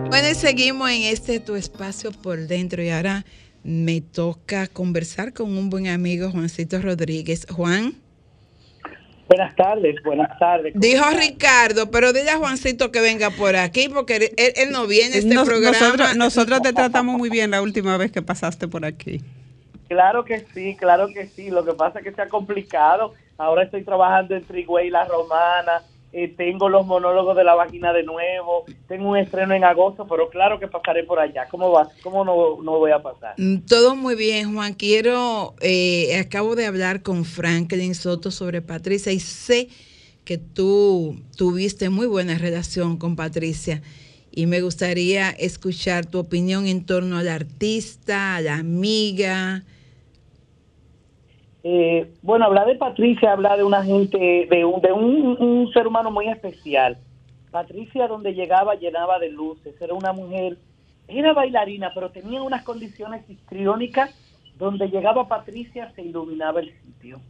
Bueno, 0.09 0.29
y 0.31 0.35
seguimos 0.35 0.91
en 0.91 1.03
este 1.03 1.41
tu 1.41 1.55
espacio 1.57 2.11
por 2.11 2.39
dentro 2.47 2.83
y 2.83 2.91
ahora 2.91 3.25
me 3.63 4.01
toca 4.01 4.67
conversar 4.67 5.33
con 5.33 5.57
un 5.57 5.71
buen 5.71 5.89
amigo, 5.89 6.31
Juancito 6.31 6.81
Rodríguez. 6.81 7.47
Juan. 7.51 7.95
Buenas 9.29 9.55
tardes, 9.57 9.97
buenas 10.05 10.37
tardes. 10.39 10.73
¿Cómo 10.73 10.81
Dijo? 10.85 11.05
Ricardo, 11.19 11.91
pero 11.91 12.13
dile 12.13 12.31
a 12.31 12.39
Juancito 12.39 12.91
que 12.93 13.01
venga 13.01 13.31
por 13.31 13.57
aquí 13.57 13.89
porque 13.89 14.17
él, 14.37 14.53
él 14.57 14.71
no 14.71 14.87
viene 14.87 15.17
a 15.17 15.19
este 15.19 15.35
Nos- 15.35 15.49
programa. 15.49 15.77
nosotros, 15.79 16.17
nosotros 16.17 16.63
te 16.63 16.73
tratamos 16.73 17.19
muy 17.19 17.29
bien 17.29 17.51
la 17.51 17.61
última 17.61 17.97
vez 17.97 18.11
que 18.13 18.23
pasaste 18.23 18.69
por 18.69 18.85
aquí. 18.85 19.21
Claro 19.89 20.25
que 20.25 20.41
sí, 20.53 20.77
claro 20.77 21.09
que 21.09 21.27
sí. 21.27 21.51
Lo 21.51 21.65
que 21.65 21.73
pasa 21.75 21.99
es 22.01 22.05
que 22.05 22.13
se 22.13 22.23
ha 22.23 22.29
complicado. 22.29 23.15
Ahora 23.39 23.63
estoy 23.65 23.85
trabajando 23.85 24.35
en 24.35 24.45
Trigüey, 24.45 24.91
La 24.91 25.05
Romana. 25.05 25.83
eh, 26.13 26.29
tengo 26.35 26.69
los 26.71 26.87
monólogos 26.87 27.37
de 27.37 27.45
la 27.45 27.55
vagina 27.55 27.93
de 27.93 28.03
nuevo. 28.03 28.65
Tengo 28.89 29.11
un 29.11 29.19
estreno 29.19 29.53
en 29.55 29.65
agosto, 29.65 30.07
pero 30.09 30.31
claro 30.31 30.59
que 30.59 30.67
pasaré 30.67 31.05
por 31.05 31.19
allá. 31.19 31.47
¿Cómo 31.51 31.71
va? 31.71 31.89
¿Cómo 32.03 32.25
no, 32.25 32.63
no 32.63 32.79
voy 32.79 32.91
a 32.93 33.03
pasar? 33.03 33.35
Mm, 33.37 33.59
Todo 33.69 33.95
muy 33.95 34.15
bien, 34.15 34.55
Juan. 34.55 34.73
Quiero, 34.75 35.55
eh, 35.61 36.19
acabo 36.19 36.57
de 36.57 36.65
hablar 36.67 37.03
con 37.03 37.25
Franklin 37.27 37.95
Soto 37.95 38.31
sobre 38.31 38.63
Patricia 38.63 39.13
y 39.13 39.21
sé 39.21 39.69
que 40.25 40.39
tú 40.39 41.21
tuviste 41.37 41.91
muy 41.91 42.07
buena 42.07 42.39
relación 42.39 42.97
con 42.97 43.15
Patricia 43.15 43.83
y 44.33 44.47
me 44.47 44.61
gustaría 44.63 45.31
escuchar 45.31 46.07
tu 46.07 46.19
opinión 46.19 46.67
en 46.67 46.85
torno 46.87 47.19
al 47.19 47.29
artista, 47.29 48.37
a 48.37 48.41
la 48.41 48.55
amiga. 48.57 49.65
Eh, 51.69 52.13
bueno, 52.23 52.45
hablar 52.45 52.69
de 52.69 52.77
Patricia, 52.77 53.33
hablar 53.33 53.59
de 53.59 53.65
una 53.65 53.83
gente, 53.83 54.47
de 54.49 54.65
un, 54.65 54.81
de 54.81 54.93
un, 54.93 55.69
ser 55.73 55.89
humano 55.89 56.13
muy 56.13 56.29
especial. 56.29 56.97
Patricia, 57.51 58.07
donde 58.07 58.35
llegaba, 58.35 58.77
llenaba 58.77 59.19
de 59.19 59.31
luces. 59.31 59.75
Era 59.81 59.93
una 59.93 60.13
mujer, 60.13 60.59
era 61.09 61.33
bailarina, 61.33 61.91
pero 61.93 62.11
tenía 62.11 62.41
unas 62.41 62.63
condiciones 62.63 63.29
histriónicas. 63.29 64.15
Donde 64.57 64.89
llegaba 64.89 65.27
Patricia, 65.27 65.91
se 65.97 66.03
iluminaba 66.03 66.61
el 66.61 66.73
sitio. 66.83 67.21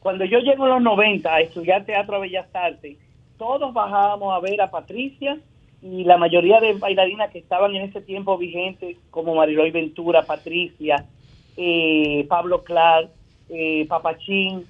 Cuando 0.00 0.24
yo 0.24 0.40
llego 0.40 0.64
en 0.64 0.72
los 0.72 0.82
90 0.82 1.32
a 1.32 1.40
estudiar 1.40 1.84
teatro 1.84 2.16
a 2.16 2.18
Bellas 2.18 2.52
Artes, 2.52 2.98
todos 3.38 3.72
bajábamos 3.72 4.34
a 4.34 4.40
ver 4.40 4.60
a 4.62 4.70
Patricia 4.72 5.38
y 5.80 6.02
la 6.02 6.18
mayoría 6.18 6.58
de 6.58 6.72
bailarinas 6.72 7.30
que 7.30 7.38
estaban 7.38 7.76
en 7.76 7.82
ese 7.82 8.00
tiempo 8.00 8.36
vigentes, 8.36 8.96
como 9.10 9.36
Mariloy 9.36 9.70
Ventura, 9.70 10.22
Patricia, 10.22 11.06
eh, 11.56 12.26
Pablo 12.28 12.64
Clark, 12.64 13.10
eh, 13.48 13.86
Papachín, 13.88 14.64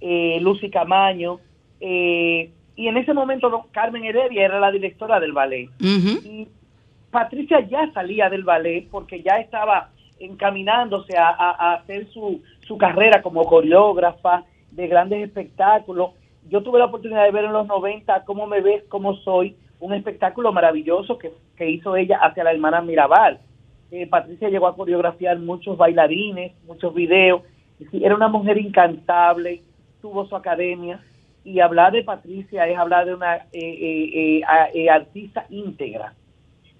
eh, 0.00 0.38
Lucy 0.40 0.70
Camaño, 0.70 1.40
eh, 1.80 2.50
y 2.76 2.88
en 2.88 2.96
ese 2.96 3.12
momento 3.12 3.66
Carmen 3.72 4.04
Heredia 4.04 4.44
era 4.44 4.60
la 4.60 4.70
directora 4.70 5.20
del 5.20 5.32
ballet. 5.32 5.68
Y 6.24 6.48
Patricia 7.10 7.60
ya 7.68 7.90
salía 7.92 8.30
del 8.30 8.44
ballet 8.44 8.86
porque 8.90 9.22
ya 9.22 9.38
estaba 9.38 9.90
encaminándose 10.18 11.16
a, 11.16 11.28
a- 11.28 11.50
a 11.58 11.74
hacer 11.74 12.06
su, 12.12 12.40
su 12.66 12.78
carrera 12.78 13.20
como 13.22 13.44
coreógrafa 13.44 14.44
de 14.70 14.86
grandes 14.86 15.22
espectáculos. 15.26 16.10
Yo 16.48 16.62
tuve 16.62 16.78
la 16.78 16.86
oportunidad 16.86 17.24
de 17.24 17.30
ver 17.32 17.44
en 17.44 17.52
los 17.52 17.66
90 17.66 18.24
cómo 18.24 18.46
me 18.46 18.60
ves, 18.60 18.84
cómo 18.88 19.16
soy, 19.16 19.56
un 19.80 19.92
espectáculo 19.94 20.52
maravilloso 20.52 21.18
que, 21.18 21.32
que 21.56 21.68
hizo 21.70 21.96
ella 21.96 22.18
hacia 22.22 22.44
la 22.44 22.52
hermana 22.52 22.80
Mirabal. 22.80 23.40
Eh, 23.90 24.06
Patricia 24.06 24.48
llegó 24.48 24.66
a 24.68 24.76
coreografiar 24.76 25.38
muchos 25.38 25.76
bailarines, 25.76 26.52
muchos 26.66 26.94
videos. 26.94 27.42
Era 27.92 28.14
una 28.14 28.28
mujer 28.28 28.58
incantable, 28.58 29.62
tuvo 30.00 30.26
su 30.26 30.36
academia. 30.36 31.00
Y 31.44 31.60
hablar 31.60 31.92
de 31.92 32.04
Patricia 32.04 32.68
es 32.68 32.76
hablar 32.76 33.06
de 33.06 33.14
una 33.14 33.36
eh, 33.36 33.40
eh, 33.52 34.40
eh, 34.40 34.42
eh, 34.74 34.90
artista 34.90 35.46
íntegra. 35.48 36.12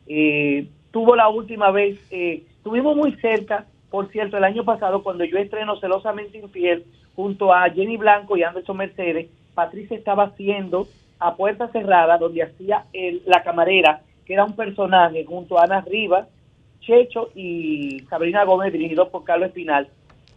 Eh, 0.07 0.67
tuvo 0.91 1.17
la 1.17 1.29
última 1.29 1.71
vez, 1.71 1.99
estuvimos 2.11 2.95
muy 2.97 3.13
cerca, 3.17 3.65
por 3.91 4.09
cierto, 4.11 4.37
el 4.37 4.45
año 4.45 4.65
pasado 4.65 5.03
cuando 5.03 5.25
yo 5.25 5.39
estreno 5.39 5.77
Celosamente 5.81 6.39
Infiel 6.39 6.85
junto 7.17 7.53
a 7.55 7.69
Jenny 7.71 7.97
Blanco 7.97 8.37
y 8.37 8.43
Anderson 8.43 8.77
Mercedes, 8.77 9.29
Patricia 9.55 9.97
estaba 9.97 10.25
haciendo 10.25 10.87
a 11.19 11.35
puerta 11.37 11.69
cerrada 11.69 12.19
donde 12.19 12.43
hacía 12.43 12.85
el- 12.93 13.23
la 13.27 13.43
camarera, 13.43 14.03
que 14.27 14.35
era 14.35 14.45
un 14.45 14.55
personaje 14.55 15.25
junto 15.25 15.59
a 15.59 15.65
Ana 15.65 15.81
Rivas, 15.81 16.29
Checho 16.81 17.31
y 17.35 18.01
Sabrina 18.09 18.45
Gómez, 18.45 18.73
dirigido 18.73 19.09
por 19.11 19.25
Carlos 19.25 19.49
Espinal, 19.49 19.89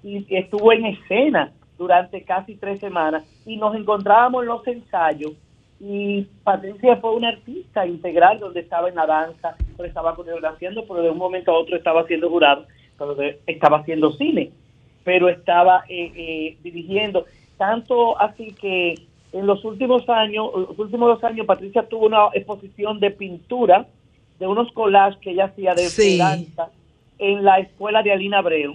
y 0.04 0.26
estuvo 0.36 0.72
en 0.74 0.86
escena 0.86 1.52
durante 1.78 2.24
casi 2.24 2.56
tres 2.56 2.80
semanas 2.80 3.24
y 3.46 3.58
nos 3.58 3.76
encontrábamos 3.76 4.44
en 4.44 4.50
los 4.50 4.68
ensayos 4.68 5.32
y 5.86 6.22
Patricia 6.46 6.96
fue 6.98 7.14
una 7.16 7.30
artista 7.30 7.86
integral 7.86 8.40
donde 8.40 8.62
estaba 8.62 8.88
en 8.88 8.96
la 8.96 9.06
danza, 9.06 9.56
pero 9.76 9.88
estaba 9.88 10.16
coreografiando, 10.16 10.86
pero 10.88 11.02
de 11.02 11.10
un 11.10 11.18
momento 11.18 11.52
a 11.52 11.60
otro 11.60 11.76
estaba 11.76 12.02
haciendo 12.02 12.30
jurado, 12.30 12.66
estaba 13.48 13.80
haciendo 13.80 14.14
cine, 14.14 14.52
pero 15.04 15.28
estaba 15.28 15.84
eh, 15.90 16.12
eh, 16.16 16.58
dirigiendo. 16.64 17.26
Tanto 17.58 18.18
así 18.20 18.54
que 18.54 18.96
en 19.34 19.46
los 19.46 19.66
últimos 19.66 20.08
años, 20.08 20.52
los 20.56 20.80
últimos 20.80 21.10
dos 21.16 21.24
años, 21.26 21.46
Patricia 21.46 21.84
tuvo 21.90 22.06
una 22.06 22.28
exposición 22.34 23.02
de 23.02 23.12
pintura, 23.12 23.86
de 24.40 24.48
unos 24.48 24.72
collages 24.72 25.20
que 25.20 25.32
ella 25.32 25.46
hacía 25.46 25.76
de, 25.76 25.84
de 25.84 25.90
Sí. 25.90 26.18
danza 26.18 26.70
en 27.20 27.44
la 27.44 27.60
escuela 27.60 28.02
de 28.04 28.14
Alina 28.14 28.38
Abreu, 28.38 28.74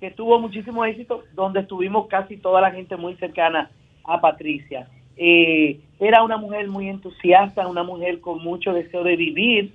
que 0.00 0.10
tuvo 0.10 0.38
muchísimo 0.38 0.84
éxito, 0.84 1.24
donde 1.34 1.60
estuvimos 1.60 2.06
casi 2.08 2.36
toda 2.36 2.60
la 2.60 2.70
gente 2.70 2.96
muy 2.96 3.14
cercana 3.16 3.70
a 4.04 4.20
Patricia. 4.20 4.88
Eh, 5.16 5.80
era 5.98 6.22
una 6.22 6.36
mujer 6.36 6.68
muy 6.68 6.88
entusiasta, 6.88 7.66
una 7.66 7.82
mujer 7.82 8.20
con 8.20 8.42
mucho 8.42 8.72
deseo 8.72 9.02
de 9.02 9.16
vivir. 9.16 9.72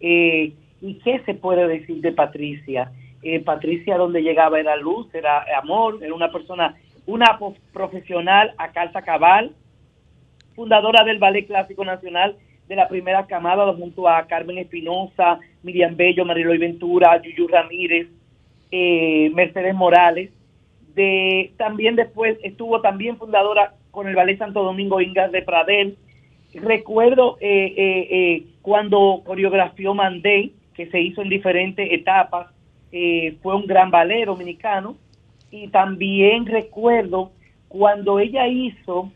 Eh, 0.00 0.52
¿Y 0.80 0.94
qué 1.00 1.20
se 1.26 1.34
puede 1.34 1.66
decir 1.66 2.00
de 2.00 2.12
Patricia? 2.12 2.92
Eh, 3.22 3.40
Patricia 3.40 3.96
donde 3.96 4.22
llegaba 4.22 4.60
era 4.60 4.76
luz, 4.76 5.12
era 5.12 5.44
amor, 5.60 5.98
era 6.02 6.14
una 6.14 6.30
persona, 6.30 6.76
una 7.06 7.38
profesional 7.72 8.54
a 8.58 8.70
calza 8.70 9.02
cabal, 9.02 9.52
fundadora 10.54 11.02
del 11.02 11.18
Ballet 11.18 11.46
Clásico 11.48 11.84
Nacional 11.84 12.36
de 12.68 12.76
la 12.76 12.86
primera 12.86 13.26
camada 13.26 13.72
junto 13.74 14.08
a 14.08 14.24
Carmen 14.26 14.58
Espinosa, 14.58 15.40
Miriam 15.62 15.96
Bello, 15.96 16.24
Mariloy 16.24 16.58
Ventura, 16.58 17.20
Yuyu 17.22 17.48
Ramírez, 17.48 18.08
eh, 18.70 19.30
Mercedes 19.34 19.74
Morales, 19.74 20.30
de 20.94 21.52
también 21.56 21.96
después 21.96 22.38
estuvo 22.42 22.80
también 22.80 23.16
fundadora 23.16 23.74
con 23.90 24.08
el 24.08 24.14
Ballet 24.14 24.38
Santo 24.38 24.62
Domingo 24.62 25.00
Ingas 25.00 25.32
de 25.32 25.42
Pradel. 25.42 25.96
Recuerdo 26.54 27.36
eh, 27.40 27.74
eh, 27.76 28.08
eh, 28.10 28.46
cuando 28.62 29.22
coreografió 29.24 29.94
Mandé, 29.94 30.52
que 30.74 30.86
se 30.90 31.00
hizo 31.00 31.22
en 31.22 31.28
diferentes 31.28 31.92
etapas, 31.92 32.48
eh, 32.92 33.36
fue 33.42 33.54
un 33.54 33.66
gran 33.66 33.90
ballet 33.90 34.26
dominicano. 34.26 34.96
Y 35.50 35.68
también 35.68 36.46
recuerdo 36.46 37.32
cuando 37.68 38.18
ella 38.18 38.46
hizo 38.46 39.10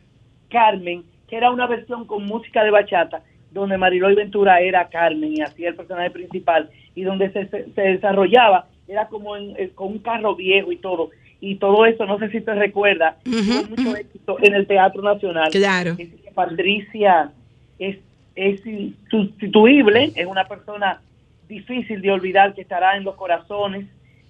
Carmen, 0.49 1.05
que 1.29 1.37
era 1.37 1.51
una 1.51 1.67
versión 1.67 2.07
con 2.07 2.27
música 2.27 2.65
de 2.65 2.71
bachata, 2.71 3.23
donde 3.51 3.77
Mariloy 3.77 4.15
Ventura 4.15 4.61
era 4.61 4.89
Carmen 4.89 5.37
y 5.37 5.43
hacía 5.43 5.71
el 5.71 5.77
personaje 5.77 6.11
principal, 6.11 6.71
y 6.95 7.03
donde 7.03 7.31
se 7.31 7.83
desarrollaba, 7.83 8.67
era 8.89 9.09
como 9.09 9.37
en- 9.37 9.55
eh, 9.59 9.71
con 9.75 9.89
un 9.89 9.99
carro 9.99 10.35
viejo 10.35 10.73
y 10.73 10.77
todo. 10.77 11.11
Y 11.41 11.57
todo 11.57 11.87
eso, 11.87 12.07
no 12.07 12.19
sé 12.19 12.31
si 12.31 12.41
te 12.41 12.55
recuerda, 12.55 13.17
tuvo 13.25 13.69
mucho 13.71 13.97
éxito 13.97 14.37
en 14.41 14.55
el 14.55 14.67
Teatro 14.67 15.03
Nacional. 15.03 15.51
Claro. 15.51 15.91
Es 15.99 16.09
que 16.11 16.31
Patricia 16.33 17.33
es, 17.81 17.99
es 18.37 18.61
insustituible, 18.65 20.13
es 20.15 20.27
una 20.27 20.47
persona 20.47 21.01
difícil 21.49 22.01
de 22.01 22.11
olvidar 22.13 22.55
que 22.55 22.63
estará 22.63 22.97
en 22.97 23.05
los 23.05 23.15
corazones 23.17 23.87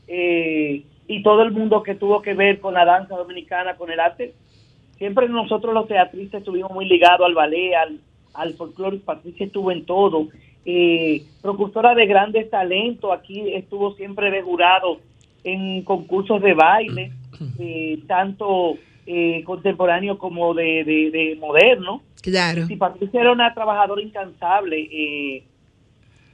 eh, 0.09 0.83
y 1.07 1.23
todo 1.23 1.43
el 1.43 1.53
mundo 1.53 1.83
que 1.83 1.95
tuvo 1.95 2.23
que 2.23 2.35
ver 2.35 2.61
con 2.61 2.75
la 2.75 2.85
danza 2.85 3.15
dominicana, 3.17 3.77
con 3.77 3.91
el 3.91 4.01
arte. 4.01 4.33
Siempre 4.99 5.29
nosotros 5.29 5.75
los 5.75 5.89
teatristas 5.89 6.41
estuvimos 6.41 6.71
muy 6.73 6.87
ligados 6.87 7.27
al 7.27 7.35
ballet, 7.35 7.75
al, 7.75 7.99
al 8.35 8.55
folclore. 8.55 8.99
Patricia 8.99 9.47
estuvo 9.47 9.71
en 9.71 9.85
todo. 9.85 10.29
Eh, 10.65 11.23
precursora 11.41 11.95
de 11.95 12.07
grandes 12.07 12.49
talentos, 12.51 13.11
aquí 13.13 13.53
estuvo 13.55 13.95
siempre 13.95 14.31
de 14.31 14.43
jurado 14.43 15.01
en 15.45 15.83
concursos 15.83 16.41
de 16.41 16.55
baile, 16.55 17.13
eh, 17.59 17.99
tanto 18.07 18.77
eh, 19.07 19.43
contemporáneo 19.45 20.19
como 20.19 20.55
de, 20.55 20.85
de, 20.85 21.11
de 21.11 21.37
moderno. 21.41 22.03
Claro. 22.23 22.67
Sí, 22.67 22.77
Patricia 22.77 23.21
era 23.21 23.33
una 23.33 23.53
trabajadora 23.53 24.01
incansable 24.01 24.89
eh, 24.93 25.43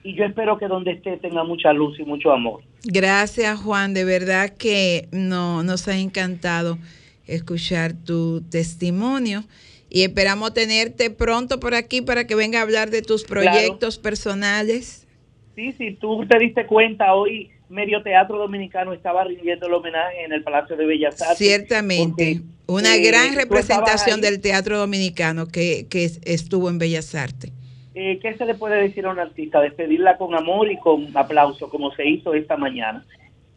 y 0.05 0.15
yo 0.15 0.25
espero 0.25 0.59
que 0.59 0.69
donde 0.69 0.93
esté 0.93 1.17
tenga 1.17 1.45
mucha 1.45 1.73
luz 1.73 1.99
y 1.99 2.05
mucho 2.05 2.31
amor. 2.31 2.61
Gracias, 2.85 3.59
Juan. 3.61 3.95
De 3.95 4.05
verdad 4.05 4.51
que 4.51 5.09
no, 5.13 5.63
nos 5.63 5.89
ha 5.89 5.97
encantado 5.97 6.79
escuchar 7.27 7.93
tu 7.93 8.43
testimonio 8.43 9.45
y 9.91 10.03
esperamos 10.03 10.55
tenerte 10.55 11.11
pronto 11.11 11.61
por 11.61 11.75
aquí 11.75 12.03
para 12.03 12.27
que 12.27 12.35
venga 12.35 12.59
a 12.59 12.63
hablar 12.63 12.91
de 12.91 13.03
tus 13.03 13.25
Claro. 13.25 13.51
proyectos 13.51 13.99
personales. 13.99 15.07
Sí, 15.55 15.73
sí, 15.73 15.97
tú 16.01 16.25
te 16.29 16.39
diste 16.39 16.67
cuenta, 16.67 17.15
hoy 17.15 17.51
Medio 17.69 18.03
Teatro 18.03 18.39
Dominicano 18.39 18.93
estaba 18.93 19.25
rindiendo 19.25 19.67
el 19.67 19.75
homenaje 19.75 20.25
en 20.25 20.33
el 20.33 20.43
Palacio 20.43 20.77
de 20.77 20.87
Bellas 20.87 21.21
Artes. 21.21 21.39
Ciertamente. 21.39 22.41
Una 22.67 22.97
eh, 22.97 23.03
gran 23.03 23.35
representación 23.35 24.21
del 24.21 24.41
teatro 24.41 24.79
dominicano 24.79 25.49
que, 25.49 25.87
que 25.91 26.05
es- 26.05 26.21
estuvo 26.25 26.69
en 26.71 26.79
Bellas 26.79 27.15
Artes. 27.15 27.53
Eh, 27.95 28.19
¿Qué 28.23 28.35
se 28.37 28.47
le 28.47 28.55
puede 28.55 28.81
decir 28.81 29.05
a 29.07 29.11
un 29.11 29.19
artista? 29.19 29.61
Despedirla 29.61 30.17
con 30.17 30.35
amor 30.35 30.71
y 30.71 30.79
con 30.79 31.09
aplauso, 31.17 31.69
como 31.69 31.91
se 31.95 32.09
hizo 32.09 32.33
esta 32.35 32.57
mañana. 32.57 33.05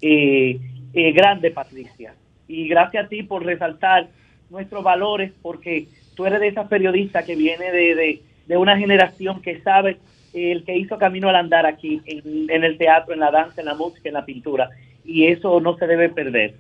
Eh, 0.02 0.60
eh, 0.94 1.12
grande, 1.12 1.52
Patricia. 1.52 2.15
Y 2.48 2.67
gracias 2.67 3.06
a 3.06 3.08
ti 3.08 3.24
por 3.24 3.46
resaltar 3.46 4.10
nuestros 4.50 4.84
valores, 4.84 5.32
porque 5.41 5.88
tú 6.15 6.26
eres 6.26 6.39
de 6.39 6.47
esas 6.47 6.67
periodistas 6.67 7.26
que 7.26 7.36
viene 7.36 7.71
de, 7.71 7.95
de, 7.95 8.21
de 8.47 8.58
una 8.58 8.78
generación 8.78 9.41
que 9.41 9.62
sabe 9.62 9.97
el 10.34 10.63
que 10.63 10.78
hizo 10.78 10.97
camino 10.97 11.30
al 11.30 11.36
andar 11.36 11.65
aquí, 11.65 12.02
en, 12.06 12.50
en 12.50 12.63
el 12.63 12.78
teatro, 12.78 13.13
en 13.13 13.19
la 13.19 13.32
danza, 13.32 13.62
en 13.62 13.65
la 13.65 13.76
música, 13.76 14.08
en 14.08 14.13
la 14.13 14.26
pintura. 14.26 14.69
Y 15.04 15.28
eso 15.28 15.60
no 15.60 15.78
se 15.78 15.88
debe 15.88 16.10
perder. 16.10 16.56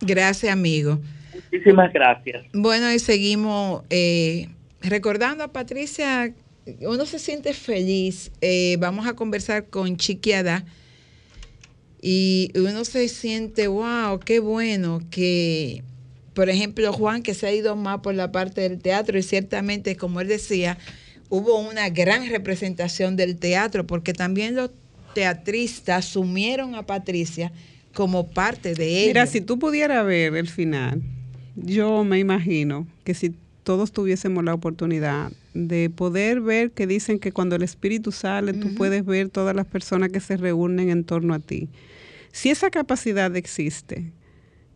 Gracias, 0.00 0.52
amigo. 0.52 0.98
Muchísimas 1.34 1.92
gracias. 1.92 2.46
Bueno, 2.52 2.92
y 2.92 2.98
seguimos 2.98 3.82
eh, 3.90 4.48
recordando 4.80 5.44
a 5.44 5.48
Patricia. 5.48 6.32
Uno 6.80 7.06
se 7.06 7.18
siente 7.18 7.52
feliz. 7.52 8.30
Eh, 8.40 8.76
vamos 8.78 9.06
a 9.06 9.14
conversar 9.14 9.66
con 9.66 9.96
Chiquiada. 9.96 10.64
Y 12.00 12.52
uno 12.54 12.84
se 12.84 13.08
siente, 13.08 13.66
wow, 13.66 14.20
qué 14.24 14.38
bueno 14.38 15.00
que, 15.10 15.82
por 16.38 16.48
ejemplo, 16.50 16.92
Juan, 16.92 17.24
que 17.24 17.34
se 17.34 17.48
ha 17.48 17.52
ido 17.52 17.74
más 17.74 17.98
por 17.98 18.14
la 18.14 18.30
parte 18.30 18.60
del 18.60 18.78
teatro, 18.78 19.18
y 19.18 19.24
ciertamente, 19.24 19.96
como 19.96 20.20
él 20.20 20.28
decía, 20.28 20.78
hubo 21.30 21.58
una 21.58 21.88
gran 21.88 22.28
representación 22.28 23.16
del 23.16 23.38
teatro, 23.38 23.88
porque 23.88 24.12
también 24.12 24.54
los 24.54 24.70
teatristas 25.16 26.06
asumieron 26.06 26.76
a 26.76 26.86
Patricia 26.86 27.50
como 27.92 28.28
parte 28.28 28.74
de 28.76 28.86
ellos. 28.86 29.08
Mira, 29.08 29.26
si 29.26 29.40
tú 29.40 29.58
pudieras 29.58 30.06
ver 30.06 30.36
el 30.36 30.46
final, 30.46 31.02
yo 31.56 32.04
me 32.04 32.20
imagino 32.20 32.86
que 33.02 33.14
si 33.14 33.34
todos 33.64 33.90
tuviésemos 33.90 34.44
la 34.44 34.54
oportunidad 34.54 35.32
de 35.54 35.90
poder 35.90 36.40
ver 36.40 36.70
que 36.70 36.86
dicen 36.86 37.18
que 37.18 37.32
cuando 37.32 37.56
el 37.56 37.64
espíritu 37.64 38.12
sale, 38.12 38.52
tú 38.52 38.76
puedes 38.76 39.04
ver 39.04 39.28
todas 39.28 39.56
las 39.56 39.66
personas 39.66 40.10
que 40.10 40.20
se 40.20 40.36
reúnen 40.36 40.88
en 40.90 41.02
torno 41.02 41.34
a 41.34 41.40
ti. 41.40 41.68
Si 42.30 42.50
esa 42.50 42.70
capacidad 42.70 43.34
existe, 43.34 44.12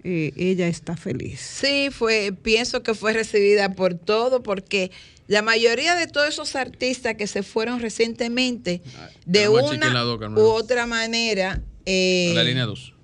eh, 0.04 0.32
ella 0.36 0.66
está 0.68 0.96
feliz. 0.96 1.40
Sí, 1.40 1.88
fue, 1.90 2.32
pienso 2.32 2.82
que 2.82 2.94
fue 2.94 3.12
recibida 3.12 3.74
por 3.74 3.94
todo, 3.94 4.42
porque 4.42 4.90
la 5.28 5.42
mayoría 5.42 5.94
de 5.94 6.06
todos 6.06 6.28
esos 6.28 6.56
artistas 6.56 7.14
que 7.14 7.26
se 7.26 7.42
fueron 7.42 7.80
recientemente, 7.80 8.82
de 9.26 9.40
tenemos 9.40 9.70
a 9.70 9.74
una 9.74 10.04
u 10.36 10.40
otra 10.42 10.86
manera, 10.86 11.60
eh, 11.86 12.30
En 12.30 12.36
la 12.36 12.44
línea 12.44 12.66
2. 12.66 12.94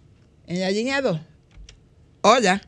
en 0.49 0.61
la 0.61 0.71
línea 0.71 1.01
2. 1.01 1.21
Hola. 2.23 2.63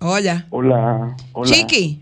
Hola. 0.00 0.46
Hola, 0.50 1.16
hola. 1.32 1.50
Chiqui. 1.50 2.00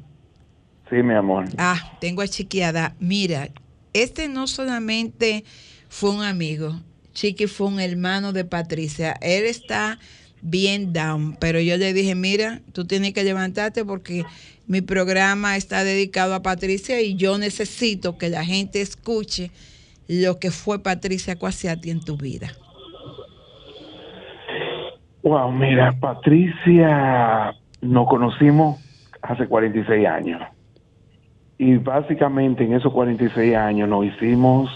Sí, 0.89 0.97
mi 1.03 1.15
amor. 1.15 1.49
Ah, 1.59 1.97
tengo 2.01 2.23
a 2.23 2.29
Chiquiada. 2.29 2.97
Mira, 2.99 3.51
este 3.93 4.29
no 4.29 4.47
solamente 4.47 5.45
fue 5.89 6.11
un 6.11 6.23
amigo, 6.23 6.81
Chiqui 7.13 7.47
fue 7.47 7.67
un 7.67 7.81
hermano 7.81 8.33
de 8.33 8.45
Patricia. 8.45 9.17
Él 9.21 9.45
está 9.45 9.99
bien 10.43 10.93
down, 10.93 11.37
pero 11.41 11.61
yo 11.61 11.77
le 11.77 11.93
dije, 11.93 12.15
mira, 12.15 12.61
tú 12.73 12.85
tienes 12.85 13.15
que 13.15 13.25
levantarte 13.25 13.85
porque 13.85 14.25
mi 14.67 14.81
programa 14.81 15.57
está 15.57 15.85
dedicado 15.85 16.35
a 16.35 16.43
Patricia 16.43 17.01
y 17.01 17.15
yo 17.15 17.39
necesito 17.39 18.19
que 18.19 18.29
la 18.29 18.45
gente 18.45 18.81
escuche 18.81 19.51
lo 20.09 20.39
que 20.39 20.51
fue 20.51 20.83
Patricia 20.83 21.37
Cuasiati 21.37 21.91
en 21.91 22.01
tu 22.01 22.17
vida. 22.17 22.49
Wow, 25.23 25.53
mira, 25.53 25.93
Patricia, 26.01 27.55
nos 27.81 28.09
conocimos 28.09 28.81
hace 29.23 29.47
46 29.47 30.07
años. 30.07 30.43
Y 31.59 31.77
básicamente 31.77 32.65
en 32.65 32.75
esos 32.75 32.93
46 32.93 33.55
años 33.55 33.89
nos 33.89 34.05
hicimos 34.05 34.69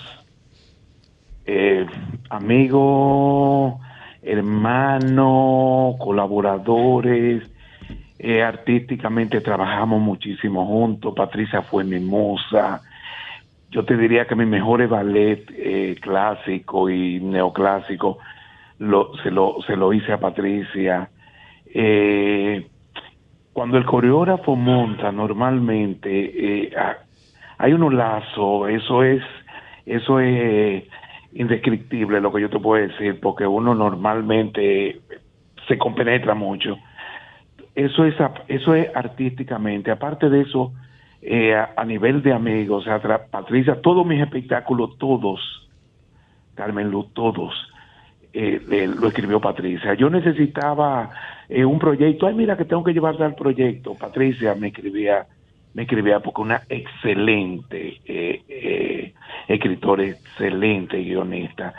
eh, 1.47 1.85
amigos, 2.31 3.75
hermanos, 4.27 5.97
colaboradores. 5.99 7.43
eh, 8.19 8.43
artísticamente 8.43 9.41
trabajamos 9.41 10.01
muchísimo 10.01 10.67
juntos. 10.67 11.15
Patricia 11.15 11.63
fue 11.63 11.85
mi 11.85 12.01
musa. 12.01 12.83
Yo 13.71 13.85
te 13.85 13.97
diría 13.97 14.27
que 14.27 14.35
mi 14.35 14.47
mejor 14.47 14.87
ballet 14.89 15.45
eh, 15.51 15.97
clásico 16.01 16.89
y 16.89 17.21
neoclásico 17.21 18.19
se, 18.79 19.31
lo, 19.31 19.63
se 19.67 19.77
lo 19.77 19.93
hice 19.93 20.13
a 20.13 20.21
Patricia. 20.21 21.11
Eh, 21.67 22.67
cuando 23.53 23.79
el 23.79 23.85
coreógrafo 23.85 24.57
monta 24.57 25.13
normalmente 25.13 26.09
eh, 26.65 26.73
ah, 26.77 26.97
hay 27.59 27.73
unos 27.73 27.93
lazos, 27.93 28.71
eso 28.71 29.03
es, 29.03 29.23
eso 29.85 30.21
es 30.21 30.85
indescriptible 31.37 32.21
lo 32.21 32.33
que 32.33 32.41
yo 32.41 32.51
te 32.51 32.59
puedo 32.59 32.87
decir, 32.87 33.21
porque 33.21 33.47
uno 33.47 33.75
normalmente 33.75 35.01
se 35.69 35.79
compenetra 35.79 36.35
mucho. 36.35 36.77
Eso 37.75 38.05
es, 38.05 38.15
eso 38.49 38.75
es 38.75 38.89
artísticamente. 38.95 39.91
Aparte 39.91 40.31
de 40.31 40.41
eso, 40.43 40.73
eh, 41.21 41.55
a, 41.55 41.75
a 41.77 41.85
nivel 41.85 42.23
de 42.23 42.33
amigos, 42.33 42.87
tra- 42.87 43.29
Patricia, 43.31 43.81
todos 43.83 44.07
mis 44.07 44.21
espectáculos, 44.21 44.97
todos, 44.99 45.69
Carmen 46.55 46.91
Luz, 46.91 47.13
todos, 47.13 47.53
eh, 48.33 48.89
lo 48.99 49.09
escribió 49.09 49.41
Patricia. 49.41 49.95
Yo 49.95 50.09
necesitaba 50.09 51.11
eh, 51.49 51.65
un 51.65 51.79
proyecto. 51.79 52.27
Ay, 52.27 52.35
mira 52.35 52.57
que 52.57 52.65
tengo 52.65 52.83
que 52.85 52.93
llevar 52.93 53.21
al 53.23 53.35
proyecto. 53.35 53.95
Patricia 53.95 54.55
me 54.55 54.69
escribía, 54.69 55.27
me 55.77 55.83
escribía 55.83 56.21
porque 56.21 56.41
una 56.41 56.63
excelente 56.71 58.01
eh, 58.07 58.43
eh, 58.49 59.13
escritora, 59.47 60.05
excelente 60.05 60.97
guionista. 60.97 61.75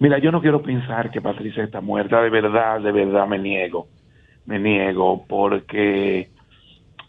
Mira, 0.00 0.18
yo 0.18 0.32
no 0.32 0.40
quiero 0.40 0.60
pensar 0.60 1.12
que 1.12 1.20
Patricia 1.20 1.62
está 1.62 1.80
muerta. 1.80 2.20
De 2.22 2.28
verdad, 2.28 2.80
de 2.80 2.90
verdad 2.90 3.24
me 3.28 3.38
niego, 3.38 3.86
me 4.46 4.58
niego 4.58 5.24
porque 5.28 6.28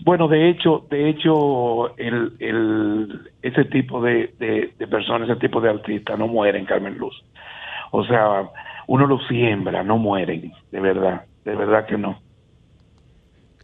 bueno, 0.01 0.27
de 0.27 0.47
hecho, 0.47 0.85
de 0.91 1.09
hecho, 1.09 1.97
el, 1.97 2.33
el, 2.37 3.31
ese 3.41 3.65
tipo 3.65 3.99
de, 3.99 4.31
de, 4.37 4.87
personas, 4.87 5.27
ese 5.27 5.39
tipo 5.39 5.59
de 5.59 5.71
artistas 5.71 6.19
no 6.19 6.27
mueren, 6.27 6.65
Carmen 6.65 6.99
Luz. 6.99 7.19
O 7.89 8.05
sea, 8.05 8.43
uno 8.85 9.07
lo 9.07 9.17
siembra, 9.27 9.83
no 9.83 9.97
mueren, 9.97 10.53
de 10.71 10.79
verdad, 10.79 11.23
de 11.43 11.55
verdad 11.55 11.87
que 11.87 11.97
no. 11.97 12.19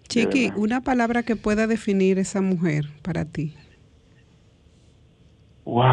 Chiqui, 0.08 0.52
una 0.56 0.82
palabra 0.82 1.24
que 1.24 1.36
pueda 1.36 1.68
definir 1.68 2.20
esa 2.20 2.42
mujer 2.42 2.86
para 3.02 3.26
ti. 3.26 3.56
Wow. 5.66 5.84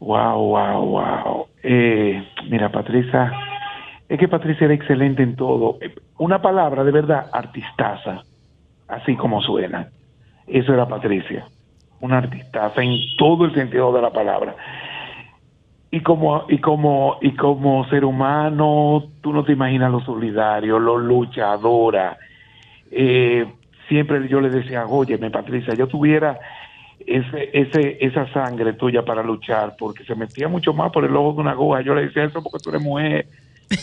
Wow, 0.00 0.38
wow, 0.40 0.84
wow. 0.84 1.46
Eh, 1.62 2.26
mira, 2.50 2.72
Patricia, 2.72 3.32
es 4.08 4.18
que 4.18 4.26
Patricia 4.26 4.64
era 4.64 4.74
excelente 4.74 5.22
en 5.22 5.36
todo. 5.36 5.78
Una 6.18 6.42
palabra 6.42 6.82
de 6.82 6.90
verdad, 6.90 7.28
artistaza, 7.32 8.22
así 8.88 9.14
como 9.16 9.40
suena. 9.42 9.88
Eso 10.46 10.74
era 10.74 10.88
Patricia. 10.88 11.46
Una 12.00 12.18
artistaza 12.18 12.82
en 12.82 12.98
todo 13.16 13.44
el 13.44 13.54
sentido 13.54 13.92
de 13.92 14.02
la 14.02 14.10
palabra. 14.10 14.56
Y 15.94 16.00
como, 16.00 16.46
y 16.48 16.56
como, 16.56 17.18
y 17.20 17.32
como 17.32 17.86
ser 17.90 18.06
humano, 18.06 19.10
tú 19.20 19.30
no 19.30 19.44
te 19.44 19.52
imaginas 19.52 19.92
lo 19.92 20.00
solidario, 20.00 20.78
lo 20.78 20.96
luchadora. 20.96 22.16
Eh, 22.90 23.46
siempre 23.88 24.26
yo 24.26 24.40
le 24.40 24.48
decía, 24.48 24.86
óyeme, 24.86 25.30
Patricia, 25.30 25.74
yo 25.74 25.86
tuviera 25.88 26.40
ese, 27.06 27.50
ese, 27.52 27.98
esa 28.00 28.26
sangre 28.32 28.72
tuya 28.72 29.04
para 29.04 29.22
luchar, 29.22 29.76
porque 29.78 30.02
se 30.04 30.14
metía 30.14 30.48
mucho 30.48 30.72
más 30.72 30.90
por 30.92 31.04
el 31.04 31.14
ojo 31.14 31.34
de 31.34 31.40
una 31.42 31.50
aguja. 31.50 31.82
Yo 31.82 31.94
le 31.94 32.06
decía 32.06 32.24
eso 32.24 32.42
porque 32.42 32.62
tú 32.64 32.70
eres 32.70 32.82
mujer, 32.82 33.26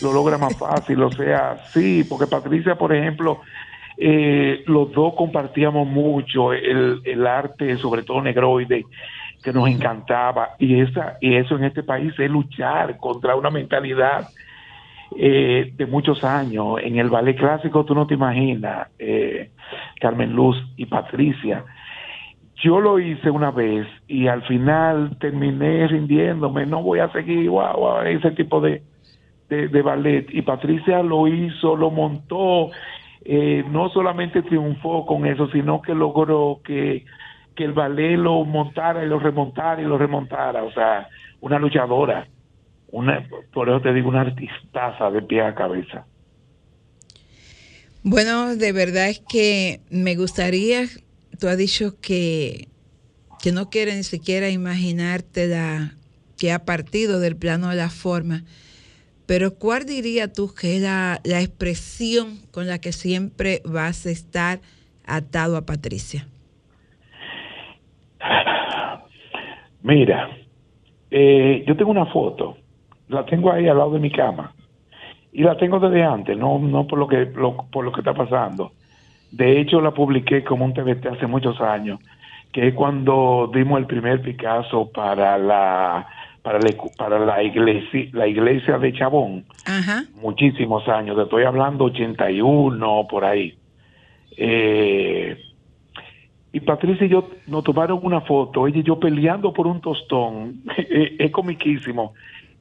lo 0.02 0.12
logra 0.12 0.36
más 0.36 0.58
fácil, 0.58 1.00
o 1.04 1.12
sea, 1.12 1.58
sí, 1.72 2.02
porque 2.02 2.26
Patricia, 2.26 2.74
por 2.74 2.92
ejemplo, 2.92 3.40
eh, 3.96 4.64
los 4.66 4.90
dos 4.90 5.14
compartíamos 5.14 5.86
mucho 5.86 6.52
el, 6.52 7.02
el 7.04 7.24
arte, 7.24 7.76
sobre 7.76 8.02
todo 8.02 8.20
negroide, 8.20 8.84
que 9.42 9.52
nos 9.52 9.68
encantaba, 9.68 10.50
y, 10.58 10.80
esa, 10.80 11.16
y 11.20 11.36
eso 11.36 11.56
en 11.56 11.64
este 11.64 11.82
país 11.82 12.12
es 12.18 12.30
luchar 12.30 12.98
contra 12.98 13.36
una 13.36 13.50
mentalidad 13.50 14.28
eh, 15.16 15.72
de 15.76 15.86
muchos 15.86 16.22
años. 16.24 16.76
En 16.82 16.98
el 16.98 17.08
ballet 17.08 17.36
clásico 17.36 17.84
tú 17.84 17.94
no 17.94 18.06
te 18.06 18.14
imaginas, 18.14 18.88
eh, 18.98 19.50
Carmen 20.00 20.32
Luz 20.32 20.56
y 20.76 20.86
Patricia. 20.86 21.64
Yo 22.62 22.78
lo 22.80 22.98
hice 22.98 23.30
una 23.30 23.50
vez 23.50 23.86
y 24.06 24.26
al 24.26 24.42
final 24.42 25.16
terminé 25.18 25.88
rindiéndome, 25.88 26.66
no 26.66 26.82
voy 26.82 26.98
a 27.00 27.10
seguir 27.10 27.48
wow, 27.48 27.72
wow, 27.74 28.02
ese 28.02 28.32
tipo 28.32 28.60
de, 28.60 28.82
de, 29.48 29.82
ballet. 29.82 30.26
Y 30.30 30.42
Patricia 30.42 31.02
lo 31.02 31.26
hizo, 31.26 31.74
lo 31.74 31.90
montó, 31.90 32.70
eh, 33.24 33.64
no 33.68 33.88
solamente 33.88 34.42
triunfó 34.42 35.06
con 35.06 35.26
eso, 35.26 35.48
sino 35.50 35.80
que 35.80 35.94
logró 35.94 36.60
que, 36.62 37.04
que 37.54 37.64
el 37.64 37.72
ballet 37.72 38.16
lo 38.16 38.44
montara 38.44 39.04
y 39.04 39.08
lo 39.08 39.18
remontara 39.18 39.80
y 39.80 39.84
lo 39.84 39.98
remontara. 39.98 40.62
O 40.64 40.72
sea, 40.72 41.08
una 41.40 41.58
luchadora, 41.58 42.26
una, 42.90 43.26
por 43.52 43.68
eso 43.68 43.80
te 43.80 43.92
digo, 43.92 44.08
una 44.08 44.22
artistaza 44.22 45.10
de 45.10 45.22
pie 45.22 45.42
a 45.42 45.54
cabeza. 45.54 46.06
Bueno, 48.02 48.56
de 48.56 48.72
verdad 48.72 49.10
es 49.10 49.20
que 49.28 49.80
me 49.90 50.16
gustaría, 50.16 50.86
tú 51.38 51.48
has 51.48 51.58
dicho 51.58 52.00
que, 52.00 52.68
que 53.42 53.52
no 53.52 53.68
quieres 53.68 53.96
ni 53.96 54.04
siquiera 54.04 54.48
imaginarte 54.48 55.46
la, 55.48 55.92
que 56.38 56.52
ha 56.52 56.64
partido 56.64 57.20
del 57.20 57.36
plano 57.36 57.68
de 57.68 57.76
la 57.76 57.90
forma, 57.90 58.42
pero 59.26 59.54
¿cuál 59.54 59.84
diría 59.84 60.32
tú 60.32 60.52
que 60.54 60.76
es 60.76 60.82
la, 60.82 61.20
la 61.24 61.42
expresión 61.42 62.38
con 62.50 62.66
la 62.66 62.80
que 62.80 62.92
siempre 62.92 63.60
vas 63.66 64.06
a 64.06 64.10
estar 64.10 64.60
atado 65.04 65.58
a 65.58 65.66
Patricia? 65.66 66.26
Mira, 69.82 70.28
eh, 71.10 71.64
yo 71.66 71.76
tengo 71.76 71.90
una 71.90 72.06
foto, 72.06 72.58
la 73.08 73.24
tengo 73.24 73.50
ahí 73.50 73.66
al 73.68 73.78
lado 73.78 73.92
de 73.92 73.98
mi 74.00 74.10
cama 74.10 74.54
y 75.32 75.42
la 75.42 75.56
tengo 75.56 75.78
desde 75.80 76.02
antes, 76.04 76.36
no 76.36 76.58
no 76.58 76.86
por 76.86 76.98
lo 76.98 77.06
que 77.08 77.26
lo- 77.34 77.66
por 77.70 77.84
lo 77.84 77.92
que 77.92 78.00
está 78.00 78.14
pasando. 78.14 78.72
De 79.30 79.60
hecho, 79.60 79.80
la 79.80 79.92
publiqué 79.92 80.42
como 80.44 80.64
un 80.64 80.74
TBT 80.74 81.06
hace 81.08 81.26
muchos 81.26 81.60
años, 81.60 82.00
que 82.52 82.68
es 82.68 82.74
cuando 82.74 83.50
dimos 83.54 83.78
el 83.78 83.86
primer 83.86 84.20
Picasso 84.22 84.90
para 84.92 85.38
la 85.38 86.06
para 86.42 86.58
la, 86.58 86.70
para 86.96 87.18
la 87.18 87.42
iglesia 87.42 88.08
la 88.12 88.26
iglesia 88.26 88.78
de 88.78 88.92
Chabón, 88.92 89.44
Ajá. 89.64 90.02
muchísimos 90.14 90.86
años, 90.88 91.16
te 91.16 91.22
estoy 91.22 91.44
hablando 91.44 91.84
81 91.84 93.06
por 93.08 93.24
ahí. 93.24 93.54
Eh, 94.36 95.36
y 96.52 96.60
Patricia 96.60 97.06
y 97.06 97.10
yo 97.10 97.28
nos 97.46 97.62
tomaron 97.64 98.00
una 98.02 98.20
foto, 98.22 98.66
ella 98.66 98.78
y 98.78 98.82
yo 98.82 98.98
peleando 98.98 99.52
por 99.52 99.66
un 99.66 99.80
tostón, 99.80 100.62
es, 100.76 101.30
comiquísimo. 101.30 102.14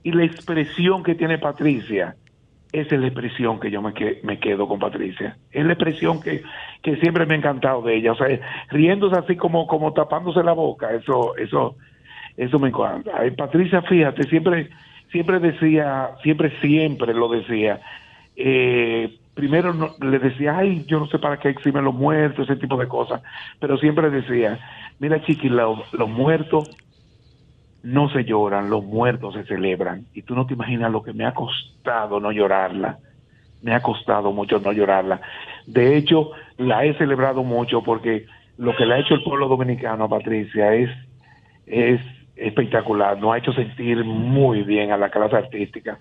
Y 0.03 0.11
la 0.11 0.23
expresión 0.23 1.03
que 1.03 1.15
tiene 1.15 1.37
Patricia, 1.39 2.15
esa 2.71 2.95
es 2.95 3.01
la 3.01 3.07
expresión 3.07 3.59
que 3.59 3.71
yo 3.71 3.81
me, 3.81 3.93
que- 3.93 4.19
me 4.23 4.39
quedo 4.39 4.67
con 4.67 4.79
Patricia. 4.79 5.37
Es 5.51 5.65
la 5.65 5.73
expresión 5.73 6.21
que, 6.21 6.43
que 6.83 6.97
siempre 6.97 7.25
me 7.25 7.33
ha 7.33 7.37
encantado 7.37 7.81
de 7.81 7.95
ella. 7.95 8.11
O 8.11 8.15
sea, 8.15 8.27
riéndose 8.69 9.17
así 9.17 9.35
como, 9.35 9.65
como 9.65 9.91
tapándose 9.93 10.43
la 10.43 10.53
boca, 10.53 10.93
eso, 10.93 11.35
eso, 11.35 11.75
eso 12.37 12.59
me 12.59 12.69
encanta. 12.69 13.11
Ay, 13.17 13.31
Patricia, 13.31 13.81
fíjate, 13.81 14.23
siempre, 14.29 14.69
siempre 15.11 15.39
decía, 15.39 16.11
siempre, 16.21 16.51
siempre 16.61 17.13
lo 17.15 17.27
decía. 17.27 17.81
Eh, 18.35 19.17
primero 19.39 19.73
no- 19.73 19.95
le 20.01 20.19
decía, 20.19 20.57
ay, 20.57 20.85
yo 20.87 20.99
no 20.99 21.07
sé 21.07 21.19
para 21.19 21.39
qué 21.39 21.49
exhiben 21.49 21.85
los 21.85 21.93
muertos, 21.95 22.49
ese 22.49 22.59
tipo 22.59 22.77
de 22.77 22.87
cosas, 22.87 23.21
pero 23.59 23.77
siempre 23.77 24.09
decía, 24.09 24.59
mira 24.99 25.21
chiqui, 25.25 25.49
lo- 25.49 25.85
los 25.93 26.09
muertos 26.09 26.67
no 27.81 28.09
se 28.09 28.23
lloran, 28.25 28.69
los 28.69 28.83
muertos 28.83 29.33
se 29.35 29.45
celebran. 29.45 30.07
Y 30.13 30.23
tú 30.23 30.35
no 30.35 30.45
te 30.45 30.53
imaginas 30.53 30.91
lo 30.91 31.01
que 31.01 31.13
me 31.13 31.25
ha 31.25 31.33
costado 31.33 32.19
no 32.19 32.31
llorarla. 32.31 32.99
Me 33.61 33.73
ha 33.73 33.81
costado 33.81 34.31
mucho 34.33 34.59
no 34.59 34.71
llorarla. 34.73 35.21
De 35.65 35.97
hecho, 35.97 36.31
la 36.57 36.85
he 36.85 36.97
celebrado 36.97 37.43
mucho 37.43 37.83
porque 37.83 38.25
lo 38.57 38.75
que 38.75 38.85
le 38.85 38.95
ha 38.95 38.99
hecho 38.99 39.15
el 39.15 39.23
pueblo 39.23 39.47
dominicano 39.47 40.05
a 40.05 40.09
Patricia 40.09 40.73
es, 40.75 40.89
es 41.65 42.01
espectacular. 42.35 43.19
Nos 43.19 43.33
ha 43.33 43.37
hecho 43.39 43.53
sentir 43.53 44.03
muy 44.05 44.63
bien 44.63 44.91
a 44.91 44.97
la 44.97 45.09
clase 45.11 45.37
artística, 45.37 45.99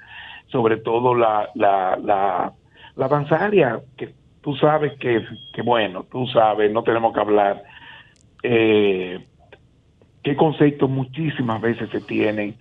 sobre 0.49 0.79
todo 0.79 1.15
la, 1.15 1.49
la, 1.55 1.99
la, 2.03 2.53
la 2.99 3.09
danzaria, 3.09 3.81
que 3.97 4.13
tú 4.43 4.57
sabes 4.57 4.93
que, 4.99 5.25
que, 5.55 5.63
bueno, 5.63 6.05
tú 6.11 6.27
sabes, 6.27 6.71
no 6.73 6.83
tenemos 6.83 7.15
que 7.15 7.21
hablar. 7.21 7.63
Eh, 8.43 9.25
qué 10.23 10.37
conceptos 10.37 10.91
muchísimas 10.91 11.61
veces 11.63 11.89
se 11.91 12.01
tienen 12.01 12.57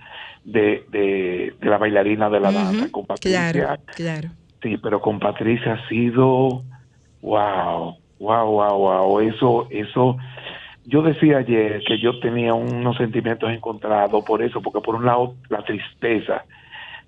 de, 0.46 0.86
de, 0.90 1.54
de 1.60 1.70
la 1.70 1.80
bailarina 1.80 2.30
de 2.30 2.40
la 2.40 2.52
danza. 2.52 2.92
Con 2.92 3.06
Patricia, 3.08 3.52
Claro, 3.52 3.82
claro. 3.96 4.30
sí, 4.62 4.78
pero 4.78 5.02
con 5.02 5.20
Patricia 5.20 5.74
ha 5.74 5.90
sido, 5.90 6.64
wow, 7.22 7.98
wow, 8.20 8.46
wow, 8.52 8.78
wow, 8.78 9.20
eso, 9.22 9.68
eso, 9.72 10.18
yo 10.86 11.02
decía 11.02 11.40
ayer 11.40 11.82
que 11.86 12.00
yo 12.00 12.20
tenía 12.20 12.54
unos 12.54 12.96
sentimientos 12.98 13.50
encontrados 13.52 14.24
por 14.24 14.44
eso, 14.44 14.62
porque 14.62 14.82
por 14.82 14.96
un 14.96 15.06
lado 15.06 15.34
la 15.50 15.64
tristeza 15.64 16.46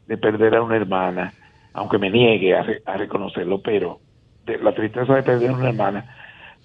de 0.08 0.18
perder 0.18 0.56
a 0.56 0.64
una 0.64 0.76
hermana, 0.78 1.32
aunque 1.74 1.98
me 1.98 2.10
niegue 2.10 2.56
a, 2.56 2.64
re- 2.64 2.82
a 2.86 2.98
reconocerlo, 2.98 3.62
pero 3.62 4.00
de, 4.46 4.58
la 4.58 4.74
tristeza 4.74 5.16
de 5.16 5.24
perder 5.24 5.52
una 5.52 5.70
hermana, 5.70 6.16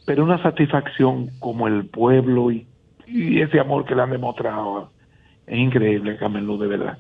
pero 0.07 0.25
una 0.25 0.43
satisfacción 0.43 1.31
como 1.39 1.67
el 1.69 1.87
pueblo 1.87 2.51
y, 2.51 2.67
y 3.07 3.41
ese 3.41 3.61
amor 3.61 3.85
que 3.85 3.95
le 3.95 4.03
han 4.03 4.11
demostrado 4.11 4.91
es 5.47 5.59
increíble, 5.59 6.17
Carmen 6.17 6.47
Luz, 6.47 6.61
de 6.61 6.67
verdad. 6.67 6.99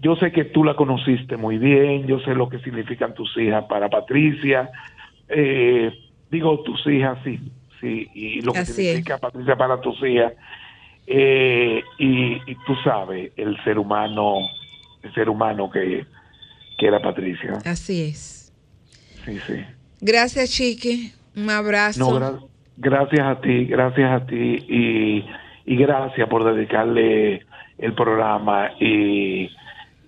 Yo 0.00 0.16
sé 0.16 0.32
que 0.32 0.44
tú 0.44 0.64
la 0.64 0.74
conociste 0.74 1.36
muy 1.36 1.58
bien, 1.58 2.06
yo 2.06 2.18
sé 2.20 2.34
lo 2.34 2.48
que 2.48 2.58
significan 2.60 3.14
tus 3.14 3.36
hijas 3.36 3.64
para 3.66 3.88
Patricia, 3.88 4.70
eh, 5.28 5.92
digo 6.30 6.60
tus 6.60 6.84
hijas, 6.86 7.18
sí, 7.24 7.38
sí, 7.80 8.08
y 8.14 8.40
lo 8.42 8.52
que 8.52 8.60
Así 8.60 8.72
significa 8.72 9.18
Patricia 9.18 9.56
para 9.56 9.80
tus 9.80 10.02
hijas, 10.02 10.32
eh, 11.06 11.82
y, 11.98 12.34
y 12.50 12.54
tú 12.66 12.74
sabes 12.82 13.32
el 13.36 13.62
ser 13.64 13.78
humano, 13.78 14.38
el 15.02 15.12
ser 15.14 15.28
humano 15.28 15.70
que, 15.70 16.04
que 16.78 16.86
era 16.86 17.00
Patricia. 17.00 17.58
Así 17.64 18.02
es. 18.02 18.52
Sí, 19.24 19.38
sí. 19.46 19.54
Gracias, 20.00 20.50
Chiqui. 20.50 21.12
Un 21.36 21.48
abrazo. 21.50 21.98
No, 22.00 22.18
gra- 22.18 22.40
gracias 22.76 23.20
a 23.26 23.40
ti, 23.40 23.64
gracias 23.66 24.10
a 24.22 24.26
ti 24.26 24.34
y, 24.68 25.24
y 25.64 25.76
gracias 25.76 26.28
por 26.28 26.44
dedicarle 26.44 27.46
el 27.78 27.94
programa 27.94 28.70
y, 28.80 29.44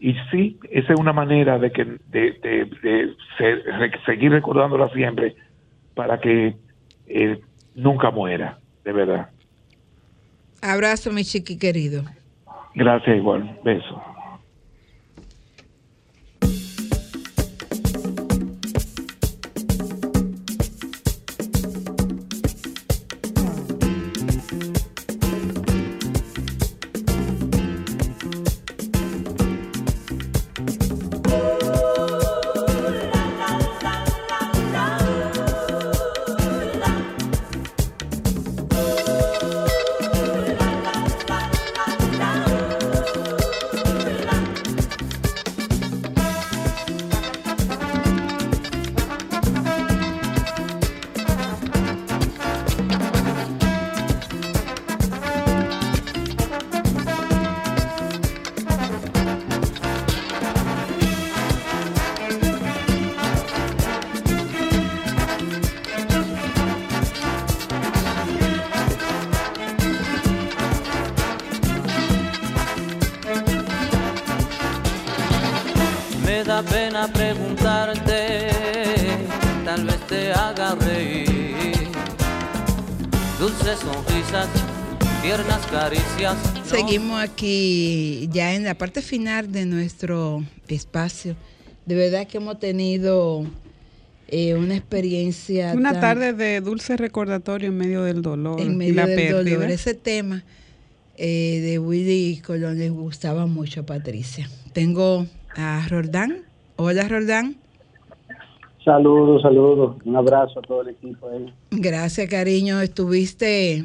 y 0.00 0.14
sí, 0.30 0.58
esa 0.70 0.92
es 0.92 1.00
una 1.00 1.12
manera 1.12 1.58
de 1.58 1.70
que 1.72 1.84
de, 1.84 1.96
de- 2.42 3.14
seguir 4.04 4.32
recordándola 4.32 4.88
siempre 4.90 5.34
para 5.94 6.20
que 6.20 6.56
eh, 7.06 7.40
nunca 7.74 8.10
muera, 8.10 8.58
de 8.84 8.92
verdad. 8.92 9.28
Abrazo, 10.60 11.12
mi 11.12 11.24
chiqui 11.24 11.58
querido. 11.58 12.02
Gracias 12.74 13.16
igual, 13.16 13.58
beso. 13.64 14.02
Dulces 83.44 83.78
sonrisas, 83.80 84.48
tiernas 85.20 85.66
caricias. 85.66 86.34
no 86.54 86.64
Seguimos 86.64 87.20
aquí 87.22 88.26
ya 88.32 88.54
en 88.54 88.64
la 88.64 88.72
parte 88.74 89.02
final 89.02 89.52
de 89.52 89.66
nuestro 89.66 90.42
espacio. 90.66 91.36
De 91.84 91.94
verdad 91.94 92.26
que 92.26 92.38
hemos 92.38 92.58
tenido 92.58 93.44
eh, 94.28 94.54
una 94.54 94.76
experiencia. 94.76 95.74
Una 95.74 95.92
tan- 95.92 96.00
tarde 96.00 96.32
de 96.32 96.62
dulce 96.62 96.96
recordatorio 96.96 97.68
en 97.68 97.76
medio 97.76 98.02
del 98.02 98.22
dolor 98.22 98.58
en 98.62 98.72
y 98.72 98.76
medio 98.76 98.94
la 98.94 99.06
del 99.08 99.14
pérdida. 99.16 99.56
dolor. 99.56 99.70
Ese 99.70 99.92
tema 99.92 100.42
eh, 101.18 101.60
de 101.62 101.78
Willy 101.78 102.38
Colón 102.38 102.78
les 102.78 102.90
gustaba 102.92 103.44
mucho 103.44 103.82
a 103.82 103.84
Patricia. 103.84 104.48
Tengo 104.72 105.26
a 105.54 105.86
Roldán. 105.90 106.44
Hola, 106.76 107.06
Roldán. 107.08 107.56
Saludos, 108.84 109.40
saludos. 109.40 109.96
Un 110.04 110.16
abrazo 110.16 110.58
a 110.58 110.62
todo 110.62 110.82
el 110.82 110.90
equipo 110.90 111.28
ahí. 111.28 111.52
Gracias, 111.70 112.28
cariño. 112.28 112.80
Estuviste 112.82 113.82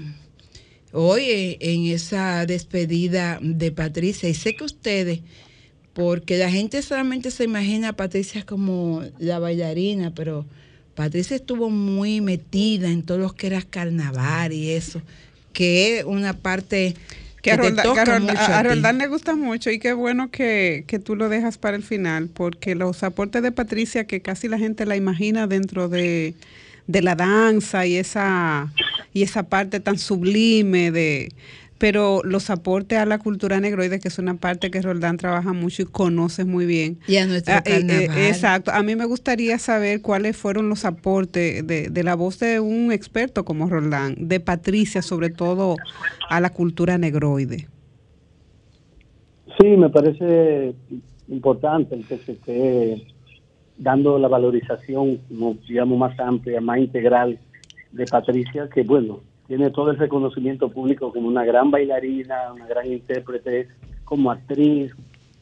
hoy 0.91 1.58
en 1.62 1.86
esa 1.86 2.45
despedida 2.45 3.39
de 3.41 3.72
Patricia. 3.72 4.28
Y 4.28 4.34
sé 4.34 4.56
que 4.56 4.66
ustedes, 4.66 5.22
porque 5.93 6.38
la 6.38 6.52
gente 6.52 6.82
solamente 6.82 7.32
se 7.32 7.45
imagina 7.45 7.89
a 7.89 7.93
Patricia 7.93 8.45
como 8.45 9.02
la 9.20 9.39
bailarina, 9.39 10.12
pero 10.14 10.45
Patricia 10.95 11.38
estuvo 11.38 11.70
muy 11.70 12.20
metida 12.20 12.91
en 12.91 13.04
todo 13.04 13.20
lo 13.20 13.32
que 13.32 13.47
era 13.47 13.62
carnaval 13.62 14.52
y 14.52 14.72
eso, 14.72 15.02
que 15.54 16.00
es 16.00 16.04
una 16.04 16.34
parte 16.34 16.95
Que 17.41 17.51
que, 17.51 17.51
a 17.51 17.93
que 17.93 18.37
a. 18.37 18.63
Roldán 18.63 18.97
le 18.97 19.07
gusta 19.07 19.35
mucho 19.35 19.71
y 19.71 19.79
qué 19.79 19.93
bueno 19.93 20.29
que, 20.29 20.83
que 20.87 20.99
tú 20.99 21.15
lo 21.15 21.29
dejas 21.29 21.57
para 21.57 21.77
el 21.77 21.83
final, 21.83 22.27
porque 22.27 22.75
los 22.75 23.03
aportes 23.03 23.41
de 23.41 23.51
Patricia, 23.51 24.05
que 24.05 24.21
casi 24.21 24.47
la 24.47 24.57
gente 24.57 24.85
la 24.85 24.97
imagina 24.97 25.47
dentro 25.47 25.87
de, 25.87 26.33
de 26.87 27.01
la 27.01 27.15
danza 27.15 27.85
y 27.85 27.95
esa, 27.95 28.73
y 29.13 29.23
esa 29.23 29.43
parte 29.43 29.79
tan 29.79 29.97
sublime 29.97 30.91
de 30.91 31.31
pero 31.80 32.21
los 32.23 32.49
aportes 32.49 32.99
a 32.99 33.05
la 33.05 33.17
cultura 33.17 33.59
negroide, 33.59 33.99
que 33.99 34.09
es 34.09 34.19
una 34.19 34.36
parte 34.36 34.69
que 34.69 34.82
Roldán 34.82 35.17
trabaja 35.17 35.53
mucho 35.53 35.82
y 35.82 35.86
conoces 35.86 36.45
muy 36.45 36.65
bien. 36.65 36.99
Y 37.07 37.15
a 37.15 37.25
nuestro 37.25 37.55
Ah, 37.55 37.63
eh, 37.65 37.84
eh, 37.89 38.27
exacto. 38.27 38.71
A 38.71 38.84
mí 38.84 38.95
me 38.95 39.05
gustaría 39.05 39.57
saber 39.57 40.01
cuáles 40.01 40.36
fueron 40.38 40.69
los 40.69 40.84
aportes 40.86 41.65
de, 41.65 41.89
de 41.89 42.03
la 42.03 42.15
voz 42.15 42.38
de 42.39 42.59
un 42.59 42.91
experto 42.91 43.45
como 43.45 43.67
Roldán, 43.69 44.15
de 44.19 44.41
Patricia, 44.41 45.01
sobre 45.01 45.30
todo 45.30 45.77
a 46.30 46.41
la 46.41 46.51
cultura 46.51 46.97
negroide. 46.97 47.67
Sí, 49.57 49.67
me 49.67 49.89
parece 49.89 50.75
importante 51.30 51.95
el 51.95 52.05
que 52.05 52.17
se 52.17 52.34
esté 52.34 53.07
dando 53.77 54.19
la 54.19 54.27
valorización, 54.27 55.17
como, 55.30 55.55
digamos, 55.67 55.97
más 55.97 56.19
amplia, 56.19 56.59
más 56.59 56.80
integral 56.80 57.39
de 57.93 58.05
Patricia, 58.05 58.69
que 58.73 58.84
bueno, 58.84 59.21
tiene 59.50 59.72
todo 59.72 59.89
el 59.89 59.97
reconocimiento 59.97 60.70
público 60.70 61.12
como 61.12 61.28
una 61.28 61.43
gran 61.43 61.72
bailarina, 61.72 62.54
una 62.54 62.68
gran 62.68 62.86
intérprete, 62.86 63.68
como 64.06 64.30
actriz, 64.30 64.93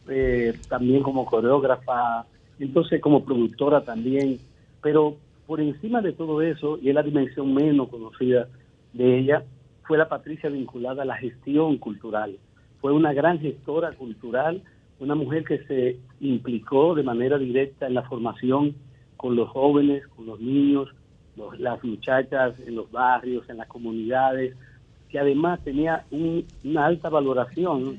eh, 0.07 0.53
también 0.69 1.03
como 1.03 1.25
coreógrafa, 1.25 2.25
entonces 2.57 3.01
como 3.01 3.25
productora 3.25 3.81
también, 3.81 4.39
pero 4.81 5.17
por 5.45 5.59
encima 5.59 6.01
de 6.01 6.13
todo 6.13 6.41
eso, 6.41 6.79
y 6.81 6.87
es 6.87 6.95
la 6.95 7.03
dimensión 7.03 7.53
menos 7.53 7.89
conocida 7.89 8.47
de 8.93 9.19
ella, 9.19 9.43
fue 9.83 9.97
la 9.97 10.07
Patricia 10.07 10.49
vinculada 10.49 11.01
a 11.03 11.05
la 11.05 11.17
gestión 11.17 11.77
cultural. 11.77 12.37
Fue 12.79 12.93
una 12.93 13.11
gran 13.11 13.41
gestora 13.41 13.91
cultural, 13.91 14.63
una 15.01 15.15
mujer 15.15 15.43
que 15.43 15.65
se 15.65 15.97
implicó 16.21 16.95
de 16.95 17.03
manera 17.03 17.37
directa 17.37 17.87
en 17.87 17.95
la 17.95 18.03
formación 18.03 18.73
con 19.17 19.35
los 19.35 19.49
jóvenes, 19.49 20.07
con 20.15 20.27
los 20.27 20.39
niños, 20.39 20.87
los- 21.37 21.59
las 21.59 21.83
muchachas 21.83 22.55
en 22.65 22.75
los 22.75 22.91
barrios, 22.91 23.49
en 23.49 23.57
las 23.57 23.67
comunidades, 23.67 24.55
que 25.09 25.19
además 25.19 25.59
tenía 25.63 26.05
un- 26.11 26.45
una 26.63 26.85
alta 26.85 27.09
valoración 27.09 27.97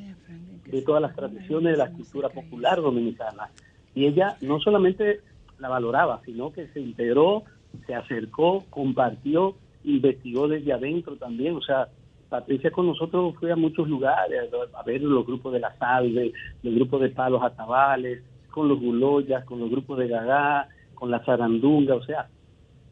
de 0.67 0.83
todas 0.83 1.01
las 1.01 1.15
tradiciones 1.17 1.73
de 1.73 1.79
la 1.79 1.91
cultura 1.91 2.29
popular 2.29 2.81
dominicana. 2.83 3.49
Y 3.95 4.07
ella 4.07 4.37
no 4.43 4.61
solamente 4.61 5.21
la 5.59 5.69
valoraba, 5.69 6.21
sino 6.25 6.53
que 6.53 6.67
se 6.69 6.81
integró, 6.81 7.45
se 7.87 7.95
acercó, 7.95 8.65
compartió, 8.71 9.57
investigó 9.85 10.49
desde 10.49 10.73
adentro 10.73 11.17
también. 11.17 11.57
O 11.57 11.63
sea, 11.63 11.89
Patricia 12.29 12.71
con 12.71 12.87
nosotros 12.87 13.35
fue 13.41 13.51
a 13.51 13.57
muchos 13.57 13.89
lugares, 13.89 14.51
a 14.75 14.83
ver 14.83 15.01
los 15.01 15.27
grupos 15.27 15.55
de 15.55 15.61
la 15.61 15.75
Salve, 15.79 16.33
los 16.63 16.75
grupos 16.75 17.01
de 17.01 17.09
Palos 17.09 17.43
Atabales, 17.43 18.23
con 18.51 18.69
los 18.69 18.79
Guloyas, 18.79 19.45
con 19.47 19.61
los 19.61 19.71
grupos 19.71 19.99
de 19.99 20.09
Gagá, 20.09 20.69
con 20.95 21.11
la 21.11 21.21
Zarandunga, 21.21 21.95
o 21.95 22.03
sea, 22.03 22.29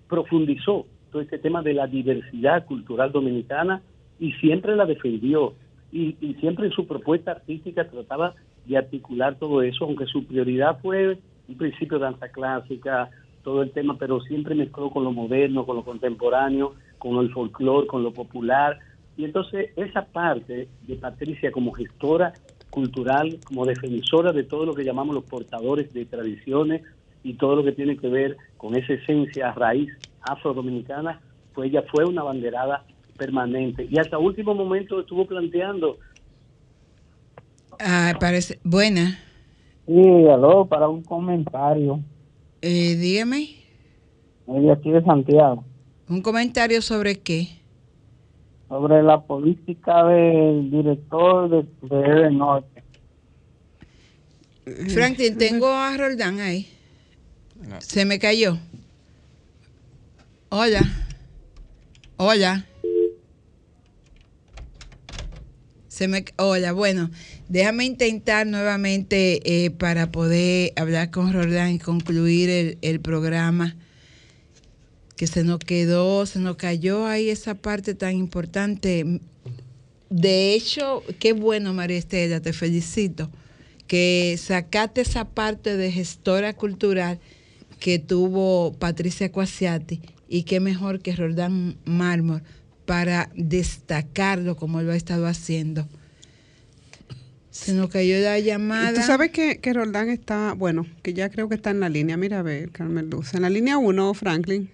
profundizó 0.09 0.87
todo 1.11 1.23
este 1.23 1.39
tema 1.39 1.63
de 1.63 1.75
la 1.75 1.87
diversidad 1.87 2.67
cultural 2.67 3.13
dominicana 3.13 3.83
y 4.19 4.33
siempre 4.33 4.77
la 4.77 4.87
defendió. 4.87 5.55
Y, 5.93 6.15
siempre 6.41 6.67
en 6.67 6.73
su 6.73 6.87
propuesta 6.87 7.31
artística 7.31 7.89
trataba 7.89 8.35
de 8.67 8.77
articular 8.77 9.37
todo 9.37 9.63
eso, 9.63 9.85
aunque 9.85 10.07
su 10.07 10.27
prioridad 10.27 10.79
fue 10.81 11.19
un 11.49 11.57
principio 11.57 11.99
danza 11.99 12.29
clásica, 12.29 13.09
todo 13.43 13.63
el 13.63 13.71
tema, 13.71 13.97
pero 13.97 14.21
siempre 14.21 14.55
mezcló 14.55 14.91
con 14.91 15.05
lo 15.05 15.13
moderno, 15.13 15.65
con 15.65 15.77
lo 15.77 15.85
contemporáneo, 15.85 16.75
con 16.99 17.17
el 17.19 17.33
folclore, 17.33 17.87
con 17.87 18.03
lo 18.03 18.13
popular. 18.13 18.79
Y 19.17 19.25
entonces 19.25 19.71
esa 19.77 20.05
parte 20.05 20.69
de 20.87 20.97
Patricia 20.97 21.53
como 21.53 21.73
gestora 21.73 22.33
cultural, 22.71 23.39
como 23.45 23.65
defensora 23.65 24.33
de 24.33 24.43
todo 24.43 24.67
lo 24.67 24.75
que 24.75 24.85
llamamos 24.85 25.15
los 25.15 25.25
portadores 25.25 25.95
de 25.95 26.05
tradiciones 26.05 26.83
y 27.27 27.35
todo 27.35 27.57
lo 27.57 27.65
que 27.65 27.73
tiene 27.73 27.97
que 27.97 28.09
ver 28.09 28.37
con 28.57 28.77
esa 28.77 28.93
esencia 28.93 29.53
raíz 29.53 29.91
afrodominicana, 30.21 31.21
pues 31.55 31.71
ella 31.71 31.83
fue 31.91 32.05
una 32.05 32.23
banderada 32.23 32.85
permanente. 33.17 33.87
Y 33.91 33.99
hasta 33.99 34.19
último 34.19 34.55
momento 34.55 35.01
estuvo 35.01 35.27
planteando 35.27 35.99
Ah, 37.79 38.15
parece. 38.19 38.59
Buena. 38.65 39.19
Sí, 39.87 40.27
aló, 40.29 40.67
para 40.67 40.89
un 40.89 41.03
comentario. 41.03 42.01
Eh, 42.63 42.97
dígame. 42.97 43.49
De 44.47 44.73
aquí 44.73 44.91
de 44.91 45.03
Santiago. 45.03 45.65
¿Un 46.09 46.23
comentario 46.23 46.81
sobre 46.81 47.17
qué? 47.17 47.49
Sobre 48.69 49.03
la 49.03 49.21
política 49.21 50.05
del 50.05 50.71
director 50.71 51.51
de, 51.51 51.97
de 51.97 52.31
Norte. 52.31 52.83
Franklin, 54.89 55.39
tengo 55.39 55.69
a 55.69 55.97
Roldán 55.97 56.41
ahí. 56.41 56.67
Se 57.81 58.05
me 58.05 58.19
cayó. 58.19 58.59
Hola. 60.49 60.83
Hola. 62.17 62.67
Se 65.89 66.09
me, 66.09 66.25
hola, 66.37 66.73
bueno, 66.73 67.11
déjame 67.49 67.87
intentar 67.87 68.47
nuevamente 68.47 69.65
eh, 69.65 69.71
para 69.71 70.13
poder 70.13 70.75
hablar 70.77 71.11
con 71.11 71.33
Roldán 71.33 71.73
y 71.73 71.79
concluir 71.79 72.51
el, 72.51 72.79
el 72.83 73.01
programa 73.01 73.77
que 75.17 75.27
se 75.27 75.43
nos 75.43 75.59
quedó, 75.59 76.27
se 76.27 76.39
nos 76.39 76.57
cayó 76.57 77.07
ahí 77.07 77.31
esa 77.31 77.55
parte 77.55 77.95
tan 77.95 78.15
importante. 78.15 79.21
De 80.11 80.53
hecho, 80.53 81.03
qué 81.19 81.33
bueno, 81.33 81.73
María 81.73 81.97
Estela, 81.97 82.41
te 82.41 82.53
felicito, 82.53 83.31
que 83.87 84.39
sacaste 84.39 85.01
esa 85.01 85.25
parte 85.25 85.79
de 85.79 85.91
gestora 85.91 86.53
cultural 86.53 87.19
que 87.79 87.99
tuvo 87.99 88.73
Patricia 88.79 89.31
Cuasiati 89.31 90.01
y 90.29 90.43
qué 90.45 90.61
mejor 90.61 91.01
que 91.01 91.15
Roldán 91.15 91.77
Mármol 91.85 92.43
para 92.85 93.31
destacarlo 93.35 94.57
como 94.57 94.83
lo 94.83 94.93
ha 94.93 94.97
estado 94.97 95.27
haciendo. 95.27 95.87
Se 97.51 97.73
nos 97.73 97.89
cayó 97.89 98.19
la 98.19 98.39
llamada. 98.39 98.93
Tú 98.95 99.07
sabes 99.07 99.31
que, 99.31 99.61
que 99.61 99.73
Roldán 99.73 100.11
está, 100.11 100.53
bueno, 100.53 100.87
que 101.03 101.15
ya 101.15 101.31
creo 101.31 101.49
que 101.49 101.55
está 101.55 101.71
en 101.71 101.81
la 101.81 101.89
línea. 101.89 102.17
Mira, 102.17 102.41
a 102.41 102.43
ver, 102.43 102.71
Carmen 102.71 103.09
Luz. 103.09 103.33
En 103.33 103.43
la 103.43 103.51
línea 103.51 103.79
1, 103.79 104.15
Franklin. 104.15 104.71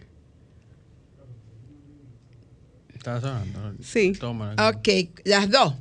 Está 2.92 3.20
sonando. 3.20 3.74
Sí. 3.82 4.12
Toma. 4.18 4.56
Ok, 4.68 4.88
las 5.24 5.48
dos. 5.50 5.74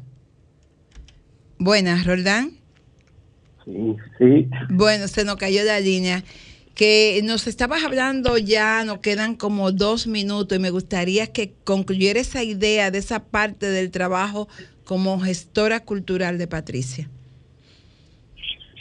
Buenas, 1.58 2.06
Roldán. 2.06 2.52
Sí, 3.66 3.96
sí. 4.18 4.50
Bueno, 4.70 5.08
se 5.08 5.26
nos 5.26 5.38
cayó 5.38 5.64
la 5.64 5.80
línea. 5.80 6.24
Que 6.76 7.22
nos 7.24 7.48
estabas 7.48 7.84
hablando 7.84 8.38
ya, 8.38 8.84
nos 8.86 9.00
quedan 9.00 9.36
como 9.36 9.72
dos 9.72 10.08
minutos 10.08 10.58
y 10.58 10.62
me 10.62 10.72
gustaría 10.72 11.28
que 11.28 11.54
concluyera 11.64 12.20
esa 12.20 12.44
idea 12.44 12.92
de 12.92 12.98
esa 12.98 13.24
parte 13.26 13.68
del 13.68 13.92
trabajo 13.92 14.48
como 14.86 15.20
gestora 15.20 15.82
cultural 15.82 16.38
de 16.38 16.48
Patricia. 16.48 17.10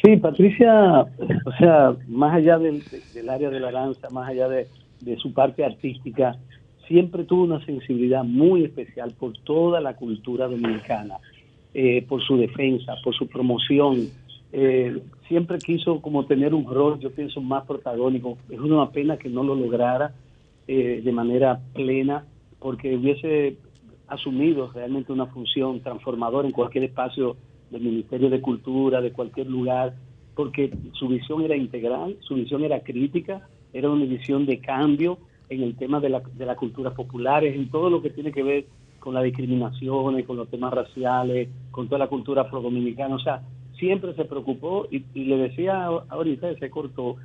Sí, 0.02 0.16
Patricia, 0.16 1.02
o 1.02 1.52
sea, 1.58 1.94
más 2.08 2.34
allá 2.34 2.58
del, 2.58 2.82
área 3.28 3.50
de 3.50 3.60
la 3.60 3.70
danza, 3.70 4.08
más 4.10 4.30
allá 4.30 4.48
de, 4.48 4.66
de 5.00 5.16
su 5.18 5.34
parte 5.34 5.64
artística, 5.64 6.38
siempre 6.90 7.24
tuvo 7.24 7.44
una 7.44 7.64
sensibilidad 7.64 8.24
muy 8.24 8.64
especial 8.64 9.12
por 9.18 9.32
toda 9.44 9.80
la 9.80 9.94
cultura 9.94 10.48
dominicana, 10.48 11.18
eh, 11.72 12.04
por 12.08 12.20
su 12.20 12.36
defensa, 12.36 12.94
por 13.04 13.14
su 13.14 13.28
promoción, 13.28 14.08
eh, 14.52 14.98
siempre 15.30 15.60
quiso 15.60 16.02
como 16.02 16.26
tener 16.26 16.52
un 16.54 16.66
rol, 16.66 16.98
yo 16.98 17.12
pienso, 17.12 17.40
más 17.40 17.64
protagónico. 17.64 18.36
Es 18.48 18.58
una 18.58 18.90
pena 18.90 19.16
que 19.16 19.28
no 19.28 19.44
lo 19.44 19.54
lograra 19.54 20.12
eh, 20.66 21.00
de 21.04 21.12
manera 21.12 21.60
plena, 21.72 22.26
porque 22.58 22.96
hubiese 22.96 23.56
asumido 24.08 24.72
realmente 24.72 25.12
una 25.12 25.26
función 25.26 25.80
transformadora 25.82 26.48
en 26.48 26.52
cualquier 26.52 26.82
espacio 26.82 27.36
del 27.70 27.82
Ministerio 27.82 28.28
de 28.28 28.40
Cultura, 28.40 29.00
de 29.00 29.12
cualquier 29.12 29.46
lugar, 29.46 29.94
porque 30.34 30.76
su 30.94 31.06
visión 31.06 31.42
era 31.42 31.54
integral, 31.56 32.16
su 32.22 32.34
visión 32.34 32.64
era 32.64 32.80
crítica, 32.80 33.48
era 33.72 33.88
una 33.88 34.06
visión 34.06 34.46
de 34.46 34.58
cambio 34.58 35.18
en 35.48 35.62
el 35.62 35.76
tema 35.76 36.00
de 36.00 36.08
la, 36.08 36.20
de 36.20 36.44
la 36.44 36.56
cultura 36.56 36.90
popular, 36.92 37.44
en 37.44 37.70
todo 37.70 37.88
lo 37.88 38.02
que 38.02 38.10
tiene 38.10 38.32
que 38.32 38.42
ver 38.42 38.64
con 38.98 39.14
las 39.14 39.22
discriminaciones, 39.22 40.26
con 40.26 40.36
los 40.36 40.50
temas 40.50 40.74
raciales, 40.74 41.48
con 41.70 41.86
toda 41.86 42.00
la 42.00 42.08
cultura 42.08 42.42
afrodominicana. 42.42 43.14
O 43.14 43.20
sea, 43.20 43.42
siempre 43.80 44.14
se 44.14 44.24
preocupó 44.24 44.86
y, 44.90 45.04
y 45.14 45.24
le 45.24 45.36
decía 45.38 45.86
ahorita, 45.86 46.54
se 46.56 46.70
cortó, 46.70 47.16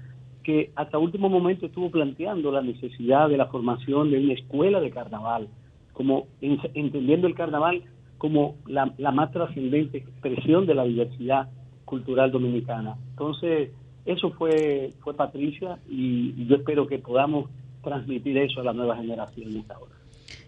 que 0.44 0.72
hasta 0.76 0.98
último 0.98 1.30
momento 1.30 1.66
estuvo 1.68 1.92
planteando 1.92 2.52
la 2.52 2.62
necesidad 2.62 3.30
de 3.30 3.38
la 3.38 3.48
formación 3.48 4.10
de 4.10 4.20
una 4.20 4.34
escuela 4.34 4.80
de 4.80 4.90
carnaval, 4.90 5.48
como 5.94 6.28
en- 6.42 6.60
entendiendo 6.74 7.28
el 7.28 7.36
carnaval 7.36 7.84
como 8.18 8.56
la, 8.66 8.94
más 9.12 9.32
trascendente 9.32 9.98
expresión 10.00 10.66
de 10.66 10.76
la 10.76 10.84
diversidad 10.86 11.50
cultural 11.84 12.32
dominicana. 12.32 12.96
Entonces, 13.12 13.70
eso 14.06 14.32
fue, 14.32 14.94
fue 15.02 15.14
Patricia 15.16 15.80
y, 15.90 16.46
yo 16.48 16.56
espero 16.56 16.88
que 16.88 17.00
podamos 17.00 17.50
transmitir 17.84 18.38
eso 18.38 18.62
a 18.62 18.64
la 18.64 18.74
nueva 18.74 18.96
generación 18.98 19.64
ahora. 19.70 19.94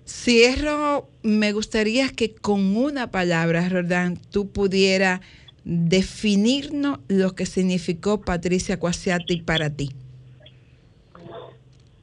Cierro, 0.05 1.07
me 1.21 1.51
gustaría 1.51 2.09
que 2.09 2.33
con 2.33 2.75
una 2.77 3.11
palabra, 3.11 3.67
Roldán, 3.67 4.17
tú 4.31 4.49
pudieras 4.51 5.21
definirnos 5.69 6.99
lo 7.09 7.35
que 7.35 7.45
significó 7.45 8.21
Patricia 8.21 8.79
Cuasiati 8.79 9.41
para 9.41 9.69
ti. 9.69 9.89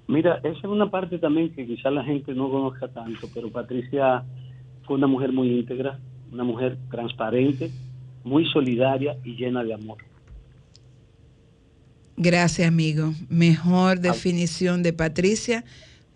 Mira, 0.06 0.36
esa 0.44 0.58
es 0.58 0.64
una 0.64 0.90
parte 0.90 1.18
también 1.18 1.50
que 1.54 1.66
quizás 1.66 1.90
la 1.90 2.04
gente 2.04 2.34
no 2.34 2.50
conozca 2.50 2.88
tanto, 2.88 3.26
pero 3.32 3.50
Patricia 3.50 4.22
fue 4.82 4.96
una 4.96 5.06
mujer 5.06 5.32
muy 5.32 5.48
íntegra, 5.48 5.98
una 6.30 6.44
mujer 6.44 6.76
transparente, 6.90 7.70
muy 8.22 8.44
solidaria 8.52 9.16
y 9.24 9.34
llena 9.34 9.64
de 9.64 9.72
amor. 9.72 9.96
Gracias, 12.18 12.68
amigo. 12.68 13.14
Mejor 13.30 13.98
definición 13.98 14.82
de 14.82 14.92
Patricia 14.92 15.64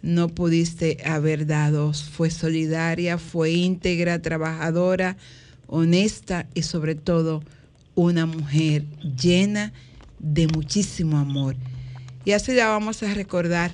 no 0.03 0.29
pudiste 0.29 0.99
haber 1.03 1.47
dado. 1.47 1.95
Fue 1.95 2.29
solidaria, 2.29 3.17
fue 3.17 3.53
íntegra, 3.53 4.21
trabajadora, 4.21 5.17
honesta 5.69 6.49
y 6.55 6.63
sobre 6.63 6.97
todo 6.97 7.43
una 7.95 8.27
mujer 8.27 8.85
llena 9.03 9.73
de 10.19 10.49
muchísimo 10.49 11.19
amor. 11.19 11.55
Y 12.25 12.33
así 12.33 12.53
la 12.53 12.69
vamos 12.69 13.03
a 13.03 13.15
recordar 13.15 13.73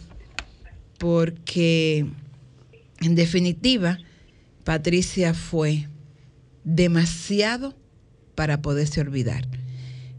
porque 0.98 2.06
en 3.00 3.14
definitiva 3.14 3.98
Patricia 4.64 5.34
fue 5.34 5.88
demasiado 6.64 7.74
para 8.34 8.60
poderse 8.62 9.00
olvidar. 9.00 9.46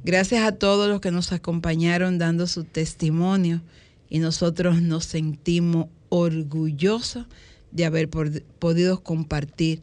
Gracias 0.04 0.44
a 0.44 0.54
todos 0.54 0.88
los 0.88 1.02
que 1.02 1.12
nos 1.12 1.32
acompañaron 1.32 2.18
dando 2.18 2.46
su 2.48 2.64
testimonio 2.64 3.62
y 4.10 4.20
nosotros 4.20 4.82
nos 4.82 5.06
sentimos 5.06 5.88
orgullosos 6.10 7.26
de 7.72 7.86
haber 7.86 8.10
podido 8.10 9.02
compartir 9.02 9.82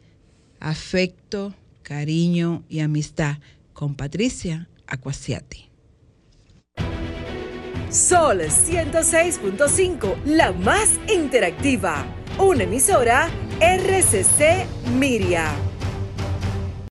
afecto, 0.59 1.53
cariño 1.83 2.63
y 2.69 2.79
amistad 2.79 3.37
con 3.73 3.95
Patricia 3.95 4.69
Acuasiati. 4.87 5.69
Sol 7.89 8.39
106.5, 8.41 10.23
la 10.25 10.51
más 10.51 10.99
interactiva. 11.13 12.05
Una 12.39 12.63
emisora 12.63 13.29
RCC 13.59 14.65
Miria. 14.97 15.72